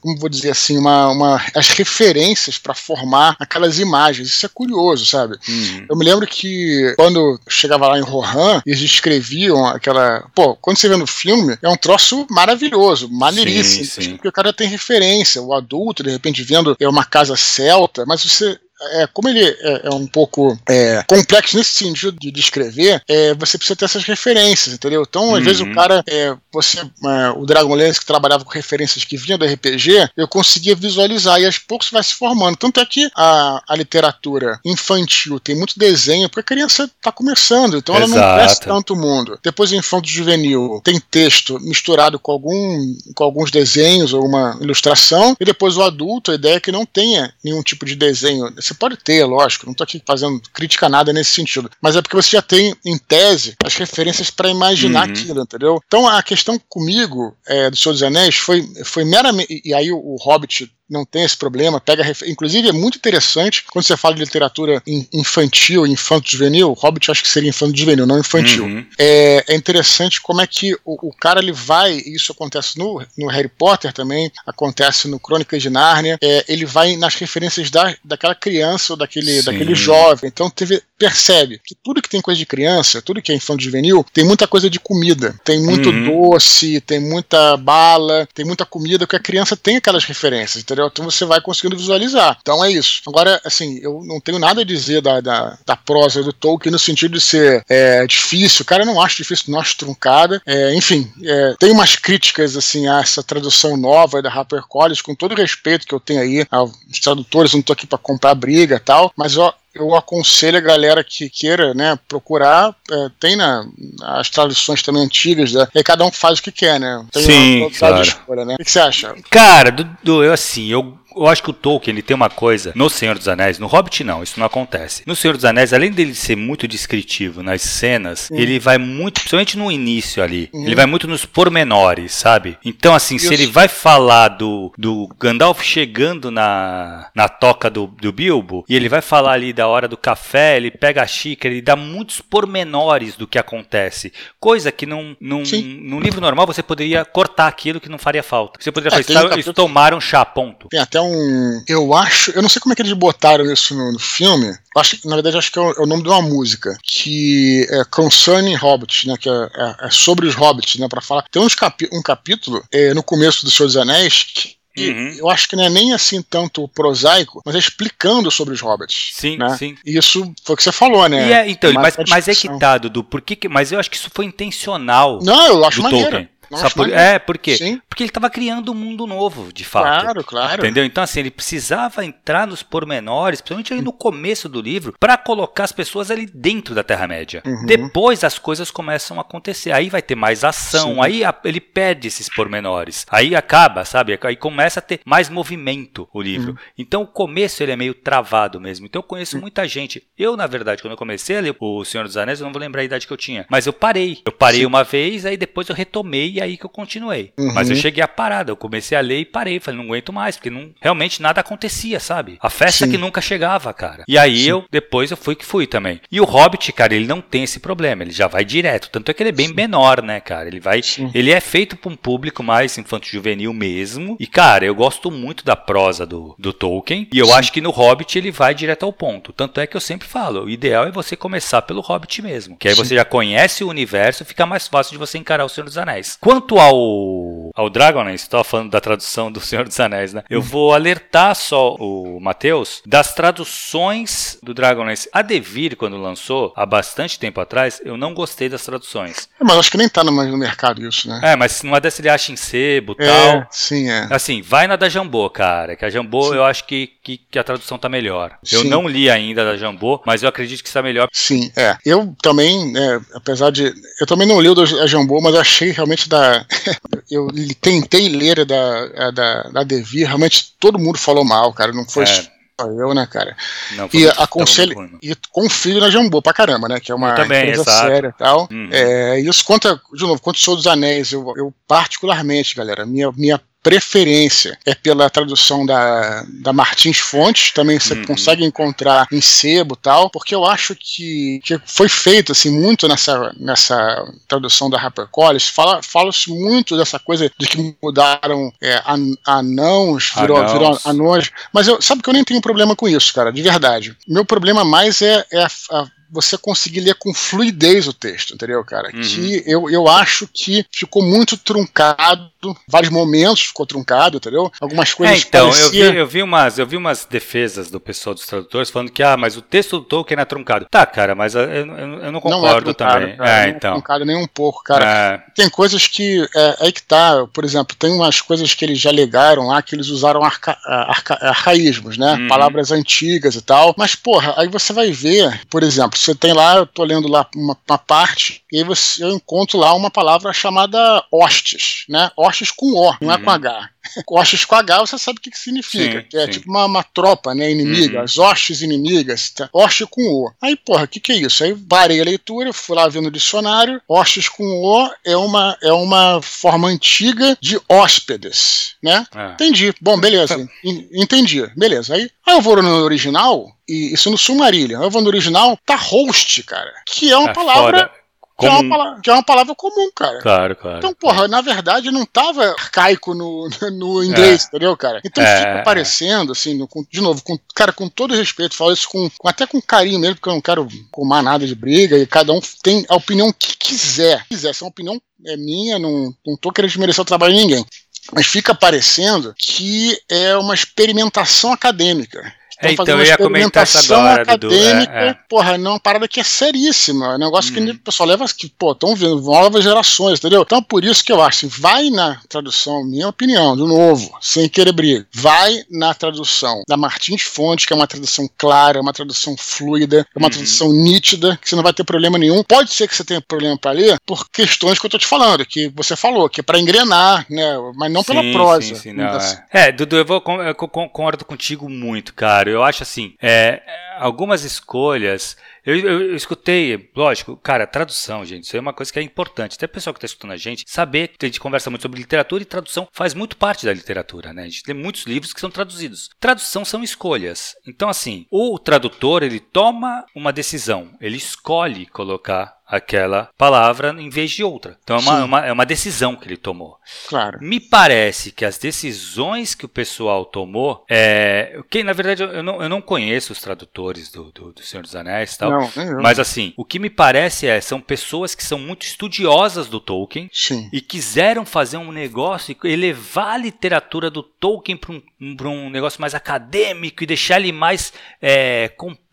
como 0.00 0.18
vou 0.18 0.28
dizer 0.28 0.50
assim, 0.50 0.76
uma, 0.76 1.08
uma 1.08 1.42
as 1.54 1.68
referências 1.68 2.58
para 2.58 2.74
formar 2.74 3.36
aquelas 3.38 3.78
imagens. 3.78 4.28
Isso 4.28 4.46
é 4.46 4.48
curioso, 4.48 5.06
sabe? 5.06 5.38
Uhum. 5.48 5.86
Eu 5.88 5.96
me 5.96 6.04
lembro 6.04 6.26
que 6.26 6.94
quando 6.96 7.40
chegava 7.48 7.88
lá 7.88 7.98
em 7.98 8.02
Rohan, 8.02 8.60
eles 8.66 8.80
escreviam 8.80 9.66
aquela. 9.66 10.26
Pô, 10.34 10.56
quando 10.56 10.78
você 10.78 10.88
vê 10.88 10.96
no 10.96 11.06
filme, 11.06 11.56
é 11.62 11.68
um 11.68 11.76
troço 11.76 12.26
maravilhoso, 12.30 13.08
maneiríssimo. 13.10 13.84
Sim, 13.84 14.02
sim. 14.02 14.10
Porque 14.12 14.28
o 14.28 14.32
cara 14.32 14.52
tem 14.52 14.68
referência, 14.68 15.40
o 15.40 15.54
adulto, 15.54 16.02
de 16.02 16.10
repente, 16.10 16.42
vendo 16.42 16.76
é 16.78 16.88
uma 16.88 17.04
casa 17.04 17.36
céu 17.36 17.77
alta, 17.78 18.04
mas 18.06 18.22
você 18.24 18.58
é, 18.92 19.06
como 19.12 19.28
ele 19.28 19.44
é, 19.44 19.80
é 19.84 19.90
um 19.90 20.06
pouco 20.06 20.58
é, 20.68 21.02
complexo 21.06 21.56
nesse 21.56 21.72
sentido 21.72 22.16
de 22.18 22.30
descrever, 22.30 23.02
é, 23.08 23.34
você 23.34 23.58
precisa 23.58 23.76
ter 23.76 23.84
essas 23.84 24.04
referências, 24.04 24.74
entendeu? 24.74 25.04
Então, 25.08 25.34
às 25.34 25.38
uhum. 25.38 25.44
vezes 25.44 25.60
o 25.60 25.74
cara, 25.74 26.02
é, 26.08 26.34
você, 26.52 26.78
é, 26.80 27.30
o 27.36 27.44
Dragonlance 27.44 28.00
que 28.00 28.06
trabalhava 28.06 28.44
com 28.44 28.50
referências 28.50 29.04
que 29.04 29.16
vinham 29.16 29.38
do 29.38 29.44
RPG, 29.44 30.10
eu 30.16 30.28
conseguia 30.28 30.74
visualizar 30.74 31.40
e 31.40 31.46
aos 31.46 31.58
poucos 31.58 31.90
vai 31.90 32.02
se 32.02 32.14
formando. 32.14 32.56
Tanto 32.56 32.80
é 32.80 32.86
que 32.86 33.10
a, 33.16 33.62
a 33.68 33.76
literatura 33.76 34.60
infantil 34.64 35.40
tem 35.40 35.56
muito 35.56 35.78
desenho 35.78 36.28
porque 36.28 36.40
a 36.40 36.56
criança 36.56 36.84
está 36.84 37.10
começando, 37.10 37.76
então 37.76 37.94
ela 37.94 38.04
Exato. 38.04 38.20
não 38.20 38.34
cresce 38.34 38.60
tanto 38.60 38.94
o 38.94 38.96
mundo. 38.96 39.38
Depois, 39.42 39.70
o 39.70 39.76
infanto 39.76 40.08
juvenil 40.08 40.80
tem 40.84 41.00
texto 41.00 41.58
misturado 41.60 42.18
com, 42.18 42.32
algum, 42.32 42.96
com 43.14 43.24
alguns 43.24 43.50
desenhos 43.50 44.12
ou 44.12 44.24
uma 44.24 44.58
ilustração, 44.60 45.36
e 45.40 45.44
depois 45.44 45.76
o 45.76 45.82
adulto, 45.82 46.30
a 46.30 46.34
ideia 46.34 46.56
é 46.56 46.60
que 46.60 46.72
não 46.72 46.86
tenha 46.86 47.32
nenhum 47.44 47.62
tipo 47.62 47.84
de 47.84 47.94
desenho 47.94 48.50
você 48.68 48.74
pode 48.74 48.96
ter, 48.96 49.24
lógico, 49.24 49.66
não 49.66 49.72
estou 49.72 49.84
aqui 49.84 50.02
fazendo 50.06 50.40
crítica 50.52 50.86
a 50.86 50.88
nada 50.88 51.12
nesse 51.12 51.32
sentido, 51.32 51.70
mas 51.80 51.96
é 51.96 52.02
porque 52.02 52.16
você 52.16 52.36
já 52.36 52.42
tem, 52.42 52.74
em 52.84 52.98
tese, 52.98 53.56
as 53.64 53.74
referências 53.74 54.30
para 54.30 54.50
imaginar 54.50 55.06
uhum. 55.06 55.12
aquilo, 55.12 55.42
entendeu? 55.42 55.80
Então 55.86 56.08
a 56.08 56.22
questão 56.22 56.60
comigo 56.68 57.36
é, 57.46 57.70
do 57.70 57.76
Senhor 57.76 57.92
dos 57.92 58.02
Anéis 58.02 58.36
foi, 58.36 58.66
foi 58.84 59.04
meramente. 59.04 59.60
E 59.64 59.74
aí 59.74 59.90
o 59.90 60.16
Hobbit 60.20 60.70
não 60.88 61.04
tem 61.04 61.24
esse 61.24 61.36
problema, 61.36 61.80
pega 61.80 62.04
inclusive 62.26 62.68
é 62.68 62.72
muito 62.72 62.96
interessante 62.96 63.64
quando 63.70 63.84
você 63.84 63.96
fala 63.96 64.14
de 64.14 64.22
literatura 64.22 64.82
infantil, 65.12 65.86
infanto 65.86 66.30
juvenil, 66.30 66.72
Hobbit 66.72 67.10
acho 67.10 67.22
que 67.22 67.28
seria 67.28 67.50
infanto 67.50 67.76
juvenil, 67.76 68.06
não 68.06 68.18
infantil. 68.18 68.64
Uhum. 68.64 68.86
É, 68.98 69.44
é, 69.48 69.54
interessante 69.54 70.20
como 70.20 70.40
é 70.40 70.46
que 70.46 70.74
o, 70.84 71.08
o, 71.08 71.12
cara 71.12 71.40
ele 71.40 71.52
vai, 71.52 71.92
isso 71.94 72.32
acontece 72.32 72.78
no, 72.78 73.04
no 73.16 73.28
Harry 73.28 73.48
Potter 73.48 73.92
também, 73.92 74.30
acontece 74.46 75.08
no 75.08 75.20
Crônicas 75.20 75.62
de 75.62 75.70
Nárnia, 75.70 76.18
é, 76.22 76.44
ele 76.48 76.64
vai 76.64 76.96
nas 76.96 77.14
referências 77.14 77.70
da, 77.70 77.94
daquela 78.04 78.34
criança 78.34 78.94
ou 78.94 78.96
daquele, 78.96 79.42
daquele 79.42 79.74
jovem. 79.74 80.28
Então 80.28 80.48
teve, 80.48 80.82
percebe 80.98 81.60
que 81.64 81.74
tudo 81.74 82.02
que 82.02 82.08
tem 82.08 82.20
coisa 82.20 82.38
de 82.38 82.46
criança, 82.46 83.00
tudo 83.00 83.22
que 83.22 83.32
é 83.32 83.34
infanto 83.34 83.62
juvenil, 83.62 84.04
tem 84.12 84.24
muita 84.24 84.46
coisa 84.46 84.68
de 84.68 84.80
comida, 84.80 85.38
tem 85.44 85.62
muito 85.62 85.90
uhum. 85.90 86.30
doce, 86.30 86.80
tem 86.80 87.00
muita 87.00 87.56
bala, 87.56 88.28
tem 88.34 88.44
muita 88.44 88.66
comida, 88.66 89.06
que 89.06 89.16
a 89.16 89.20
criança 89.20 89.56
tem 89.56 89.76
aquelas 89.76 90.04
referências, 90.04 90.62
entendeu? 90.62 90.88
Então 90.88 91.04
você 91.04 91.24
vai 91.24 91.40
conseguindo 91.40 91.76
visualizar. 91.76 92.38
Então 92.40 92.64
é 92.64 92.70
isso. 92.70 93.02
Agora, 93.06 93.40
assim, 93.44 93.78
eu 93.80 94.02
não 94.04 94.20
tenho 94.20 94.38
nada 94.38 94.62
a 94.62 94.64
dizer 94.64 95.00
da, 95.00 95.20
da, 95.20 95.58
da 95.64 95.76
prosa 95.76 96.22
do 96.22 96.32
Tolkien 96.32 96.72
no 96.72 96.78
sentido 96.78 97.12
de 97.12 97.20
ser 97.20 97.64
é, 97.68 98.06
difícil. 98.06 98.64
Cara, 98.64 98.82
eu 98.82 98.86
não 98.86 99.00
acho 99.00 99.16
difícil, 99.18 99.46
não 99.48 99.60
acho 99.60 99.76
truncada. 99.76 100.42
É, 100.44 100.74
enfim, 100.74 101.10
é, 101.22 101.54
tem 101.58 101.70
umas 101.70 101.96
críticas, 101.96 102.56
assim, 102.56 102.88
a 102.88 103.00
essa 103.00 103.22
tradução 103.22 103.76
nova 103.76 104.20
da 104.20 104.30
HarperCollins, 104.30 105.00
com 105.00 105.14
todo 105.14 105.32
o 105.32 105.36
respeito 105.36 105.86
que 105.86 105.94
eu 105.94 106.00
tenho 106.00 106.20
aí 106.20 106.46
aos 106.50 106.72
tradutores, 107.02 107.54
não 107.54 107.62
tô 107.62 107.72
aqui 107.72 107.86
para 107.86 107.98
comprar 107.98 108.34
briga 108.34 108.76
e 108.76 108.80
tal, 108.80 109.12
mas 109.16 109.36
ó, 109.36 109.54
eu 109.74 109.94
aconselho 109.94 110.58
a 110.58 110.62
galera 110.62 111.04
que 111.04 111.28
queira, 111.30 111.74
né, 111.74 111.98
procurar, 112.08 112.74
é, 112.90 113.08
tem 113.20 113.36
na, 113.36 113.66
as 114.02 114.28
traduções 114.30 114.82
também 114.82 115.02
antigas, 115.02 115.52
né, 115.52 115.66
e 115.74 115.82
cada 115.82 116.04
um 116.04 116.10
faz 116.10 116.38
o 116.38 116.42
que 116.42 116.50
quer, 116.52 116.80
né? 116.80 117.04
Tem 117.12 117.22
Sim, 117.22 117.60
uma 117.62 117.70
claro. 117.70 118.02
escolha, 118.02 118.44
né? 118.44 118.56
O 118.58 118.64
que 118.64 118.70
você 118.70 118.80
acha? 118.80 119.14
Cara, 119.30 119.70
do, 119.70 120.24
eu 120.24 120.32
assim, 120.32 120.66
eu 120.66 120.98
eu 121.16 121.26
acho 121.26 121.42
que 121.42 121.50
o 121.50 121.54
Tolkien 121.54 121.94
ele 121.94 122.02
tem 122.02 122.14
uma 122.14 122.30
coisa 122.30 122.72
no 122.74 122.88
Senhor 122.88 123.16
dos 123.16 123.28
Anéis, 123.28 123.58
no 123.58 123.66
Hobbit 123.66 124.04
não, 124.04 124.22
isso 124.22 124.38
não 124.38 124.46
acontece. 124.46 125.02
No 125.06 125.16
Senhor 125.16 125.34
dos 125.34 125.44
Anéis, 125.44 125.72
além 125.72 125.90
dele 125.90 126.14
ser 126.14 126.36
muito 126.36 126.68
descritivo 126.68 127.42
nas 127.42 127.62
cenas, 127.62 128.28
uhum. 128.30 128.38
ele 128.38 128.58
vai 128.58 128.78
muito, 128.78 129.14
principalmente 129.20 129.58
no 129.58 129.70
início 129.70 130.22
ali, 130.22 130.48
uhum. 130.52 130.66
ele 130.66 130.74
vai 130.74 130.86
muito 130.86 131.08
nos 131.08 131.24
pormenores, 131.24 132.12
sabe? 132.12 132.58
Então, 132.64 132.94
assim, 132.94 133.18
se 133.18 133.32
ele 133.32 133.46
vai 133.46 133.68
falar 133.68 134.28
do, 134.28 134.72
do 134.76 135.08
Gandalf 135.18 135.62
chegando 135.62 136.30
na, 136.30 137.10
na 137.14 137.28
toca 137.28 137.70
do, 137.70 137.86
do 137.86 138.12
Bilbo, 138.12 138.64
e 138.68 138.76
ele 138.76 138.88
vai 138.88 139.00
falar 139.00 139.32
ali 139.32 139.52
da 139.52 139.66
hora 139.66 139.88
do 139.88 139.96
café, 139.96 140.56
ele 140.56 140.70
pega 140.70 141.02
a 141.02 141.06
xícara, 141.06 141.52
ele 141.52 141.62
dá 141.62 141.74
muitos 141.74 142.20
pormenores 142.20 143.16
do 143.16 143.26
que 143.26 143.38
acontece. 143.38 144.12
Coisa 144.38 144.70
que 144.70 144.86
num, 144.86 145.16
num, 145.20 145.42
num 145.82 146.00
livro 146.00 146.20
normal 146.20 146.46
você 146.46 146.62
poderia 146.62 147.04
cortar 147.04 147.48
aquilo 147.48 147.80
que 147.80 147.88
não 147.88 147.98
faria 147.98 148.22
falta. 148.22 148.58
Você 148.60 148.70
poderia 148.70 148.98
é, 148.98 149.02
falar, 149.02 149.32
eles 149.32 149.46
tomaram 149.46 150.00
chá, 150.00 150.24
ponto. 150.24 150.68
Tem 150.68 150.80
até 150.80 150.97
um. 151.02 151.62
Eu 151.66 151.94
acho. 151.94 152.30
Eu 152.32 152.42
não 152.42 152.48
sei 152.48 152.60
como 152.60 152.72
é 152.72 152.76
que 152.76 152.82
eles 152.82 152.92
botaram 152.92 153.50
isso 153.50 153.74
no, 153.74 153.92
no 153.92 153.98
filme. 153.98 154.56
Acho, 154.76 154.98
na 155.08 155.14
verdade, 155.16 155.36
acho 155.36 155.50
que 155.50 155.58
é 155.58 155.62
o, 155.62 155.72
é 155.72 155.82
o, 155.82 155.86
nome 155.86 156.02
de 156.02 156.08
uma 156.08 156.22
música. 156.22 156.76
Que 156.82 157.66
é 157.70 157.84
Concerning 157.84 158.54
Hobbits, 158.54 159.04
né? 159.04 159.16
Que 159.18 159.28
é, 159.28 159.32
é, 159.32 159.86
é 159.86 159.90
sobre 159.90 160.26
os 160.26 160.34
hobbits, 160.34 160.78
né? 160.78 160.88
Pra 160.88 161.00
falar. 161.00 161.24
Tem 161.30 161.42
uns 161.42 161.54
capi 161.54 161.88
um 161.92 162.02
capítulo 162.02 162.62
é, 162.72 162.94
no 162.94 163.02
começo 163.02 163.44
do 163.44 163.50
Senhor 163.50 163.66
dos 163.66 163.76
Anéis 163.76 164.24
que 164.24 164.58
Uhum. 164.86 165.16
eu 165.18 165.28
acho 165.28 165.48
que 165.48 165.56
não 165.56 165.64
é 165.64 165.70
nem 165.70 165.92
assim 165.92 166.22
tanto 166.22 166.68
prosaico, 166.68 167.42
mas 167.44 167.54
é 167.54 167.58
explicando 167.58 168.30
sobre 168.30 168.54
os 168.54 168.60
hobbits. 168.60 169.10
Sim, 169.12 169.36
né? 169.36 169.56
sim. 169.56 169.76
E 169.84 169.96
isso 169.98 170.32
foi 170.44 170.54
o 170.54 170.56
que 170.56 170.62
você 170.62 170.72
falou, 170.72 171.08
né? 171.08 171.32
É, 171.32 171.50
então, 171.50 171.72
mas, 171.72 171.96
mas 172.08 172.28
é 172.28 172.34
que 172.34 172.48
tá, 172.58 172.78
Dudu, 172.78 173.02
por 173.02 173.20
que, 173.20 173.48
mas 173.48 173.72
eu 173.72 173.80
acho 173.80 173.90
que 173.90 173.96
isso 173.96 174.10
foi 174.14 174.24
intencional. 174.24 175.18
Não, 175.22 175.46
eu 175.46 175.64
acho 175.64 175.82
maneiro. 175.82 176.10
Tolkien. 176.10 176.28
Nossa, 176.50 176.70
por... 176.70 176.90
É, 176.90 177.18
por 177.18 177.38
quê? 177.38 177.56
Sim. 177.56 177.80
Porque 177.88 178.02
ele 178.02 178.10
estava 178.10 178.30
criando 178.30 178.72
um 178.72 178.74
mundo 178.74 179.06
novo, 179.06 179.52
de 179.52 179.64
fato. 179.64 180.02
Claro, 180.02 180.24
claro. 180.24 180.62
Entendeu? 180.62 180.84
Então, 180.84 181.02
assim, 181.02 181.20
ele 181.20 181.30
precisava 181.30 182.04
entrar 182.04 182.46
nos 182.46 182.62
pormenores, 182.62 183.40
principalmente 183.40 183.72
ali 183.72 183.82
no 183.82 183.92
começo 183.92 184.48
do 184.48 184.60
livro, 184.60 184.94
para 184.98 185.16
colocar 185.16 185.64
as 185.64 185.72
pessoas 185.72 186.10
ali 186.10 186.26
dentro 186.26 186.74
da 186.74 186.82
Terra-média. 186.82 187.42
Uhum. 187.44 187.66
Depois 187.66 188.24
as 188.24 188.38
coisas 188.38 188.70
começam 188.70 189.18
a 189.18 189.22
acontecer. 189.22 189.72
Aí 189.72 189.88
vai 189.88 190.02
ter 190.02 190.14
mais 190.14 190.44
ação, 190.44 190.94
Sim. 190.94 191.00
aí 191.02 191.24
a... 191.24 191.34
ele 191.44 191.60
perde 191.60 192.08
esses 192.08 192.28
pormenores. 192.28 193.06
Aí 193.10 193.34
acaba, 193.34 193.84
sabe? 193.84 194.18
Aí 194.22 194.36
começa 194.36 194.80
a 194.80 194.82
ter 194.82 195.00
mais 195.04 195.28
movimento 195.28 196.08
o 196.12 196.22
livro. 196.22 196.52
Uhum. 196.52 196.58
Então, 196.78 197.02
o 197.02 197.06
começo 197.06 197.62
ele 197.62 197.72
é 197.72 197.76
meio 197.76 197.94
travado 197.94 198.60
mesmo. 198.60 198.86
Então, 198.86 199.00
eu 199.00 199.04
conheço 199.04 199.36
uhum. 199.36 199.42
muita 199.42 199.66
gente. 199.66 200.02
Eu, 200.16 200.36
na 200.36 200.46
verdade, 200.46 200.82
quando 200.82 200.92
eu 200.92 200.98
comecei 200.98 201.36
a 201.36 201.40
ler 201.40 201.56
O 201.58 201.84
Senhor 201.84 202.04
dos 202.04 202.16
Anéis, 202.16 202.40
eu 202.40 202.44
não 202.44 202.52
vou 202.52 202.60
lembrar 202.60 202.82
a 202.82 202.84
idade 202.84 203.06
que 203.06 203.12
eu 203.12 203.16
tinha. 203.16 203.46
Mas 203.50 203.66
eu 203.66 203.72
parei. 203.72 204.20
Eu 204.24 204.32
parei 204.32 204.60
Sim. 204.60 204.66
uma 204.66 204.84
vez, 204.84 205.26
aí 205.26 205.36
depois 205.36 205.68
eu 205.68 205.74
retomei 205.74 206.37
e 206.38 206.40
aí 206.40 206.56
que 206.56 206.64
eu 206.64 206.70
continuei. 206.70 207.32
Uhum. 207.36 207.52
Mas 207.52 207.68
eu 207.68 207.76
cheguei 207.76 208.02
a 208.02 208.08
parada, 208.08 208.50
eu 208.50 208.56
comecei 208.56 208.96
a 208.96 209.00
ler 209.00 209.20
e 209.20 209.24
parei, 209.24 209.60
falei, 209.60 209.78
não 209.78 209.86
aguento 209.86 210.12
mais, 210.12 210.36
porque 210.36 210.50
não, 210.50 210.70
realmente 210.80 211.20
nada 211.20 211.40
acontecia, 211.40 211.98
sabe? 211.98 212.38
A 212.40 212.48
festa 212.48 212.86
Sim. 212.86 212.92
que 212.92 212.98
nunca 212.98 213.20
chegava, 213.20 213.72
cara. 213.74 214.04
E 214.06 214.16
aí 214.16 214.44
Sim. 214.44 214.50
eu, 214.50 214.64
depois 214.70 215.10
eu 215.10 215.16
fui 215.16 215.34
que 215.34 215.44
fui 215.44 215.66
também. 215.66 216.00
E 216.10 216.20
o 216.20 216.24
Hobbit, 216.24 216.72
cara, 216.72 216.94
ele 216.94 217.06
não 217.06 217.20
tem 217.20 217.42
esse 217.42 217.58
problema, 217.58 218.02
ele 218.02 218.12
já 218.12 218.28
vai 218.28 218.44
direto, 218.44 218.90
tanto 218.90 219.10
é 219.10 219.14
que 219.14 219.22
ele 219.22 219.30
é 219.30 219.32
bem 219.32 219.48
Sim. 219.48 219.54
menor, 219.54 220.02
né, 220.02 220.20
cara? 220.20 220.46
Ele 220.46 220.60
vai, 220.60 220.80
ele 221.12 221.32
é 221.32 221.40
feito 221.40 221.76
para 221.76 221.90
um 221.90 221.96
público 221.96 222.42
mais 222.42 222.78
infanto-juvenil 222.78 223.52
mesmo. 223.52 224.16
E 224.20 224.26
cara, 224.26 224.64
eu 224.64 224.74
gosto 224.74 225.10
muito 225.10 225.44
da 225.44 225.56
prosa 225.56 226.06
do, 226.06 226.34
do 226.38 226.52
Tolkien, 226.52 227.08
e 227.12 227.18
eu 227.18 227.34
acho 227.34 227.52
que 227.52 227.60
no 227.60 227.70
Hobbit 227.70 228.16
ele 228.16 228.30
vai 228.30 228.54
direto 228.54 228.84
ao 228.84 228.92
ponto. 228.92 229.32
Tanto 229.32 229.60
é 229.60 229.66
que 229.66 229.76
eu 229.76 229.80
sempre 229.80 230.06
falo, 230.06 230.44
o 230.44 230.50
ideal 230.50 230.86
é 230.86 230.92
você 230.92 231.16
começar 231.16 231.62
pelo 231.62 231.80
Hobbit 231.80 232.22
mesmo, 232.22 232.56
que 232.56 232.68
aí 232.68 232.74
você 232.74 232.94
já 232.94 233.04
conhece 233.04 233.64
o 233.64 233.68
universo, 233.68 234.24
fica 234.24 234.46
mais 234.46 234.68
fácil 234.68 234.92
de 234.92 234.98
você 234.98 235.18
encarar 235.18 235.44
o 235.44 235.48
Senhor 235.48 235.64
dos 235.64 235.78
Anéis. 235.78 236.16
Quanto 236.28 236.58
ao 236.58 237.38
ao 237.58 237.68
Dragonlance, 237.68 238.22
estou 238.22 238.44
falando 238.44 238.70
da 238.70 238.80
tradução 238.80 239.32
do 239.32 239.40
Senhor 239.40 239.66
dos 239.66 239.80
Anéis, 239.80 240.14
né? 240.14 240.22
Eu 240.30 240.40
vou 240.40 240.72
alertar 240.72 241.34
só 241.34 241.74
o 241.74 242.20
Matheus 242.20 242.80
das 242.86 243.12
traduções 243.14 244.38
do 244.40 244.54
Dragonlance. 244.54 245.08
A 245.12 245.22
Devir, 245.22 245.76
quando 245.76 245.96
lançou, 245.96 246.52
há 246.54 246.64
bastante 246.64 247.18
tempo 247.18 247.40
atrás, 247.40 247.80
eu 247.84 247.96
não 247.96 248.14
gostei 248.14 248.48
das 248.48 248.62
traduções. 248.64 249.28
É, 249.40 249.44
mas 249.44 249.56
acho 249.56 249.72
que 249.72 249.76
nem 249.76 249.88
tá 249.88 250.04
no, 250.04 250.12
no 250.12 250.38
mercado 250.38 250.86
isso, 250.86 251.08
né? 251.08 251.20
É, 251.24 251.34
mas 251.34 251.60
numa 251.64 251.80
dessa 251.80 252.00
ele 252.00 252.08
acha 252.08 252.30
em 252.30 252.36
sebo 252.36 252.94
e 252.96 253.02
é, 253.02 253.06
tal. 253.06 253.46
Sim, 253.50 253.90
é. 253.90 254.06
Assim, 254.08 254.40
vai 254.40 254.68
na 254.68 254.76
da 254.76 254.88
Jambô, 254.88 255.28
cara. 255.28 255.74
Que 255.74 255.84
a 255.84 255.90
Jambô 255.90 256.28
sim. 256.28 256.36
eu 256.36 256.44
acho 256.44 256.64
que, 256.64 256.92
que, 257.02 257.16
que, 257.28 257.38
a 257.40 257.44
tradução 257.44 257.76
tá 257.76 257.88
melhor. 257.88 258.38
Sim. 258.44 258.56
Eu 258.56 258.64
não 258.64 258.86
li 258.86 259.10
ainda 259.10 259.44
da 259.44 259.56
Jambô, 259.56 260.00
mas 260.06 260.22
eu 260.22 260.28
acredito 260.28 260.62
que 260.62 260.68
está 260.68 260.80
melhor. 260.80 261.08
Sim, 261.12 261.50
é. 261.56 261.76
Eu 261.84 262.14
também, 262.22 262.72
é, 262.76 263.00
apesar 263.14 263.50
de. 263.50 263.74
Eu 264.00 264.06
também 264.06 264.28
não 264.28 264.40
li 264.40 264.48
o 264.48 264.54
da 264.54 264.64
Jambô, 264.86 265.20
mas 265.20 265.34
achei 265.34 265.72
realmente 265.72 266.08
da. 266.08 266.17
eu 267.10 267.28
tentei 267.60 268.08
ler 268.08 268.40
a 268.40 268.44
da, 268.44 269.06
a 269.08 269.10
da, 269.10 269.42
da 269.44 269.62
Devir, 269.62 270.06
realmente 270.06 270.54
todo 270.58 270.78
mundo 270.78 270.98
falou 270.98 271.24
mal, 271.24 271.52
cara. 271.52 271.72
Não 271.72 271.84
foi. 271.84 272.04
É 272.04 272.38
eu, 272.60 272.92
né, 272.92 273.06
cara? 273.06 273.36
Não, 273.76 273.88
e 273.92 274.08
aconselho. 274.08 274.98
E 275.00 275.14
confio 275.30 275.78
na 275.78 275.90
Jambô 275.90 276.20
pra 276.20 276.32
caramba, 276.32 276.68
né? 276.68 276.80
Que 276.80 276.90
é 276.90 276.94
uma 276.94 277.14
também, 277.14 277.42
empresa 277.42 277.62
exato. 277.62 277.86
séria 277.86 278.08
e 278.08 278.18
tal. 278.18 278.48
Uhum. 278.50 278.68
É, 278.72 279.20
isso 279.20 279.44
conta, 279.44 279.80
de 279.94 280.02
novo, 280.02 280.20
quanto 280.20 280.40
Sou 280.40 280.56
dos 280.56 280.66
Anéis, 280.66 281.12
eu, 281.12 281.32
eu 281.36 281.54
particularmente, 281.68 282.56
galera, 282.56 282.84
minha, 282.84 283.12
minha 283.12 283.40
preferência 283.62 284.58
é 284.64 284.74
pela 284.74 285.10
tradução 285.10 285.66
da, 285.66 286.24
da 286.40 286.52
Martins 286.52 286.98
Fontes, 286.98 287.52
também 287.52 287.78
você 287.78 287.94
uhum. 287.94 288.04
consegue 288.04 288.44
encontrar 288.44 289.06
em 289.12 289.20
sebo 289.20 289.76
tal, 289.76 290.10
porque 290.10 290.34
eu 290.34 290.44
acho 290.44 290.74
que, 290.74 291.40
que 291.44 291.60
foi 291.66 291.88
feito 291.88 292.32
assim 292.32 292.50
muito 292.50 292.86
nessa, 292.86 293.34
nessa 293.38 294.04
tradução 294.26 294.70
da 294.70 294.78
HarperCollins, 294.78 295.48
fala 295.48 295.82
fala-se 295.82 296.30
muito 296.30 296.76
dessa 296.76 296.98
coisa 296.98 297.30
de 297.38 297.46
que 297.46 297.76
mudaram 297.82 298.52
é, 298.60 298.82
an, 298.86 299.14
anãos, 299.26 300.12
virou, 300.14 300.36
anãos. 300.36 300.52
virou 300.52 300.80
anões, 300.84 301.30
mas 301.52 301.66
eu, 301.68 301.80
sabe 301.82 302.02
que 302.02 302.08
eu 302.08 302.14
nem 302.14 302.24
tenho 302.24 302.40
problema 302.40 302.76
com 302.76 302.88
isso, 302.88 303.12
cara, 303.12 303.32
de 303.32 303.42
verdade. 303.42 303.96
Meu 304.06 304.24
problema 304.24 304.64
mais 304.64 305.02
é, 305.02 305.24
é 305.32 305.42
a, 305.42 305.50
a 305.72 305.86
você 306.10 306.36
conseguir 306.38 306.80
ler 306.80 306.94
com 306.94 307.12
fluidez 307.12 307.86
o 307.86 307.92
texto, 307.92 308.34
entendeu, 308.34 308.64
cara? 308.64 308.90
Uhum. 308.94 309.00
Que 309.00 309.42
eu, 309.46 309.70
eu 309.70 309.88
acho 309.88 310.28
que 310.32 310.64
ficou 310.70 311.02
muito 311.02 311.36
truncado, 311.36 312.30
vários 312.66 312.90
momentos 312.90 313.46
ficou 313.46 313.66
truncado, 313.66 314.16
entendeu? 314.16 314.50
Algumas 314.60 314.94
coisas 314.94 315.16
é, 315.16 315.26
então, 315.26 315.50
parecia... 315.50 315.84
eu, 315.84 315.92
vi, 315.92 315.98
eu, 315.98 316.06
vi 316.06 316.22
umas, 316.22 316.58
eu 316.58 316.66
vi 316.66 316.76
umas 316.76 317.04
defesas 317.04 317.70
do 317.70 317.80
pessoal 317.80 318.14
dos 318.14 318.26
tradutores 318.26 318.70
falando 318.70 318.90
que, 318.90 319.02
ah, 319.02 319.16
mas 319.16 319.36
o 319.36 319.42
texto 319.42 319.78
do 319.78 319.84
Tolkien 319.84 320.20
é 320.20 320.24
truncado. 320.24 320.66
Tá, 320.70 320.86
cara, 320.86 321.14
mas 321.14 321.34
eu, 321.34 321.42
eu, 321.42 321.66
eu 321.66 322.12
não 322.12 322.20
concordo 322.20 322.46
não 322.46 322.48
é 322.48 322.60
truncado, 322.60 323.00
também. 323.00 323.16
Cara, 323.16 323.30
é, 323.30 323.46
não 323.46 323.52
é 323.52 323.56
então. 323.56 323.70
é 323.70 323.74
truncado 323.74 324.04
nem 324.04 324.16
um 324.16 324.26
pouco, 324.26 324.62
cara. 324.62 324.84
É. 324.84 325.22
Tem 325.34 325.50
coisas 325.50 325.86
que, 325.86 326.26
é, 326.34 326.40
é 326.40 326.56
aí 326.60 326.72
que 326.72 326.82
tá, 326.82 327.26
por 327.32 327.44
exemplo, 327.44 327.76
tem 327.78 327.92
umas 327.92 328.20
coisas 328.20 328.54
que 328.54 328.64
eles 328.64 328.78
já 328.78 328.90
legaram 328.90 329.48
lá, 329.48 329.62
que 329.62 329.74
eles 329.74 329.88
usaram 329.88 330.22
arca, 330.22 330.56
arca, 330.64 331.14
arcaísmos, 331.20 331.98
né? 331.98 332.14
Uhum. 332.14 332.28
Palavras 332.28 332.70
antigas 332.70 333.34
e 333.34 333.42
tal. 333.42 333.74
Mas, 333.76 333.94
porra, 333.94 334.34
aí 334.36 334.48
você 334.48 334.72
vai 334.72 334.90
ver, 334.90 335.40
por 335.50 335.62
exemplo, 335.62 335.97
você 335.98 336.14
tem 336.14 336.32
lá, 336.32 336.56
eu 336.56 336.66
tô 336.66 336.84
lendo 336.84 337.08
lá 337.08 337.26
uma, 337.34 337.56
uma 337.68 337.78
parte, 337.78 338.42
e 338.52 338.58
aí 338.58 338.64
você, 338.64 339.02
eu 339.02 339.10
encontro 339.10 339.58
lá 339.58 339.74
uma 339.74 339.90
palavra 339.90 340.32
chamada 340.32 341.04
hostes, 341.12 341.84
né? 341.88 342.10
Hostes 342.16 342.50
com 342.50 342.66
O, 342.72 342.94
não 343.00 343.08
uhum. 343.08 343.14
é 343.14 343.18
com. 343.18 343.30
H. 343.30 343.70
Hostes 344.06 344.44
com 344.44 344.54
H 344.54 344.80
você 344.80 344.98
sabe 344.98 345.18
o 345.18 345.22
que, 345.22 345.30
que 345.30 345.38
significa, 345.38 346.00
sim, 346.00 346.06
que 346.08 346.16
é 346.16 346.26
sim. 346.26 346.32
tipo 346.32 346.50
uma, 346.50 346.66
uma, 346.66 346.82
tropa, 346.82 347.34
né, 347.34 347.50
inimiga, 347.50 347.98
uhum. 347.98 348.04
as 348.04 348.18
hostes 348.18 348.60
inimigas, 348.60 349.30
tá? 349.30 349.48
Hoste 349.52 349.86
com 349.86 350.02
O. 350.02 350.30
Aí, 350.42 350.56
porra, 350.56 350.84
o 350.84 350.88
que 350.88 351.00
que 351.00 351.12
é 351.12 351.16
isso? 351.16 351.42
Aí 351.42 351.54
parei 351.54 352.00
a 352.00 352.04
leitura, 352.04 352.52
fui 352.52 352.76
lá 352.76 352.88
vendo 352.88 353.06
o 353.06 353.10
dicionário, 353.10 353.80
hostes 353.88 354.28
com 354.28 354.44
O 354.44 354.90
é 355.04 355.16
uma, 355.16 355.56
é 355.62 355.72
uma 355.72 356.20
forma 356.22 356.68
antiga 356.68 357.36
de 357.40 357.58
hóspedes, 357.68 358.74
né? 358.82 359.06
É. 359.14 359.32
Entendi. 359.32 359.74
Bom, 359.80 359.98
beleza. 359.98 360.48
Entendi. 360.92 361.46
Beleza. 361.56 361.94
Aí, 361.94 362.10
aí 362.26 362.34
eu 362.34 362.42
vou 362.42 362.62
no 362.62 362.84
original, 362.84 363.57
e 363.68 363.92
isso 363.92 364.10
no 364.10 364.18
Sumarillion, 364.18 364.82
eu 364.82 364.90
vou 364.90 365.02
no 365.02 365.08
original, 365.08 365.58
tá 365.64 365.76
host, 365.76 366.42
cara, 366.44 366.72
que 366.86 367.10
é 367.10 367.16
uma 367.16 367.30
é 367.30 367.34
palavra... 367.34 367.78
Foda 367.78 367.98
que 368.38 368.46
é, 368.46 368.50
uma 368.50 368.68
palavra, 368.68 369.00
que 369.00 369.10
é 369.10 369.12
uma 369.12 369.22
palavra 369.24 369.54
comum, 369.56 369.90
cara. 369.92 370.20
Claro, 370.20 370.54
claro. 370.54 370.78
Então, 370.78 370.94
porra, 370.94 371.26
na 371.26 371.40
verdade 371.40 371.90
não 371.90 372.06
tava 372.06 372.44
arcaico 372.50 373.12
no, 373.12 373.48
no 373.72 374.04
inglês, 374.04 374.44
é. 374.44 374.46
entendeu, 374.46 374.76
cara? 374.76 375.00
Então 375.04 375.24
é. 375.24 375.38
fica 375.38 375.62
parecendo, 375.64 376.30
assim, 376.30 376.54
no, 376.56 376.68
com, 376.68 376.84
de 376.88 377.00
novo, 377.00 377.20
com, 377.24 377.36
cara, 377.52 377.72
com 377.72 377.88
todo 377.88 378.14
respeito, 378.14 378.54
falo 378.54 378.72
isso 378.72 378.88
com, 378.88 379.10
com, 379.18 379.28
até 379.28 379.44
com 379.44 379.60
carinho 379.60 379.98
mesmo, 379.98 380.14
porque 380.16 380.28
eu 380.28 380.34
não 380.34 380.40
quero 380.40 380.68
comar 380.92 381.20
nada 381.20 381.44
de 381.44 381.54
briga, 381.54 381.98
e 381.98 382.06
cada 382.06 382.32
um 382.32 382.40
tem 382.62 382.86
a 382.88 382.94
opinião 382.94 383.32
que 383.32 383.56
quiser. 383.56 384.24
quiser, 384.28 384.50
essa 384.50 384.64
é 384.64 384.66
uma 384.66 384.70
opinião 384.70 385.02
é 385.26 385.36
minha, 385.36 385.76
não, 385.80 386.14
não 386.24 386.36
tô 386.36 386.52
querendo 386.52 386.70
desmerecer 386.70 387.02
o 387.02 387.06
trabalho 387.06 387.34
de 387.34 387.40
ninguém. 387.40 387.66
Mas 388.12 388.26
fica 388.26 388.54
parecendo 388.54 389.34
que 389.36 390.00
é 390.08 390.36
uma 390.36 390.54
experimentação 390.54 391.52
acadêmica 391.52 392.32
é, 392.60 392.72
então, 392.72 392.94
uma 392.94 393.02
experimentação 393.02 394.04
acadêmica, 394.04 394.92
é, 394.92 395.08
é. 395.08 395.16
porra, 395.28 395.56
não 395.56 395.72
é 395.72 395.74
uma 395.74 395.80
parada 395.80 396.08
que 396.08 396.18
é 396.18 396.24
seríssima. 396.24 397.12
É 397.12 397.16
um 397.16 397.18
negócio 397.18 397.52
hum. 397.52 397.66
que 397.66 397.70
o 397.72 397.78
pessoal 397.78 398.08
leva, 398.08 398.24
que, 398.26 398.48
pô, 398.48 398.72
estão 398.72 398.96
vindo 398.96 399.20
novas 399.20 399.62
gerações, 399.62 400.18
entendeu? 400.18 400.42
Então, 400.42 400.62
por 400.62 400.84
isso 400.84 401.04
que 401.04 401.12
eu 401.12 401.22
acho, 401.22 401.48
vai 401.48 401.88
na 401.90 402.20
tradução, 402.28 402.84
minha 402.84 403.08
opinião, 403.08 403.56
de 403.56 403.62
novo, 403.62 404.10
sem 404.20 404.48
querer 404.48 404.72
briga, 404.72 405.06
vai 405.12 405.62
na 405.70 405.94
tradução 405.94 406.62
da 406.68 406.76
Martins 406.76 407.22
Fontes, 407.22 407.64
que 407.64 407.72
é 407.72 407.76
uma 407.76 407.86
tradução 407.86 408.28
clara, 408.36 408.80
uma 408.80 408.92
tradução 408.92 409.36
fluida, 409.36 410.06
é 410.14 410.18
uma 410.18 410.26
uhum. 410.26 410.30
tradução 410.30 410.72
nítida, 410.72 411.38
que 411.40 411.48
você 411.48 411.54
não 411.54 411.62
vai 411.62 411.72
ter 411.72 411.84
problema 411.84 412.18
nenhum. 412.18 412.42
Pode 412.42 412.72
ser 412.72 412.88
que 412.88 412.96
você 412.96 413.04
tenha 413.04 413.20
problema 413.20 413.56
para 413.56 413.70
ler 413.70 413.98
por 414.04 414.28
questões 414.30 414.78
que 414.78 414.86
eu 414.86 414.90
tô 414.90 414.98
te 414.98 415.06
falando, 415.06 415.46
que 415.46 415.68
você 415.68 415.94
falou, 415.94 416.28
que 416.28 416.40
é 416.40 416.42
para 416.42 416.58
engrenar, 416.58 417.24
né? 417.30 417.56
Mas 417.76 417.92
não 417.92 418.02
sim, 418.02 418.06
pela 418.06 418.32
prosa. 418.32 418.62
Sim, 418.62 418.74
sim, 418.74 418.92
não, 418.92 419.16
é. 419.16 419.46
é, 419.52 419.72
Dudu, 419.72 419.96
eu, 419.96 420.04
vou, 420.04 420.22
eu 420.42 420.54
concordo 420.54 421.24
contigo 421.24 421.68
muito, 421.68 422.14
cara. 422.14 422.47
Eu 422.48 422.62
acho 422.62 422.82
assim, 422.82 423.14
é, 423.20 423.62
algumas 423.98 424.44
escolhas 424.44 425.36
eu, 425.68 425.76
eu, 425.76 426.00
eu, 426.10 426.16
escutei, 426.16 426.90
lógico, 426.96 427.36
cara, 427.36 427.66
tradução, 427.66 428.24
gente, 428.24 428.44
isso 428.44 428.56
é 428.56 428.60
uma 428.60 428.72
coisa 428.72 428.90
que 428.90 428.98
é 428.98 429.02
importante. 429.02 429.54
Até 429.54 429.66
o 429.66 429.68
pessoal 429.68 429.92
que 429.92 429.98
está 429.98 430.06
escutando 430.06 430.32
a 430.32 430.36
gente, 430.38 430.64
saber 430.66 431.08
que 431.08 431.26
a 431.26 431.28
gente 431.28 431.38
conversa 431.38 431.68
muito 431.68 431.82
sobre 431.82 432.00
literatura 432.00 432.42
e 432.42 432.46
tradução 432.46 432.88
faz 432.90 433.12
muito 433.12 433.36
parte 433.36 433.66
da 433.66 433.74
literatura, 433.74 434.32
né? 434.32 434.44
A 434.44 434.46
gente 434.46 434.62
tem 434.62 434.74
muitos 434.74 435.04
livros 435.04 435.34
que 435.34 435.40
são 435.40 435.50
traduzidos. 435.50 436.08
Tradução 436.18 436.64
são 436.64 436.82
escolhas. 436.82 437.54
Então, 437.66 437.90
assim, 437.90 438.24
o 438.30 438.58
tradutor, 438.58 439.22
ele 439.22 439.40
toma 439.40 440.06
uma 440.14 440.32
decisão, 440.32 440.90
ele 441.02 441.18
escolhe 441.18 441.84
colocar 441.84 442.58
aquela 442.68 443.30
palavra 443.38 443.96
em 443.98 444.10
vez 444.10 444.30
de 444.30 444.44
outra. 444.44 444.76
Então 444.84 444.96
é 444.96 445.00
uma, 445.00 445.24
uma, 445.24 445.46
é 445.46 445.52
uma 445.52 445.64
decisão 445.64 446.14
que 446.14 446.28
ele 446.28 446.36
tomou. 446.36 446.76
Claro. 447.08 447.38
Me 447.40 447.58
parece 447.58 448.30
que 448.30 448.44
as 448.44 448.58
decisões 448.58 449.54
que 449.54 449.64
o 449.64 449.68
pessoal 449.68 450.26
tomou, 450.26 450.84
é, 450.88 451.58
que 451.70 451.82
na 451.82 451.94
verdade 451.94 452.22
eu 452.22 452.42
não, 452.42 452.62
eu 452.62 452.68
não 452.68 452.82
conheço 452.82 453.32
os 453.32 453.40
tradutores 453.40 454.10
do, 454.12 454.30
do, 454.32 454.52
do 454.52 454.62
Senhor 454.62 454.82
dos 454.82 454.94
Anéis 454.94 455.34
e 455.34 455.38
tal, 455.38 455.57
não, 455.60 456.02
mas 456.02 456.18
assim, 456.18 456.52
o 456.56 456.64
que 456.64 456.78
me 456.78 456.90
parece 456.90 457.46
é, 457.46 457.60
são 457.60 457.80
pessoas 457.80 458.34
que 458.34 458.44
são 458.44 458.58
muito 458.58 458.82
estudiosas 458.82 459.68
do 459.68 459.80
Tolkien 459.80 460.30
Sim. 460.32 460.68
e 460.72 460.80
quiseram 460.80 461.44
fazer 461.44 461.76
um 461.76 461.92
negócio 461.92 462.56
e 462.64 462.68
elevar 462.68 463.34
a 463.34 463.38
literatura 463.38 464.10
do 464.10 464.22
Tolkien 464.22 464.76
para 464.76 464.92
um, 464.92 465.66
um 465.66 465.70
negócio 465.70 466.00
mais 466.00 466.14
acadêmico 466.14 467.02
e 467.02 467.06
deixar 467.06 467.40
ele 467.40 467.52
mais 467.52 467.92
é, 468.20 468.68
complexo 468.76 469.07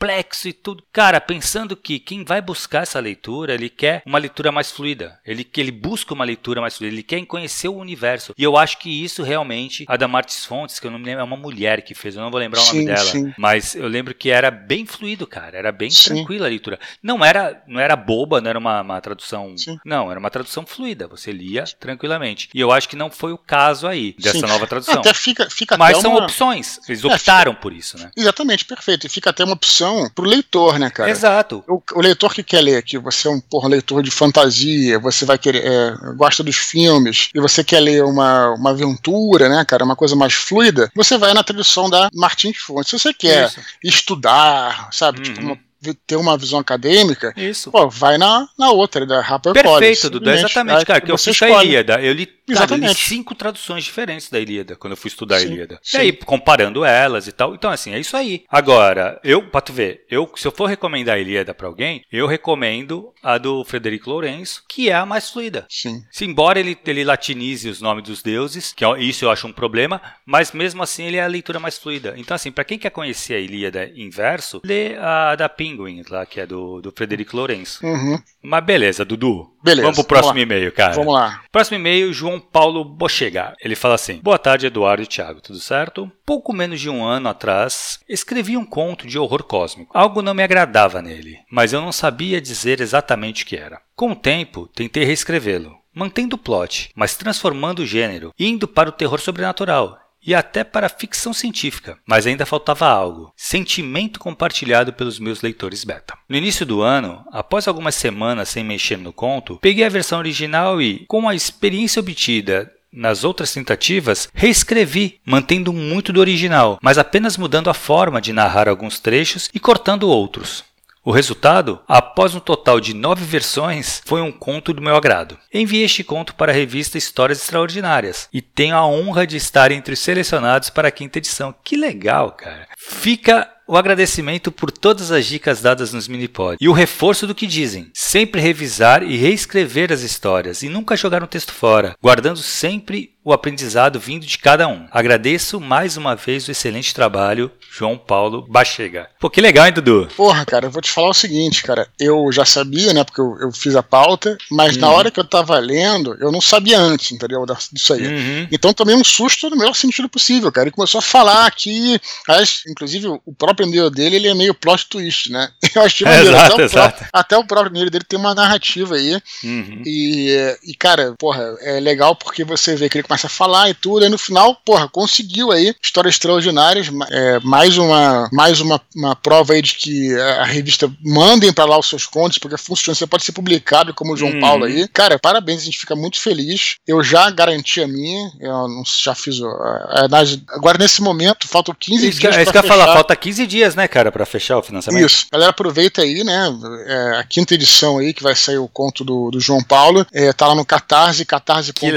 e 0.46 0.54
tudo. 0.54 0.84
Cara, 0.92 1.20
pensando 1.20 1.76
que 1.76 2.00
quem 2.00 2.24
vai 2.24 2.42
buscar 2.42 2.84
essa 2.84 3.00
leitura, 3.00 3.54
ele 3.54 3.70
quer 3.70 4.04
uma 4.06 4.20
leitura 4.20 4.52
mais 4.52 4.70
fluida. 4.70 5.20
Ele, 5.26 5.48
ele 5.58 5.72
busca 5.72 6.14
uma 6.14 6.26
leitura 6.26 6.62
mais 6.62 6.78
fluida. 6.78 6.94
Ele 6.94 7.04
quer 7.04 7.24
conhecer 7.26 7.68
o 7.68 7.78
universo. 7.78 8.34
E 8.38 8.44
eu 8.44 8.58
acho 8.58 8.78
que 8.78 9.04
isso 9.04 9.24
realmente, 9.24 9.86
a 9.88 9.98
da 9.98 10.08
Martins 10.08 10.46
Fontes, 10.46 10.80
que 10.80 10.86
eu 10.86 10.92
não 10.92 11.00
me 11.00 11.06
lembro, 11.06 11.22
é 11.22 11.24
uma 11.24 11.38
mulher 11.38 11.82
que 11.82 11.96
fez, 11.96 12.16
eu 12.16 12.22
não 12.22 12.30
vou 12.30 12.40
lembrar 12.40 12.62
o 12.62 12.66
nome 12.66 12.86
dela. 12.86 13.00
Sim. 13.00 13.34
Mas 13.38 13.76
eu 13.76 13.88
lembro 13.88 14.14
que 14.14 14.30
era 14.30 14.52
bem 14.52 14.86
fluido, 14.86 15.26
cara. 15.26 15.58
Era 15.58 15.72
bem 15.72 15.90
sim. 15.90 16.14
tranquila 16.14 16.46
a 16.46 16.50
leitura. 16.50 16.80
Não 17.02 17.24
era, 17.24 17.64
não 17.68 17.80
era 17.80 17.96
boba, 17.96 18.42
não 18.42 18.50
era 18.50 18.60
uma, 18.60 18.82
uma 18.82 19.02
tradução. 19.02 19.56
Não, 19.84 20.12
era 20.12 20.20
uma 20.20 20.30
tradução 20.30 20.66
fluida. 20.66 21.08
Você 21.08 21.32
lia 21.32 21.64
tranquilamente. 21.80 22.50
E 22.54 22.60
eu 22.60 22.72
acho 22.72 22.88
que 22.90 22.96
não 22.96 23.10
foi 23.10 23.32
o 23.32 23.38
caso 23.38 23.88
aí 23.88 24.16
dessa 24.20 24.46
nova 24.46 24.68
tradução. 24.68 24.96
Até 24.96 25.14
fica, 25.14 25.50
fica 25.50 25.78
Mas 25.78 25.98
são 25.98 26.12
uma... 26.12 26.24
opções. 26.24 26.80
Eles 26.88 27.04
é, 27.04 27.08
optaram 27.08 27.54
fica... 27.54 27.62
por 27.62 27.74
isso, 27.74 27.98
né? 27.98 28.12
Exatamente, 28.16 28.66
perfeito. 28.66 29.08
E 29.08 29.10
fica 29.10 29.30
até 29.30 29.44
uma 29.44 29.54
opção 29.54 29.85
pro 30.14 30.26
leitor, 30.26 30.80
né, 30.80 30.90
cara? 30.90 31.10
Exato. 31.10 31.64
O, 31.68 31.82
o 31.94 32.02
leitor 32.02 32.34
que 32.34 32.44
quer 32.44 32.62
ler, 32.62 32.84
que 32.84 32.98
você 32.98 33.28
é 33.28 33.32
um 33.32 33.40
porra, 33.40 33.70
leitor 33.70 34.02
de 34.02 34.12
fantasia, 34.12 35.00
você 35.00 35.26
vai 35.26 35.38
querer. 35.38 35.66
É, 35.66 35.96
gosta 36.16 36.44
dos 36.44 36.56
filmes, 36.56 37.30
e 37.34 37.40
você 37.40 37.64
quer 37.64 37.80
ler 37.80 38.04
uma, 38.04 38.52
uma 38.52 38.72
aventura, 38.72 39.50
né, 39.50 39.64
cara? 39.66 39.84
Uma 39.84 39.96
coisa 39.96 40.16
mais 40.16 40.34
fluida, 40.34 40.92
você 40.96 41.18
vai 41.18 41.34
na 41.34 41.44
tradução 41.44 41.90
da 41.90 42.10
Martins 42.14 42.58
Fontes. 42.58 42.90
Se 42.90 43.00
você 43.00 43.14
quer 43.14 43.48
isso. 43.48 43.60
estudar, 43.84 44.90
sabe? 44.92 45.22
Tipo, 45.22 45.30
uhum. 45.30 45.36
Tipo, 45.36 45.54
uma 45.54 45.66
ter 45.94 46.16
uma 46.16 46.38
visão 46.38 46.60
acadêmica, 46.60 47.34
Isso. 47.36 47.70
Pô, 47.70 47.90
vai 47.90 48.18
na, 48.18 48.48
na 48.58 48.72
outra, 48.72 49.06
da 49.06 49.20
Harper 49.20 49.54
Perfeito, 49.54 50.10
Dudu, 50.10 50.30
exatamente, 50.30 50.86
cara, 50.86 51.02
que 51.02 51.12
eu 51.12 51.18
fiz 51.18 51.40
a 51.42 51.64
Ilíada, 51.64 52.02
eu 52.02 52.14
li, 52.14 52.28
cara, 52.54 52.74
eu 52.74 52.78
li 52.78 52.96
cinco 52.96 53.34
traduções 53.34 53.84
diferentes 53.84 54.30
da 54.30 54.40
Ilíada, 54.40 54.76
quando 54.76 54.92
eu 54.92 54.98
fui 54.98 55.08
estudar 55.08 55.40
sim, 55.40 55.46
a 55.46 55.50
Ilíada. 55.50 55.80
Sim. 55.82 55.98
E 55.98 56.02
aí, 56.02 56.14
comparando 56.14 56.84
elas 56.84 57.28
e 57.28 57.32
tal, 57.32 57.56
então 57.56 57.70
assim, 57.70 57.94
é 57.94 58.00
isso 58.00 58.16
aí. 58.16 58.44
Agora, 58.50 59.20
eu, 59.24 59.50
pra 59.50 59.62
tu 59.62 59.74
ver, 59.74 60.06
eu, 60.10 60.30
se 60.36 60.48
eu 60.48 60.52
for 60.52 60.68
recomendar 60.68 61.16
a 61.16 61.20
Ilíada 61.20 61.54
pra 61.54 61.68
alguém, 61.68 62.04
eu 62.12 62.28
recomendo 62.28 63.14
a 63.24 63.38
do 63.38 63.64
Frederico 63.64 64.10
Lourenço, 64.10 64.64
que 64.70 64.90
é 64.90 64.94
a 64.94 65.06
mais 65.06 65.30
fluida. 65.30 65.66
Sim. 65.70 66.04
Se, 66.12 66.26
embora 66.26 66.60
ele, 66.60 66.78
ele 66.86 67.04
latinize 67.04 67.70
os 67.70 67.82
nomes 67.82 68.04
dos 68.04 68.22
deuses, 68.22 68.74
que 68.74 68.86
é, 68.86 69.00
isso 69.02 69.26
eu 69.26 69.32
acho 69.32 69.48
um 69.48 69.54
problema, 69.54 70.02
mas 70.26 70.52
mesmo 70.52 70.84
assim 70.84 71.06
ele 71.06 71.18
é 71.18 71.24
a 71.24 71.28
leitura 71.28 71.60
mais 71.60 71.78
fluida. 71.78 72.14
Então 72.18 72.36
assim, 72.36 72.52
para 72.52 72.64
quem 72.64 72.78
quer 72.78 72.90
conhecer 72.90 73.36
a 73.36 73.40
Ilíada 73.40 73.92
inverso, 73.96 74.62
lê 74.64 74.96
a 74.98 75.36
da 75.36 75.50
Penguin 75.50 76.04
lá, 76.10 76.26
que 76.26 76.40
é 76.40 76.46
do, 76.46 76.82
do 76.82 76.92
Frederico 76.92 77.36
Lourenço. 77.36 77.86
Uhum. 77.86 78.20
Mas 78.42 78.64
beleza, 78.64 79.06
Dudu. 79.06 79.55
Beleza. 79.66 79.82
Vamos 79.82 79.98
pro 79.98 80.06
próximo 80.06 80.38
e-mail, 80.38 80.72
cara. 80.72 80.94
Vamos 80.94 81.12
lá. 81.12 81.42
Próximo 81.52 81.80
e-mail, 81.80 82.14
João 82.14 82.40
Paulo 82.40 82.86
Bochega. 82.86 83.56
Ele 83.60 83.76
fala 83.76 83.96
assim: 83.96 84.20
Boa 84.22 84.38
tarde, 84.38 84.68
Eduardo 84.68 85.02
e 85.02 85.08
Thiago, 85.08 85.42
tudo 85.42 85.58
certo? 85.58 86.12
Pouco 86.24 86.54
menos 86.54 86.80
de 86.80 86.88
um 86.88 87.04
ano 87.04 87.30
atrás, 87.30 88.00
escrevi 88.08 88.56
um 88.56 88.66
conto 88.66 89.08
de 89.08 89.18
horror 89.18 89.42
cósmico. 89.42 89.90
Algo 89.98 90.22
não 90.22 90.36
me 90.36 90.44
agradava 90.44 91.02
nele, 91.02 91.40
mas 91.50 91.74
eu 91.74 91.82
não 91.82 91.92
sabia 91.92 92.40
dizer 92.40 92.80
exatamente 92.80 93.44
o 93.44 93.48
que 93.48 93.58
era. 93.58 93.82
Com 93.96 94.12
o 94.12 94.16
tempo, 94.16 94.68
tentei 94.68 95.04
reescrevê-lo, 95.04 95.76
mantendo 95.92 96.36
o 96.36 96.40
plot, 96.40 96.92
mas 96.94 97.18
transformando 97.18 97.80
o 97.80 97.86
gênero, 97.88 98.32
indo 98.38 98.68
para 98.68 98.90
o 98.90 98.94
terror 98.94 99.20
sobrenatural 99.20 100.00
e 100.26 100.34
até 100.34 100.64
para 100.64 100.90
ficção 100.90 101.34
científica, 101.34 101.98
mas 102.06 102.26
ainda 102.26 102.46
faltava 102.46 102.88
algo: 102.88 103.32
sentimento 103.36 104.20
compartilhado 104.20 104.94
pelos 104.94 105.20
meus 105.20 105.42
leitores 105.42 105.84
beta. 105.84 106.18
No 106.28 106.36
início 106.36 106.66
do 106.66 106.82
ano, 106.82 107.24
após 107.32 107.68
algumas 107.68 107.96
semanas 107.96 108.50
sem 108.50 108.64
mexer 108.64 108.98
no 108.98 109.14
conto, 109.14 109.58
peguei 109.58 109.86
a 109.86 109.90
versão 109.90 110.20
original 110.20 110.82
e, 110.82 111.06
com 111.08 111.30
a 111.30 111.36
experiência 111.36 112.00
obtida 112.00 112.72
nas 112.96 113.26
outras 113.26 113.52
tentativas, 113.52 114.30
reescrevi, 114.34 115.20
mantendo 115.26 115.74
muito 115.74 116.14
do 116.14 116.22
original, 116.22 116.80
mas 116.82 116.98
apenas 116.98 117.38
mudando 117.38 117.70
a 117.70 117.74
forma 117.74 118.22
de 118.22 118.32
narrar 118.32 118.70
alguns 118.70 119.00
trechos 119.00 119.50
e 119.54 119.60
cortando 119.60 120.10
outros. 120.10 120.64
O 121.06 121.12
resultado, 121.12 121.80
após 121.88 122.34
um 122.34 122.40
total 122.40 122.80
de 122.80 122.92
nove 122.92 123.24
versões, 123.24 124.02
foi 124.04 124.24
um 124.24 124.32
conto 124.32 124.74
do 124.74 124.82
meu 124.82 124.96
agrado. 124.96 125.38
Enviei 125.54 125.84
este 125.84 126.04
conto 126.04 126.34
para 126.34 126.52
a 126.52 126.56
revista 126.56 126.98
Histórias 126.98 127.40
Extraordinárias 127.40 128.28
e 128.34 128.42
tenho 128.42 128.76
a 128.76 128.88
honra 128.88 129.28
de 129.28 129.38
estar 129.38 129.72
entre 129.72 129.94
os 129.94 130.00
selecionados 130.00 130.72
para 130.72 130.88
a 130.88 130.92
quinta 130.92 131.20
edição. 131.20 131.54
Que 131.64 131.78
legal, 131.78 132.32
cara! 132.32 132.68
Fica 132.76 133.48
o 133.68 133.78
agradecimento 133.78 134.52
por 134.52 134.72
todas 134.72 135.12
as 135.12 135.28
dicas 135.28 135.62
dadas 135.62 135.94
nos 135.94 136.08
minipods 136.08 136.58
e 136.60 136.68
o 136.68 136.74
reforço 136.74 137.28
do 137.28 137.36
que 137.36 137.46
dizem. 137.46 137.92
Sempre 137.94 138.42
revisar 138.42 139.04
e 139.04 139.16
reescrever 139.16 139.94
as 139.94 140.02
histórias 140.02 140.64
e 140.64 140.70
nunca 140.70 140.98
jogar 140.98 141.24
um 141.24 141.28
texto 141.28 141.54
fora, 141.54 141.96
guardando 142.02 142.40
sempre 142.40 143.15
o 143.26 143.34
aprendizado 143.34 144.00
vindo 144.00 144.24
de 144.24 144.38
cada 144.38 144.68
um. 144.68 144.86
Agradeço 144.92 145.60
mais 145.60 145.98
uma 145.98 146.16
vez 146.16 146.48
o 146.48 146.52
excelente 146.52 146.94
trabalho, 146.94 147.52
João 147.72 147.98
Paulo 147.98 148.46
Bachega. 148.48 149.10
Pô, 149.20 149.32
que 149.32 149.42
legal, 149.42 149.66
hein, 149.66 149.74
Dudu? 149.74 150.08
Porra, 150.16 150.46
cara, 150.46 150.68
eu 150.68 150.72
vou 150.72 150.82
te 150.82 150.92
falar 150.92 151.10
o 151.10 151.14
seguinte, 151.14 151.64
cara. 151.64 151.88
Eu 152.00 152.32
já 152.32 152.46
sabia, 152.46 152.94
né, 152.94 153.04
porque 153.04 153.20
eu, 153.20 153.36
eu 153.42 153.52
fiz 153.52 153.76
a 153.76 153.82
pauta, 153.82 154.38
mas 154.52 154.76
uhum. 154.76 154.82
na 154.82 154.92
hora 154.92 155.10
que 155.10 155.20
eu 155.20 155.24
tava 155.24 155.58
lendo, 155.58 156.16
eu 156.20 156.32
não 156.32 156.40
sabia 156.40 156.78
antes, 156.78 157.12
entendeu? 157.12 157.44
Disso 157.72 157.94
aí. 157.94 158.06
Uhum. 158.06 158.48
Então 158.52 158.72
tomei 158.74 158.94
um 158.94 159.04
susto 159.04 159.50
no 159.50 159.58
melhor 159.58 159.74
sentido 159.74 160.08
possível, 160.08 160.52
cara. 160.52 160.68
Ele 160.68 160.76
começou 160.76 161.00
a 161.00 161.02
falar 161.02 161.48
aqui, 161.48 162.00
mas, 162.28 162.62
inclusive, 162.70 163.08
o 163.08 163.34
próprio 163.34 163.66
e 163.66 163.90
dele, 163.90 164.18
ele 164.18 164.28
é 164.28 164.36
meio 164.36 164.54
plot 164.54 164.88
twist, 164.88 165.32
né? 165.32 165.50
Eu 165.74 165.82
achei 165.82 166.08
é, 166.08 166.22
exato, 166.22 166.54
até, 166.54 166.66
o 166.66 166.70
próprio, 166.70 167.08
até 167.12 167.38
o 167.38 167.44
próprio 167.48 167.86
e 167.86 167.90
dele 167.90 168.06
tem 168.08 168.20
uma 168.20 168.36
narrativa 168.36 168.96
aí. 168.96 169.20
Uhum. 169.44 169.82
E, 169.84 170.58
e, 170.64 170.76
cara, 170.76 171.16
porra, 171.18 171.56
é 171.62 171.80
legal 171.80 172.16
porque 172.16 172.44
você 172.44 172.76
vê 172.76 172.88
que 172.88 172.98
ele 172.98 173.04
começa 173.04 173.15
começa 173.16 173.28
a 173.28 173.30
falar 173.30 173.70
e 173.70 173.74
tudo, 173.74 174.06
e 174.06 174.10
no 174.10 174.18
final, 174.18 174.56
porra, 174.66 174.90
conseguiu 174.90 175.52
aí 175.52 175.74
histórias 175.82 176.16
extraordinárias, 176.16 176.88
é, 177.10 177.40
mais 177.40 177.78
uma 177.78 178.28
mais 178.32 178.60
uma, 178.60 178.82
uma 178.96 179.16
prova 179.16 179.54
aí 179.54 179.62
de 179.62 179.76
que 179.76 180.14
a 180.20 180.44
revista 180.44 180.92
mandem 181.04 181.54
para 181.54 181.66
lá 181.66 181.80
os 181.80 181.88
seus 181.88 182.06
contos, 182.06 182.38
porque 182.38 182.58
funciona, 182.58 182.96
você 182.96 183.08
pode 183.08 183.24
ser 183.24 183.32
publicado 183.32 183.94
como 183.94 184.14
o 184.14 184.18
João 184.18 184.32
hum. 184.32 184.40
Paulo 184.40 184.66
aí. 184.66 184.88
Cara, 184.90 185.18
parabéns, 185.18 185.62
a 185.62 185.66
gente 185.66 185.80
fica 185.80 185.96
muito 185.96 186.20
feliz. 186.20 186.76
Eu 186.86 187.02
já 187.04 187.30
garanti 187.30 187.82
a 187.82 187.88
minha, 187.88 188.32
eu 188.40 188.68
não, 188.68 188.84
já 188.86 189.16
fiz 189.16 189.40
o, 189.40 189.48
a, 189.48 190.08
a, 190.12 190.56
agora 190.56 190.78
nesse 190.78 191.02
momento, 191.02 191.48
faltam 191.48 191.74
15 191.78 192.10
isso, 192.10 192.20
dias. 192.20 192.36
É 192.36 192.44
isso 192.44 192.52
que 192.52 192.58
eu 192.58 192.64
ia 192.64 192.68
falar, 192.68 192.94
falta 192.94 193.16
15 193.16 193.48
dias, 193.48 193.76
né, 193.76 193.88
cara, 193.88 194.12
para 194.12 194.26
fechar 194.26 194.58
o 194.58 194.64
financiamento. 194.64 195.06
Isso, 195.06 195.28
galera, 195.32 195.52
aproveita 195.52 196.02
aí, 196.02 196.24
né, 196.24 196.54
é, 196.86 197.20
a 197.20 197.24
quinta 197.24 197.54
edição 197.54 197.98
aí, 197.98 198.14
que 198.14 198.24
vai 198.24 198.36
sair 198.36 198.58
o 198.58 198.68
conto 198.68 199.04
do, 199.04 199.32
do 199.32 199.40
João 199.40 199.64
Paulo, 199.64 200.06
é, 200.12 200.34
tá 200.34 200.48
lá 200.48 200.56
no 200.56 200.66
Catarse, 200.66 201.26
catarse.me 201.26 201.96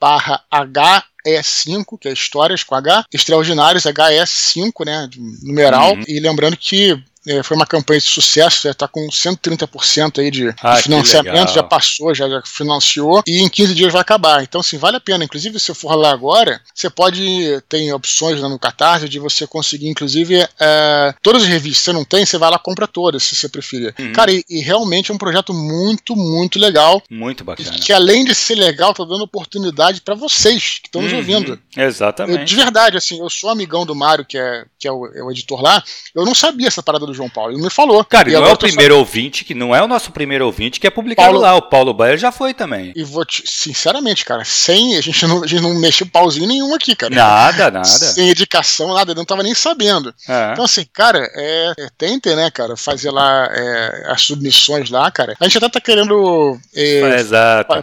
barra 0.00 0.42
HE5, 0.66 1.98
que 2.00 2.08
é 2.08 2.12
Histórias 2.12 2.62
com 2.62 2.74
H, 2.74 3.04
Extraordinários 3.12 3.84
HE5, 3.84 4.84
né, 4.84 5.08
numeral, 5.42 5.94
uhum. 5.94 6.04
e 6.06 6.20
lembrando 6.20 6.56
que 6.56 7.00
é, 7.28 7.42
foi 7.42 7.56
uma 7.56 7.66
campanha 7.66 8.00
de 8.00 8.06
sucesso, 8.06 8.62
já 8.62 8.74
tá 8.74 8.88
com 8.88 9.06
130% 9.08 10.18
aí 10.18 10.30
de, 10.30 10.54
ah, 10.62 10.76
de 10.76 10.84
financiamento, 10.84 11.52
já 11.52 11.62
passou, 11.62 12.14
já, 12.14 12.28
já, 12.28 12.42
financiou, 12.42 13.22
e 13.26 13.42
em 13.42 13.48
15 13.48 13.74
dias 13.74 13.92
vai 13.92 14.00
acabar. 14.00 14.42
Então, 14.42 14.60
assim, 14.60 14.78
vale 14.78 14.96
a 14.96 15.00
pena. 15.00 15.24
Inclusive, 15.24 15.60
se 15.60 15.74
for 15.74 15.94
lá 15.94 16.10
agora, 16.10 16.60
você 16.74 16.88
pode, 16.88 17.20
tem 17.68 17.92
opções 17.92 18.40
lá 18.40 18.48
no 18.48 18.58
Catarse 18.58 19.08
de 19.08 19.18
você 19.18 19.46
conseguir, 19.46 19.88
inclusive, 19.88 20.46
é, 20.58 21.14
todas 21.22 21.42
as 21.42 21.48
revistas. 21.48 21.78
Se 21.78 21.84
você 21.84 21.92
não 21.92 22.04
tem, 22.04 22.24
você 22.24 22.38
vai 22.38 22.50
lá 22.50 22.58
compra 22.58 22.86
todas, 22.86 23.22
se 23.22 23.36
você 23.36 23.48
preferir. 23.48 23.94
Uhum. 23.98 24.12
Cara, 24.12 24.32
e, 24.32 24.42
e, 24.48 24.60
realmente 24.60 25.10
é 25.10 25.14
um 25.14 25.18
projeto 25.18 25.52
muito, 25.52 26.16
muito 26.16 26.58
legal. 26.58 27.02
Muito 27.10 27.44
bacana. 27.44 27.78
Que 27.78 27.92
além 27.92 28.24
de 28.24 28.34
ser 28.34 28.54
legal, 28.54 28.94
tá 28.94 29.04
dando 29.04 29.24
oportunidade 29.24 30.00
para 30.00 30.14
vocês 30.14 30.78
que 30.78 30.88
estão 30.88 31.02
nos 31.02 31.12
uhum. 31.12 31.18
ouvindo. 31.18 31.58
Exatamente. 31.76 32.38
Eu, 32.38 32.44
de 32.44 32.56
verdade, 32.56 32.96
assim, 32.96 33.20
eu 33.20 33.28
sou 33.28 33.50
amigão 33.50 33.84
do 33.84 33.94
Mário, 33.94 34.24
que 34.24 34.38
é, 34.38 34.64
que 34.78 34.88
é 34.88 34.92
o, 34.92 35.06
é 35.06 35.22
o 35.22 35.30
editor 35.30 35.60
lá, 35.60 35.82
eu 36.14 36.24
não 36.24 36.34
sabia 36.34 36.68
essa 36.68 36.82
parada 36.82 37.06
do 37.06 37.14
João 37.18 37.28
Paulo. 37.28 37.52
Ele 37.52 37.62
me 37.62 37.70
falou. 37.70 38.04
Cara, 38.04 38.30
e 38.30 38.32
não 38.32 38.46
é 38.46 38.52
o 38.52 38.56
primeiro 38.56 38.94
só... 38.94 39.00
ouvinte, 39.00 39.44
que 39.44 39.54
não 39.54 39.74
é 39.74 39.82
o 39.82 39.88
nosso 39.88 40.10
primeiro 40.10 40.46
ouvinte, 40.46 40.80
que 40.80 40.86
é 40.86 40.90
publicado 40.90 41.28
Paulo... 41.28 41.40
lá. 41.40 41.54
O 41.54 41.62
Paulo 41.62 41.92
Bayer 41.92 42.16
já 42.16 42.32
foi 42.32 42.54
também. 42.54 42.92
E 42.96 43.04
vou 43.04 43.24
te, 43.24 43.42
sinceramente, 43.46 44.24
cara, 44.24 44.44
sem. 44.44 44.96
A 44.96 45.00
gente 45.00 45.26
não, 45.26 45.42
a 45.42 45.46
gente 45.46 45.62
não 45.62 45.74
mexeu 45.74 46.06
pauzinho 46.06 46.46
nenhum 46.46 46.74
aqui, 46.74 46.94
cara. 46.94 47.14
Nada, 47.14 47.70
nada. 47.70 47.84
Sem 47.84 48.30
indicação, 48.30 48.94
nada, 48.94 49.12
eu 49.12 49.16
não 49.16 49.24
tava 49.24 49.42
nem 49.42 49.54
sabendo. 49.54 50.14
É. 50.28 50.52
Então, 50.52 50.64
assim, 50.64 50.86
cara, 50.92 51.18
é, 51.34 51.72
é, 51.78 51.88
tentem, 51.96 52.36
né, 52.36 52.50
cara, 52.50 52.76
fazer 52.76 53.10
lá 53.10 53.48
é, 53.50 54.04
as 54.08 54.22
submissões 54.22 54.90
lá, 54.90 55.10
cara. 55.10 55.34
A 55.38 55.44
gente 55.44 55.58
até 55.58 55.68
tá 55.68 55.80
querendo 55.80 56.58
é, 56.74 57.24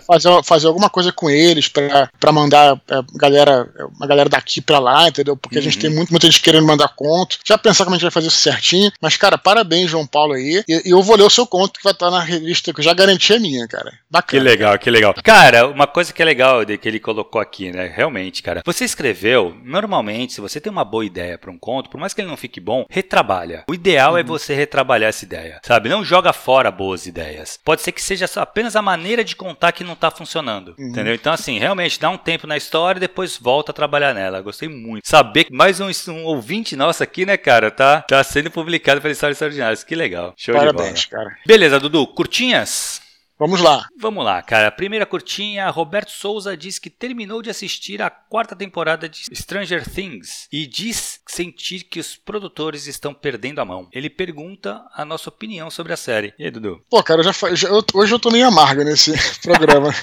fazer, 0.05 0.43
fazer 0.43 0.67
alguma 0.67 0.89
coisa 0.89 1.11
com 1.11 1.29
eles 1.29 1.67
pra, 1.67 2.09
pra 2.19 2.31
mandar 2.31 2.79
é, 2.89 3.01
galera, 3.15 3.67
uma 3.95 4.07
galera 4.07 4.29
daqui 4.29 4.61
pra 4.61 4.79
lá, 4.79 5.07
entendeu? 5.07 5.35
Porque 5.35 5.57
uhum. 5.57 5.61
a 5.61 5.63
gente 5.63 5.77
tem 5.77 5.89
uhum. 5.89 5.97
muito, 5.97 6.09
muita 6.11 6.27
gente 6.27 6.41
querendo 6.41 6.65
mandar 6.65 6.89
conto. 6.95 7.37
Já 7.45 7.57
pensar 7.57 7.83
como 7.83 7.95
a 7.95 7.97
gente 7.97 8.03
vai 8.03 8.11
fazer 8.11 8.27
isso 8.27 8.37
certinho. 8.37 8.91
Mas, 9.01 9.17
cara, 9.17 9.24
parabéns, 9.37 9.89
João 9.89 10.05
Paulo 10.05 10.33
aí. 10.33 10.63
E, 10.67 10.89
e 10.89 10.91
eu 10.91 11.01
vou 11.01 11.15
ler 11.15 11.23
o 11.23 11.29
seu 11.29 11.45
conto 11.45 11.79
que 11.79 11.83
vai 11.83 11.93
estar 11.93 12.11
na 12.11 12.21
revista, 12.21 12.73
que 12.73 12.79
eu 12.79 12.83
já 12.83 12.93
garanti 12.93 13.33
a 13.33 13.39
minha, 13.39 13.67
cara. 13.67 13.91
Bacana. 14.09 14.43
Que 14.43 14.49
legal, 14.49 14.79
que 14.79 14.89
legal. 14.89 15.13
Cara, 15.23 15.67
uma 15.67 15.87
coisa 15.87 16.13
que 16.13 16.21
é 16.21 16.25
legal 16.25 16.63
de 16.63 16.77
que 16.77 16.87
ele 16.87 16.99
colocou 16.99 17.41
aqui, 17.41 17.71
né? 17.71 17.91
Realmente, 17.93 18.41
cara. 18.41 18.61
Você 18.65 18.85
escreveu, 18.85 19.55
normalmente, 19.63 20.33
se 20.33 20.41
você 20.41 20.59
tem 20.59 20.71
uma 20.71 20.85
boa 20.85 21.05
ideia 21.05 21.37
para 21.37 21.51
um 21.51 21.57
conto, 21.57 21.89
por 21.89 21.99
mais 21.99 22.13
que 22.13 22.21
ele 22.21 22.29
não 22.29 22.37
fique 22.37 22.59
bom, 22.59 22.85
retrabalha. 22.89 23.63
O 23.69 23.73
ideal 23.73 24.11
é 24.11 24.13
uhum. 24.13 24.19
é 24.19 24.23
você 24.23 24.53
retrabalhar 24.53 25.09
essa 25.09 25.25
ideia, 25.25 25.59
sabe? 25.63 25.89
Não 25.89 26.03
joga 26.03 26.33
fora 26.33 26.71
boas 26.71 27.05
ideias. 27.05 27.59
Pode 27.63 27.81
ser 27.81 27.91
que 27.91 28.01
seja 28.01 28.25
apenas 28.35 28.75
a 28.75 28.81
maneira 28.81 29.23
de 29.23 29.35
contar 29.35 29.71
que 29.71 29.83
não 29.83 29.95
tá 29.95 30.11
funcionando, 30.11 30.75
uhum. 30.77 30.89
entendeu? 30.89 31.13
Então, 31.13 31.33
assim, 31.33 31.59
realmente, 31.59 31.99
dá 31.99 32.09
um 32.09 32.17
tempo 32.17 32.47
na 32.47 32.57
história 32.57 32.97
e 32.97 33.01
depois 33.01 33.37
volta 33.37 33.71
a 33.71 33.75
trabalhar 33.75 34.13
nela. 34.13 34.41
Gostei 34.41 34.69
muito. 34.69 35.07
Saber 35.07 35.45
que 35.45 35.53
mais 35.53 35.79
um, 35.79 35.89
um 36.09 36.25
ouvinte 36.25 36.75
nosso 36.75 37.03
aqui, 37.03 37.25
né, 37.25 37.37
cara, 37.37 37.71
tá, 37.71 38.01
tá 38.01 38.23
sendo 38.23 38.51
publicado 38.51 39.01
pela 39.05 39.13
Histórias 39.13 39.35
Extraordinárias. 39.35 39.83
Que 39.83 39.93
legal. 39.95 40.33
Show 40.35 40.55
Parabéns, 40.55 41.01
de 41.01 41.09
bola. 41.11 41.23
cara. 41.25 41.37
Beleza, 41.45 41.79
Dudu. 41.79 42.07
Curtinhas? 42.07 43.01
Vamos 43.37 43.59
lá. 43.59 43.85
Vamos 43.99 44.23
lá, 44.23 44.41
cara. 44.41 44.71
Primeira 44.71 45.05
curtinha, 45.05 45.69
Roberto 45.69 46.09
Souza 46.09 46.55
diz 46.55 46.79
que 46.79 46.89
terminou 46.89 47.41
de 47.41 47.49
assistir 47.49 48.01
a 48.01 48.09
quarta 48.09 48.55
temporada 48.55 49.09
de 49.09 49.25
Stranger 49.35 49.87
Things 49.87 50.47
e 50.51 50.65
diz 50.65 51.19
sentir 51.27 51.83
que 51.83 51.99
os 51.99 52.15
produtores 52.15 52.87
estão 52.87 53.13
perdendo 53.13 53.59
a 53.59 53.65
mão. 53.65 53.89
Ele 53.91 54.09
pergunta 54.09 54.81
a 54.95 55.03
nossa 55.03 55.29
opinião 55.29 55.69
sobre 55.69 55.91
a 55.91 55.97
série. 55.97 56.33
E 56.39 56.45
aí, 56.45 56.49
Dudu? 56.49 56.81
Pô, 56.89 57.03
cara, 57.03 57.21
já, 57.21 57.31
já 57.53 57.67
eu, 57.67 57.83
hoje 57.93 58.13
eu 58.13 58.19
tô 58.19 58.31
meio 58.31 58.47
amargo 58.47 58.83
nesse 58.83 59.11
programa. 59.43 59.93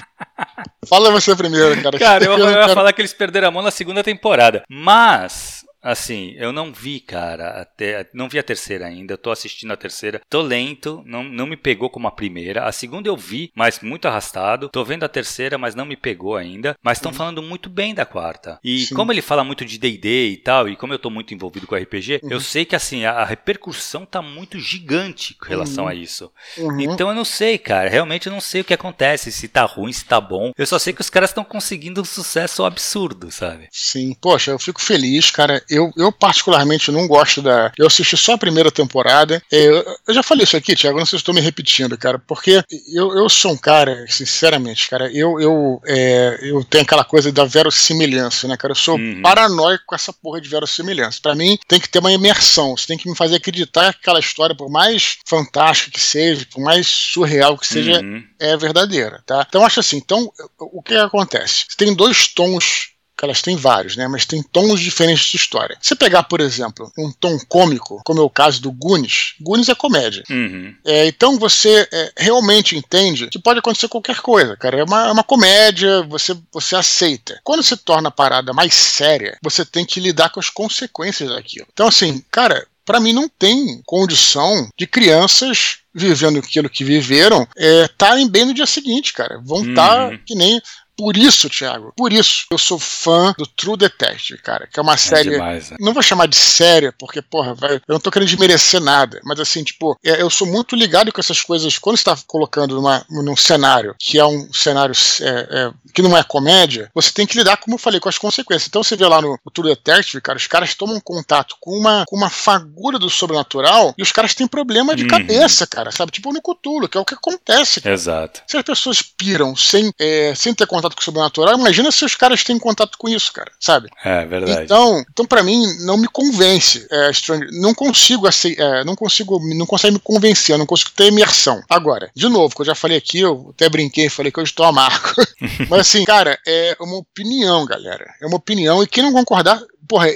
Fala 0.87 1.09
você 1.11 1.35
primeiro, 1.35 1.81
cara. 1.81 1.97
Cara, 1.99 2.25
eu, 2.25 2.33
eu, 2.37 2.49
eu 2.49 2.67
ia 2.67 2.69
falar 2.69 2.93
que 2.93 3.01
eles 3.01 3.13
perderam 3.13 3.47
a 3.47 3.51
mão 3.51 3.63
na 3.63 3.71
segunda 3.71 4.03
temporada. 4.03 4.63
Mas 4.69 5.65
Assim, 5.83 6.33
eu 6.37 6.53
não 6.53 6.71
vi, 6.71 7.01
cara, 7.01 7.61
até 7.61 8.07
não 8.13 8.29
vi 8.29 8.39
a 8.39 8.43
terceira 8.43 8.85
ainda, 8.85 9.17
tô 9.17 9.29
assistindo 9.29 9.73
a 9.73 9.77
terceira, 9.77 10.21
tô 10.29 10.41
lento, 10.41 11.03
não, 11.05 11.23
não 11.23 11.45
me 11.45 11.57
pegou 11.57 11.89
como 11.89 12.07
a 12.07 12.11
primeira. 12.11 12.63
A 12.63 12.71
segunda 12.71 13.09
eu 13.09 13.17
vi, 13.17 13.51
mas 13.53 13.81
muito 13.81 14.07
arrastado. 14.07 14.69
Tô 14.69 14.85
vendo 14.85 15.03
a 15.03 15.09
terceira, 15.09 15.57
mas 15.57 15.75
não 15.75 15.85
me 15.85 15.97
pegou 15.97 16.37
ainda. 16.37 16.77
Mas 16.81 16.97
estão 16.97 17.11
uhum. 17.11 17.17
falando 17.17 17.41
muito 17.41 17.69
bem 17.69 17.93
da 17.93 18.05
quarta. 18.05 18.59
E 18.63 18.85
Sim. 18.85 18.95
como 18.95 19.11
ele 19.11 19.21
fala 19.21 19.43
muito 19.43 19.65
de 19.65 19.77
D&D 19.77 20.29
e 20.29 20.37
tal, 20.37 20.69
e 20.69 20.77
como 20.77 20.93
eu 20.93 20.99
tô 20.99 21.09
muito 21.09 21.33
envolvido 21.33 21.67
com 21.67 21.75
RPG, 21.75 22.21
uhum. 22.23 22.31
eu 22.31 22.39
sei 22.39 22.63
que 22.63 22.75
assim, 22.75 23.03
a, 23.03 23.11
a, 23.11 23.25
repercussão 23.25 24.05
tá 24.05 24.21
muito 24.21 24.57
gigante 24.59 25.33
com 25.33 25.47
relação 25.47 25.83
uhum. 25.83 25.89
a 25.89 25.95
isso. 25.95 26.31
Uhum. 26.57 26.79
Então 26.79 27.09
eu 27.09 27.15
não 27.15 27.25
sei, 27.25 27.57
cara, 27.57 27.89
realmente 27.89 28.27
eu 28.27 28.33
não 28.33 28.41
sei 28.41 28.61
o 28.61 28.65
que 28.65 28.73
acontece, 28.73 29.33
se 29.33 29.49
tá 29.49 29.65
ruim, 29.65 29.91
se 29.91 30.05
tá 30.05 30.21
bom. 30.21 30.53
Eu 30.57 30.65
só 30.65 30.79
sei 30.79 30.93
que 30.93 31.01
os 31.01 31.09
caras 31.09 31.31
estão 31.31 31.43
conseguindo 31.43 32.01
um 32.01 32.05
sucesso 32.05 32.63
absurdo, 32.63 33.29
sabe? 33.31 33.67
Sim, 33.69 34.15
poxa, 34.21 34.51
eu 34.51 34.59
fico 34.59 34.81
feliz, 34.81 35.29
cara 35.29 35.61
eu, 35.73 35.91
eu 35.97 36.11
particularmente 36.11 36.91
não 36.91 37.07
gosto 37.07 37.41
da. 37.41 37.71
Eu 37.77 37.87
assisti 37.87 38.15
só 38.15 38.33
a 38.33 38.37
primeira 38.37 38.71
temporada. 38.71 39.41
É, 39.51 39.67
eu 40.07 40.13
já 40.13 40.23
falei 40.23 40.43
isso 40.43 40.55
aqui, 40.55 40.75
Thiago, 40.75 40.99
não 40.99 41.05
sei 41.05 41.17
se 41.17 41.21
estou 41.21 41.33
me 41.33 41.41
repetindo, 41.41 41.97
cara, 41.97 42.19
porque 42.19 42.63
eu, 42.93 43.15
eu 43.15 43.29
sou 43.29 43.51
um 43.51 43.57
cara, 43.57 44.05
sinceramente, 44.07 44.89
cara, 44.89 45.11
eu, 45.11 45.39
eu, 45.39 45.81
é, 45.85 46.39
eu 46.41 46.63
tenho 46.63 46.83
aquela 46.83 47.03
coisa 47.03 47.31
da 47.31 47.45
verossimilhança, 47.45 48.47
né, 48.47 48.55
cara? 48.57 48.71
Eu 48.71 48.77
sou 48.77 48.97
uhum. 48.97 49.21
paranoico 49.21 49.83
com 49.87 49.95
essa 49.95 50.13
porra 50.13 50.39
de 50.39 50.49
verossimilhança. 50.49 51.19
Para 51.21 51.35
mim, 51.35 51.57
tem 51.67 51.79
que 51.79 51.89
ter 51.89 51.99
uma 51.99 52.11
imersão. 52.11 52.75
Você 52.77 52.87
tem 52.87 52.97
que 52.97 53.09
me 53.09 53.15
fazer 53.15 53.35
acreditar 53.35 53.93
que 53.93 53.99
aquela 54.01 54.19
história, 54.19 54.55
por 54.55 54.69
mais 54.69 55.17
fantástica 55.25 55.91
que 55.91 55.99
seja, 55.99 56.45
por 56.51 56.61
mais 56.61 56.87
surreal 56.87 57.57
que 57.57 57.67
seja, 57.67 58.01
uhum. 58.01 58.23
é 58.39 58.55
verdadeira, 58.57 59.21
tá? 59.25 59.45
Então, 59.47 59.65
acho 59.65 59.79
assim, 59.79 59.97
então, 59.97 60.31
o 60.59 60.81
que 60.81 60.95
acontece? 60.95 61.65
Você 61.67 61.77
tem 61.77 61.93
dois 61.93 62.27
tons 62.27 62.92
que 63.17 63.23
elas 63.23 63.41
têm 63.41 63.55
vários, 63.55 63.95
né? 63.95 64.07
Mas 64.07 64.25
tem 64.25 64.41
tons 64.41 64.79
diferentes 64.79 65.25
de 65.25 65.37
história. 65.37 65.77
Se 65.81 65.95
pegar, 65.95 66.23
por 66.23 66.41
exemplo, 66.41 66.91
um 66.97 67.11
tom 67.11 67.37
cômico, 67.47 68.01
como 68.05 68.19
é 68.19 68.23
o 68.23 68.29
caso 68.29 68.61
do 68.61 68.71
Goonies, 68.71 69.35
Goonies 69.39 69.69
é 69.69 69.75
comédia. 69.75 70.23
Uhum. 70.29 70.75
É, 70.85 71.07
então 71.07 71.37
você 71.37 71.87
é, 71.91 72.11
realmente 72.17 72.75
entende 72.75 73.27
que 73.27 73.39
pode 73.39 73.59
acontecer 73.59 73.87
qualquer 73.87 74.19
coisa, 74.19 74.57
cara. 74.57 74.79
É 74.79 74.83
uma, 74.83 75.07
é 75.07 75.11
uma 75.11 75.23
comédia, 75.23 76.03
você, 76.03 76.35
você 76.51 76.75
aceita. 76.75 77.39
Quando 77.43 77.63
se 77.63 77.77
torna 77.77 78.09
a 78.09 78.11
parada 78.11 78.53
mais 78.53 78.73
séria, 78.73 79.37
você 79.41 79.65
tem 79.65 79.85
que 79.85 79.99
lidar 79.99 80.29
com 80.29 80.39
as 80.39 80.49
consequências 80.49 81.29
daquilo. 81.29 81.67
Então, 81.71 81.87
assim, 81.87 82.23
cara, 82.31 82.65
para 82.85 82.99
mim 82.99 83.13
não 83.13 83.29
tem 83.29 83.81
condição 83.85 84.69
de 84.77 84.85
crianças 84.85 85.77
vivendo 85.93 86.39
aquilo 86.39 86.69
que 86.69 86.83
viveram 86.83 87.47
estarem 87.55 88.25
é, 88.25 88.29
bem 88.29 88.45
no 88.45 88.53
dia 88.53 88.65
seguinte, 88.65 89.13
cara. 89.13 89.39
Vão 89.43 89.69
estar 89.69 90.09
uhum. 90.09 90.19
que 90.25 90.35
nem 90.35 90.59
por 90.95 91.17
isso, 91.17 91.49
Thiago, 91.49 91.93
por 91.95 92.13
isso 92.13 92.45
eu 92.51 92.57
sou 92.57 92.77
fã 92.77 93.33
do 93.37 93.47
True 93.47 93.77
Detective, 93.77 94.39
cara, 94.41 94.67
que 94.67 94.79
é 94.79 94.83
uma 94.83 94.93
é 94.93 94.97
série. 94.97 95.31
Demais, 95.31 95.71
né? 95.71 95.77
Não 95.79 95.93
vou 95.93 96.03
chamar 96.03 96.27
de 96.27 96.35
séria, 96.35 96.93
porque, 96.97 97.21
porra, 97.21 97.55
eu 97.87 97.93
não 97.93 97.99
tô 97.99 98.11
querendo 98.11 98.29
desmerecer 98.29 98.79
nada, 98.79 99.19
mas 99.23 99.39
assim, 99.39 99.63
tipo, 99.63 99.97
é, 100.03 100.21
eu 100.21 100.29
sou 100.29 100.47
muito 100.47 100.75
ligado 100.75 101.11
com 101.11 101.19
essas 101.19 101.41
coisas. 101.41 101.77
Quando 101.77 101.97
você 101.97 102.03
tá 102.03 102.17
colocando 102.27 102.75
numa, 102.75 103.05
num 103.09 103.35
cenário 103.35 103.95
que 103.99 104.19
é 104.19 104.25
um 104.25 104.51
cenário 104.53 104.95
é, 105.21 105.29
é, 105.29 105.71
que 105.93 106.01
não 106.01 106.15
é 106.15 106.23
comédia, 106.23 106.91
você 106.93 107.11
tem 107.11 107.25
que 107.25 107.37
lidar, 107.37 107.57
como 107.57 107.75
eu 107.75 107.79
falei, 107.79 107.99
com 107.99 108.09
as 108.09 108.17
consequências. 108.17 108.67
Então 108.67 108.83
você 108.83 108.95
vê 108.95 109.07
lá 109.07 109.21
no, 109.21 109.39
no 109.43 109.51
True 109.51 109.69
Detective, 109.69 110.21
cara, 110.21 110.37
os 110.37 110.47
caras 110.47 110.75
tomam 110.75 110.99
contato 110.99 111.55
com 111.59 111.71
uma, 111.71 112.05
com 112.07 112.15
uma 112.15 112.29
fagura 112.29 112.99
do 112.99 113.09
sobrenatural 113.09 113.93
e 113.97 114.03
os 114.03 114.11
caras 114.11 114.33
têm 114.35 114.47
problema 114.47 114.95
de 114.95 115.03
uhum. 115.03 115.09
cabeça, 115.09 115.65
cara, 115.65 115.91
sabe? 115.91 116.11
Tipo 116.11 116.31
no 116.31 116.41
Cthulhu, 116.41 116.87
que 116.87 116.97
é 116.97 117.01
o 117.01 117.05
que 117.05 117.15
acontece. 117.15 117.81
Cara. 117.81 117.93
Exato. 117.93 118.41
Se 118.47 118.57
as 118.57 118.63
pessoas 118.63 119.01
piram 119.01 119.55
sem, 119.55 119.91
é, 119.99 120.33
sem 120.35 120.53
ter 120.53 120.67
contato 120.67 120.82
contato 120.83 120.95
com 120.95 121.01
o 121.01 121.03
sobrenatural, 121.03 121.57
imagina 121.57 121.91
se 121.91 122.03
os 122.03 122.15
caras 122.15 122.43
têm 122.43 122.59
contato 122.59 122.97
com 122.97 123.07
isso, 123.07 123.31
cara, 123.31 123.51
sabe? 123.59 123.89
É 124.03 124.25
verdade. 124.25 124.63
Então, 124.63 125.03
então 125.11 125.25
para 125.25 125.43
mim, 125.43 125.65
não 125.85 125.97
me 125.97 126.07
convence. 126.07 126.85
É, 126.91 127.11
não 127.51 127.73
consigo 127.73 128.27
é, 128.27 128.83
não 128.83 128.95
consigo, 128.95 129.39
não 129.55 129.65
consegue 129.65 129.93
me 129.93 129.99
convencer, 129.99 130.53
eu 130.53 130.59
não 130.59 130.65
consigo 130.65 130.91
ter 130.95 131.07
imersão. 131.07 131.61
Agora, 131.69 132.11
de 132.15 132.27
novo, 132.27 132.55
que 132.55 132.61
eu 132.61 132.65
já 132.65 132.75
falei 132.75 132.97
aqui, 132.97 133.19
eu 133.19 133.51
até 133.53 133.69
brinquei, 133.69 134.09
falei 134.09 134.31
que 134.31 134.39
eu 134.39 134.43
estou 134.43 134.65
amargo. 134.65 135.13
Mas 135.69 135.81
assim, 135.81 136.03
cara, 136.05 136.37
é 136.45 136.75
uma 136.79 136.97
opinião, 136.97 137.65
galera. 137.65 138.13
É 138.21 138.25
uma 138.25 138.37
opinião, 138.37 138.83
e 138.83 138.87
quem 138.87 139.03
não 139.03 139.13
concordar, 139.13 139.61
porra, 139.87 140.07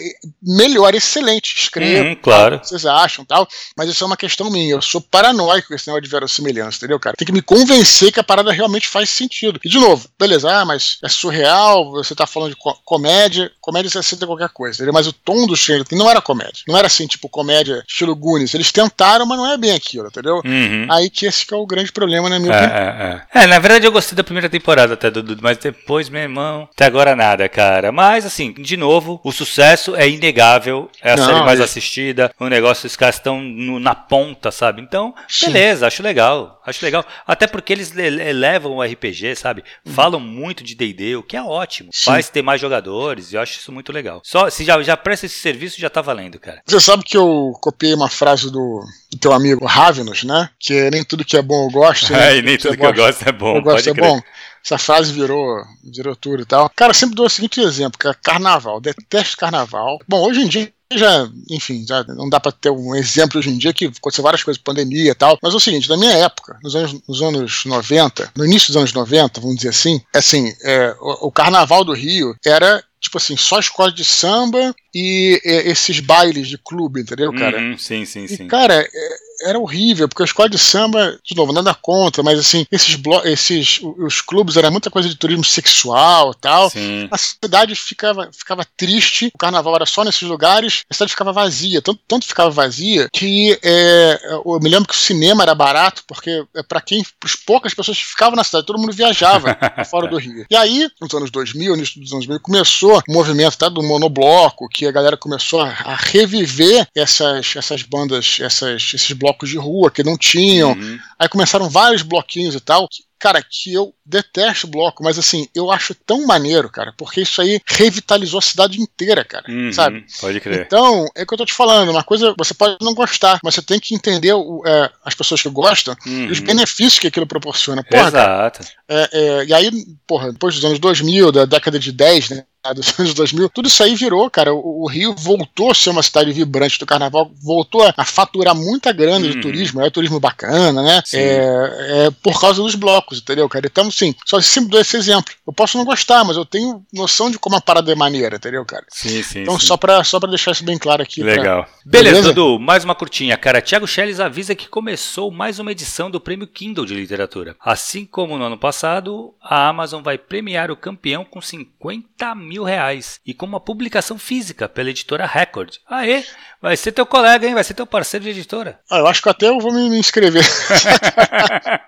melhor, 0.41 0.93
excelente, 0.95 1.55
escreva. 1.57 2.09
Uhum, 2.09 2.15
claro. 2.15 2.59
vocês 2.63 2.85
acham 2.85 3.25
tal. 3.25 3.47
Mas 3.75 3.89
isso 3.89 4.03
é 4.03 4.07
uma 4.07 4.17
questão 4.17 4.49
minha. 4.49 4.73
Eu 4.73 4.81
sou 4.81 5.01
paranoico 5.01 5.69
com 5.69 5.75
esse 5.75 5.87
negócio 5.87 6.03
de 6.03 6.09
verossimilhança, 6.09 6.77
entendeu, 6.77 6.99
cara? 6.99 7.15
Tem 7.15 7.25
que 7.25 7.31
me 7.31 7.41
convencer 7.41 8.11
que 8.11 8.19
a 8.19 8.23
parada 8.23 8.51
realmente 8.51 8.87
faz 8.87 9.09
sentido. 9.09 9.59
E 9.63 9.69
de 9.69 9.77
novo, 9.77 10.07
beleza, 10.19 10.51
ah, 10.51 10.65
mas 10.65 10.97
é 11.03 11.09
surreal, 11.09 11.91
você 11.91 12.15
tá 12.15 12.25
falando 12.25 12.51
de 12.51 12.57
comédia. 12.83 13.51
Comédia 13.61 13.89
você 13.89 13.99
aceita 13.99 14.25
qualquer 14.25 14.49
coisa, 14.49 14.77
entendeu? 14.77 14.93
Mas 14.93 15.07
o 15.07 15.13
tom 15.13 15.45
do 15.45 15.55
Stranger 15.55 15.85
não 15.91 16.09
era 16.09 16.21
comédia. 16.21 16.63
Não 16.67 16.77
era 16.77 16.87
assim, 16.87 17.07
tipo, 17.07 17.29
comédia 17.29 17.83
estilo 17.87 18.15
Goonies. 18.15 18.53
Eles 18.53 18.71
tentaram, 18.71 19.25
mas 19.25 19.37
não 19.37 19.51
é 19.51 19.57
bem 19.57 19.73
aquilo, 19.73 20.07
entendeu? 20.07 20.41
Uhum. 20.43 20.87
Aí 20.89 21.09
que 21.09 21.25
esse 21.25 21.45
que 21.45 21.53
é 21.53 21.57
o 21.57 21.65
grande 21.65 21.91
problema, 21.91 22.29
na 22.29 22.39
minha 22.39 22.53
é, 22.53 22.57
opinião. 22.57 22.77
É, 22.77 23.27
é. 23.33 23.43
é, 23.43 23.47
na 23.47 23.59
verdade 23.59 23.85
eu 23.85 23.91
gostei 23.91 24.15
da 24.15 24.23
primeira 24.23 24.49
temporada 24.49 24.93
até, 24.93 25.09
Dudu, 25.11 25.37
mas 25.41 25.57
depois, 25.57 26.09
meu 26.09 26.21
irmão, 26.21 26.67
até 26.73 26.85
agora 26.85 27.15
nada, 27.15 27.47
cara. 27.49 27.91
Mas, 27.91 28.25
assim, 28.25 28.53
de 28.53 28.77
novo, 28.77 29.19
o 29.23 29.31
sucesso 29.31 29.56
sucesso 29.57 29.95
é 29.95 30.07
inegável, 30.07 30.89
é 31.01 31.13
a 31.13 31.17
não, 31.17 31.25
série 31.25 31.39
mais 31.39 31.59
é... 31.59 31.63
assistida, 31.63 32.31
o 32.39 32.47
negócio, 32.47 32.85
os 32.85 32.95
caras 32.95 33.15
estão 33.15 33.41
na 33.41 33.95
ponta, 33.95 34.51
sabe? 34.51 34.81
Então, 34.81 35.15
beleza, 35.41 35.79
Sim. 35.79 35.85
acho 35.87 36.03
legal, 36.03 36.61
acho 36.63 36.85
legal. 36.85 37.03
Até 37.25 37.47
porque 37.47 37.73
eles 37.73 37.95
elevam 37.95 38.73
o 38.73 38.83
RPG, 38.83 39.35
sabe? 39.35 39.63
Uhum. 39.83 39.93
Falam 39.93 40.19
muito 40.19 40.63
de 40.63 40.75
D&D, 40.75 41.15
o 41.15 41.23
que 41.23 41.35
é 41.35 41.41
ótimo. 41.41 41.89
Sim. 41.91 42.11
Faz 42.11 42.29
ter 42.29 42.43
mais 42.43 42.61
jogadores, 42.61 43.31
e 43.31 43.35
eu 43.35 43.41
acho 43.41 43.59
isso 43.59 43.71
muito 43.71 43.91
legal. 43.91 44.21
Só, 44.23 44.47
se 44.49 44.63
já, 44.63 44.81
já 44.83 44.95
presta 44.95 45.25
esse 45.25 45.39
serviço, 45.39 45.81
já 45.81 45.89
tá 45.89 46.01
valendo, 46.01 46.39
cara. 46.39 46.61
Você 46.65 46.79
sabe 46.79 47.03
que 47.03 47.17
eu 47.17 47.53
copiei 47.59 47.95
uma 47.95 48.09
frase 48.09 48.51
do, 48.51 48.83
do 49.11 49.17
teu 49.19 49.33
amigo 49.33 49.65
Ravenous, 49.65 50.23
né? 50.23 50.49
Que 50.59 50.91
nem 50.91 51.03
tudo 51.03 51.25
que 51.25 51.35
é 51.35 51.41
bom 51.41 51.65
eu 51.65 51.71
gosto. 51.71 52.13
Né? 52.13 52.17
É, 52.27 52.37
e 52.37 52.41
nem 52.41 52.57
tudo 52.57 52.71
que, 52.71 52.77
que 52.77 52.85
eu 52.85 52.93
gosto 52.93 53.27
é 53.27 53.31
bom. 53.31 53.55
Eu 53.55 53.61
gosto 53.61 53.89
é 53.89 53.93
crer. 53.93 54.05
bom. 54.05 54.19
Essa 54.63 54.77
frase 54.77 55.11
virou, 55.11 55.63
virou 55.83 56.15
tudo 56.15 56.41
e 56.41 56.45
tal. 56.45 56.69
Cara, 56.75 56.93
sempre 56.93 57.15
dou 57.15 57.25
o 57.25 57.29
seguinte 57.29 57.61
exemplo, 57.61 57.99
que 57.99 58.07
é 58.07 58.13
carnaval. 58.13 58.81
Detesto 58.81 59.37
carnaval. 59.37 59.99
Bom, 60.07 60.27
hoje 60.27 60.41
em 60.41 60.47
dia 60.47 60.71
já, 60.93 61.29
enfim, 61.51 61.85
já 61.85 62.03
não 62.03 62.29
dá 62.29 62.39
para 62.39 62.51
ter 62.51 62.69
um 62.69 62.95
exemplo 62.95 63.39
hoje 63.39 63.49
em 63.49 63.57
dia 63.57 63.73
que 63.73 63.85
aconteceu 63.85 64.23
várias 64.23 64.43
coisas, 64.43 64.61
pandemia 64.61 65.11
e 65.11 65.15
tal. 65.15 65.37
Mas 65.41 65.53
é 65.53 65.57
o 65.57 65.59
seguinte, 65.59 65.89
na 65.89 65.97
minha 65.97 66.13
época, 66.13 66.57
nos 66.63 66.75
anos, 66.75 66.95
nos 67.07 67.21
anos 67.21 67.65
90, 67.65 68.31
no 68.35 68.45
início 68.45 68.67
dos 68.67 68.77
anos 68.77 68.93
90, 68.93 69.41
vamos 69.41 69.57
dizer 69.57 69.69
assim, 69.69 70.01
assim, 70.13 70.53
é, 70.63 70.95
o, 70.99 71.27
o 71.27 71.31
carnaval 71.31 71.83
do 71.83 71.93
Rio 71.93 72.35
era 72.45 72.83
tipo 72.99 73.17
assim, 73.17 73.37
só 73.37 73.59
escola 73.59 73.91
de 73.91 74.03
samba 74.03 74.73
e, 74.93 75.39
e 75.43 75.69
esses 75.69 75.99
bailes 75.99 76.47
de 76.47 76.57
clube, 76.57 77.01
entendeu, 77.01 77.31
cara? 77.33 77.59
Uhum, 77.59 77.77
sim, 77.77 78.05
sim, 78.05 78.23
e, 78.23 78.27
sim. 78.27 78.47
Cara, 78.47 78.81
é, 78.81 79.17
era 79.41 79.59
horrível, 79.59 80.07
porque 80.07 80.23
a 80.23 80.25
escola 80.25 80.49
de 80.49 80.57
samba, 80.57 81.17
de 81.23 81.35
novo, 81.35 81.53
nada 81.53 81.73
contra, 81.73 82.23
mas 82.23 82.39
assim, 82.39 82.65
esses, 82.71 82.97
esses 83.25 83.79
os 83.81 84.21
clubes 84.21 84.57
era 84.57 84.71
muita 84.71 84.89
coisa 84.89 85.07
de 85.07 85.15
turismo 85.15 85.43
sexual 85.43 86.31
e 86.31 86.41
tal. 86.41 86.69
Sim. 86.69 87.07
A 87.11 87.17
cidade 87.17 87.75
ficava, 87.75 88.29
ficava 88.31 88.65
triste, 88.77 89.31
o 89.33 89.37
carnaval 89.37 89.75
era 89.75 89.85
só 89.85 90.03
nesses 90.03 90.23
lugares, 90.23 90.83
a 90.89 90.93
cidade 90.93 91.11
ficava 91.11 91.31
vazia, 91.31 91.81
tanto, 91.81 91.99
tanto 92.07 92.25
ficava 92.25 92.49
vazia 92.49 93.09
que 93.11 93.57
é, 93.63 94.19
eu 94.45 94.59
me 94.61 94.69
lembro 94.69 94.87
que 94.87 94.95
o 94.95 94.97
cinema 94.97 95.43
era 95.43 95.55
barato, 95.55 96.03
porque 96.07 96.43
é 96.55 96.63
para 96.63 96.81
quem, 96.81 97.03
as 97.23 97.35
poucas 97.35 97.73
pessoas 97.73 97.97
que 97.97 98.05
ficavam 98.05 98.35
na 98.35 98.43
cidade, 98.43 98.65
todo 98.65 98.79
mundo 98.79 98.93
viajava 98.93 99.57
fora 99.89 100.07
do 100.07 100.17
Rio. 100.17 100.45
E 100.49 100.55
aí, 100.55 100.89
nos 100.99 101.13
anos 101.13 101.31
2000, 101.31 101.71
no 101.71 101.77
início 101.77 101.99
dos 101.99 102.11
anos 102.13 102.25
2000, 102.25 102.41
começou 102.41 103.01
o 103.07 103.13
movimento 103.13 103.57
tá, 103.57 103.69
do 103.69 103.83
monobloco, 103.83 104.67
que 104.69 104.85
a 104.85 104.91
galera 104.91 105.17
começou 105.17 105.61
a, 105.61 105.67
a 105.67 105.95
reviver 105.95 106.87
essas, 106.95 107.55
essas 107.55 107.81
bandas, 107.83 108.37
essas, 108.39 108.91
esses 108.93 109.11
blocos 109.11 109.26
blocos 109.27 109.49
de 109.49 109.57
rua 109.57 109.91
que 109.91 110.03
não 110.03 110.17
tinham. 110.17 110.71
Uhum. 110.71 110.99
Aí 111.19 111.27
começaram 111.27 111.69
vários 111.69 112.01
bloquinhos 112.01 112.55
e 112.55 112.59
tal. 112.59 112.87
Cara, 113.19 113.41
que 113.41 113.73
eu 113.73 113.93
detesto 114.07 114.67
bloco, 114.67 115.03
mas 115.03 115.19
assim, 115.19 115.47
eu 115.53 115.69
acho 115.69 115.93
tão 115.93 116.25
maneiro, 116.25 116.69
cara, 116.69 116.93
porque 116.97 117.21
isso 117.21 117.41
aí 117.41 117.61
revitalizou 117.65 118.39
a 118.39 118.41
cidade 118.41 118.81
inteira, 118.81 119.23
cara, 119.23 119.45
uhum, 119.49 119.71
sabe? 119.73 120.05
Pode 120.21 120.39
crer. 120.39 120.61
Então, 120.65 121.05
é 121.15 121.23
o 121.23 121.27
que 121.27 121.33
eu 121.33 121.37
tô 121.37 121.45
te 121.45 121.53
falando, 121.53 121.89
uma 121.89 122.03
coisa, 122.03 122.33
você 122.37 122.53
pode 122.53 122.77
não 122.81 122.93
gostar, 122.93 123.39
mas 123.43 123.55
você 123.55 123.61
tem 123.61 123.79
que 123.79 123.93
entender 123.93 124.33
o, 124.33 124.63
é, 124.65 124.89
as 125.03 125.13
pessoas 125.13 125.41
que 125.41 125.49
gostam 125.49 125.95
uhum. 126.05 126.25
e 126.25 126.31
os 126.31 126.39
uhum. 126.39 126.45
benefícios 126.45 126.99
que 126.99 127.07
aquilo 127.07 127.27
proporciona. 127.27 127.83
Porra, 127.83 128.07
Exato. 128.07 128.59
Cara, 128.59 128.77
é, 128.89 129.09
é, 129.11 129.45
e 129.45 129.53
aí, 129.53 129.71
porra, 130.07 130.31
depois 130.31 130.55
dos 130.55 130.63
anos 130.63 130.79
2000, 130.79 131.31
da 131.31 131.45
década 131.45 131.77
de 131.77 131.91
10, 131.91 132.29
né, 132.29 132.43
dos 132.75 132.99
anos 132.99 133.13
2000, 133.13 133.49
tudo 133.49 133.67
isso 133.67 133.83
aí 133.83 133.95
virou, 133.95 134.29
cara. 134.29 134.53
O, 134.53 134.83
o, 134.83 134.87
Rio 134.87 135.15
voltou 135.17 135.71
a 135.71 135.75
ser 135.75 135.89
uma 135.89 136.03
cidade 136.03 136.31
vibrante 136.31 136.79
do 136.79 136.85
carnaval, 136.85 137.31
voltou 137.41 137.83
a, 137.83 137.93
a 137.95 138.05
faturar 138.05 138.55
muita 138.55 138.91
grana 138.91 139.25
uhum. 139.25 139.31
de 139.31 139.41
turismo, 139.41 139.81
é 139.81 139.89
turismo 139.89 140.19
bacana, 140.19 140.81
né? 140.81 141.01
É, 141.13 142.05
é, 142.07 142.11
por 142.21 142.39
causa 142.39 142.61
dos 142.61 142.75
blocos, 142.75 143.19
entendeu, 143.19 143.47
cara? 143.49 143.67
Então, 143.67 143.89
sim, 143.97 144.15
só 144.25 144.39
sempre 144.39 144.69
dou 144.69 144.79
esse 144.79 144.95
exemplo. 144.95 145.33
Eu 145.45 145.53
posso 145.53 145.77
não 145.77 145.85
gostar, 145.85 146.23
mas 146.23 146.37
eu 146.37 146.45
tenho 146.45 146.85
noção 146.93 147.31
de 147.31 147.39
como 147.39 147.55
a 147.55 147.61
parada 147.61 147.91
é 147.91 147.95
maneira, 147.95 148.35
entendeu, 148.35 148.63
cara? 148.65 148.85
Sim, 148.89 149.23
sim. 149.23 149.41
Então, 149.41 149.59
sim. 149.59 149.65
Só, 149.65 149.77
pra, 149.77 150.03
só 150.03 150.19
pra 150.19 150.29
deixar 150.29 150.51
isso 150.51 150.63
bem 150.63 150.77
claro 150.77 151.01
aqui. 151.01 151.23
Legal. 151.23 151.63
Pra... 151.63 151.73
Beleza, 151.85 152.17
Beleza, 152.17 152.33
Dudu, 152.33 152.59
mais 152.59 152.83
uma 152.83 152.93
curtinha, 152.93 153.37
cara. 153.37 153.61
Tiago 153.61 153.87
Schelles 153.87 154.19
avisa 154.19 154.53
que 154.53 154.67
começou 154.67 155.31
mais 155.31 155.57
uma 155.57 155.71
edição 155.71 156.11
do 156.11 156.19
Prêmio 156.19 156.47
Kindle 156.47 156.85
de 156.85 156.93
Literatura. 156.93 157.55
Assim 157.59 158.05
como 158.05 158.37
no 158.37 158.45
ano 158.45 158.57
passado, 158.57 159.33
a 159.41 159.67
Amazon 159.67 160.03
vai 160.03 160.17
premiar 160.17 160.69
o 160.69 160.77
campeão 160.77 161.25
com 161.25 161.41
50 161.41 162.35
mil 162.35 162.63
reais 162.63 163.19
e 163.25 163.33
com 163.33 163.45
uma 163.45 163.59
publicação 163.59 164.17
física 164.19 164.69
pela 164.69 164.89
editora 164.89 165.25
Record. 165.25 165.75
Aê, 165.89 166.23
vai 166.61 166.77
ser 166.77 166.91
teu 166.91 167.05
colega, 167.05 167.47
hein? 167.47 167.53
Vai 167.53 167.63
ser 167.63 167.73
teu 167.73 167.87
parceiro 167.87 168.23
de 168.23 168.31
editora. 168.31 168.79
Ah, 168.89 168.99
eu 168.99 169.07
acho 169.07 169.21
que 169.21 169.29
até 169.29 169.47
eu 169.47 169.59
vou 169.59 169.73
me, 169.73 169.89
me 169.89 169.97
inscrever. 169.97 170.43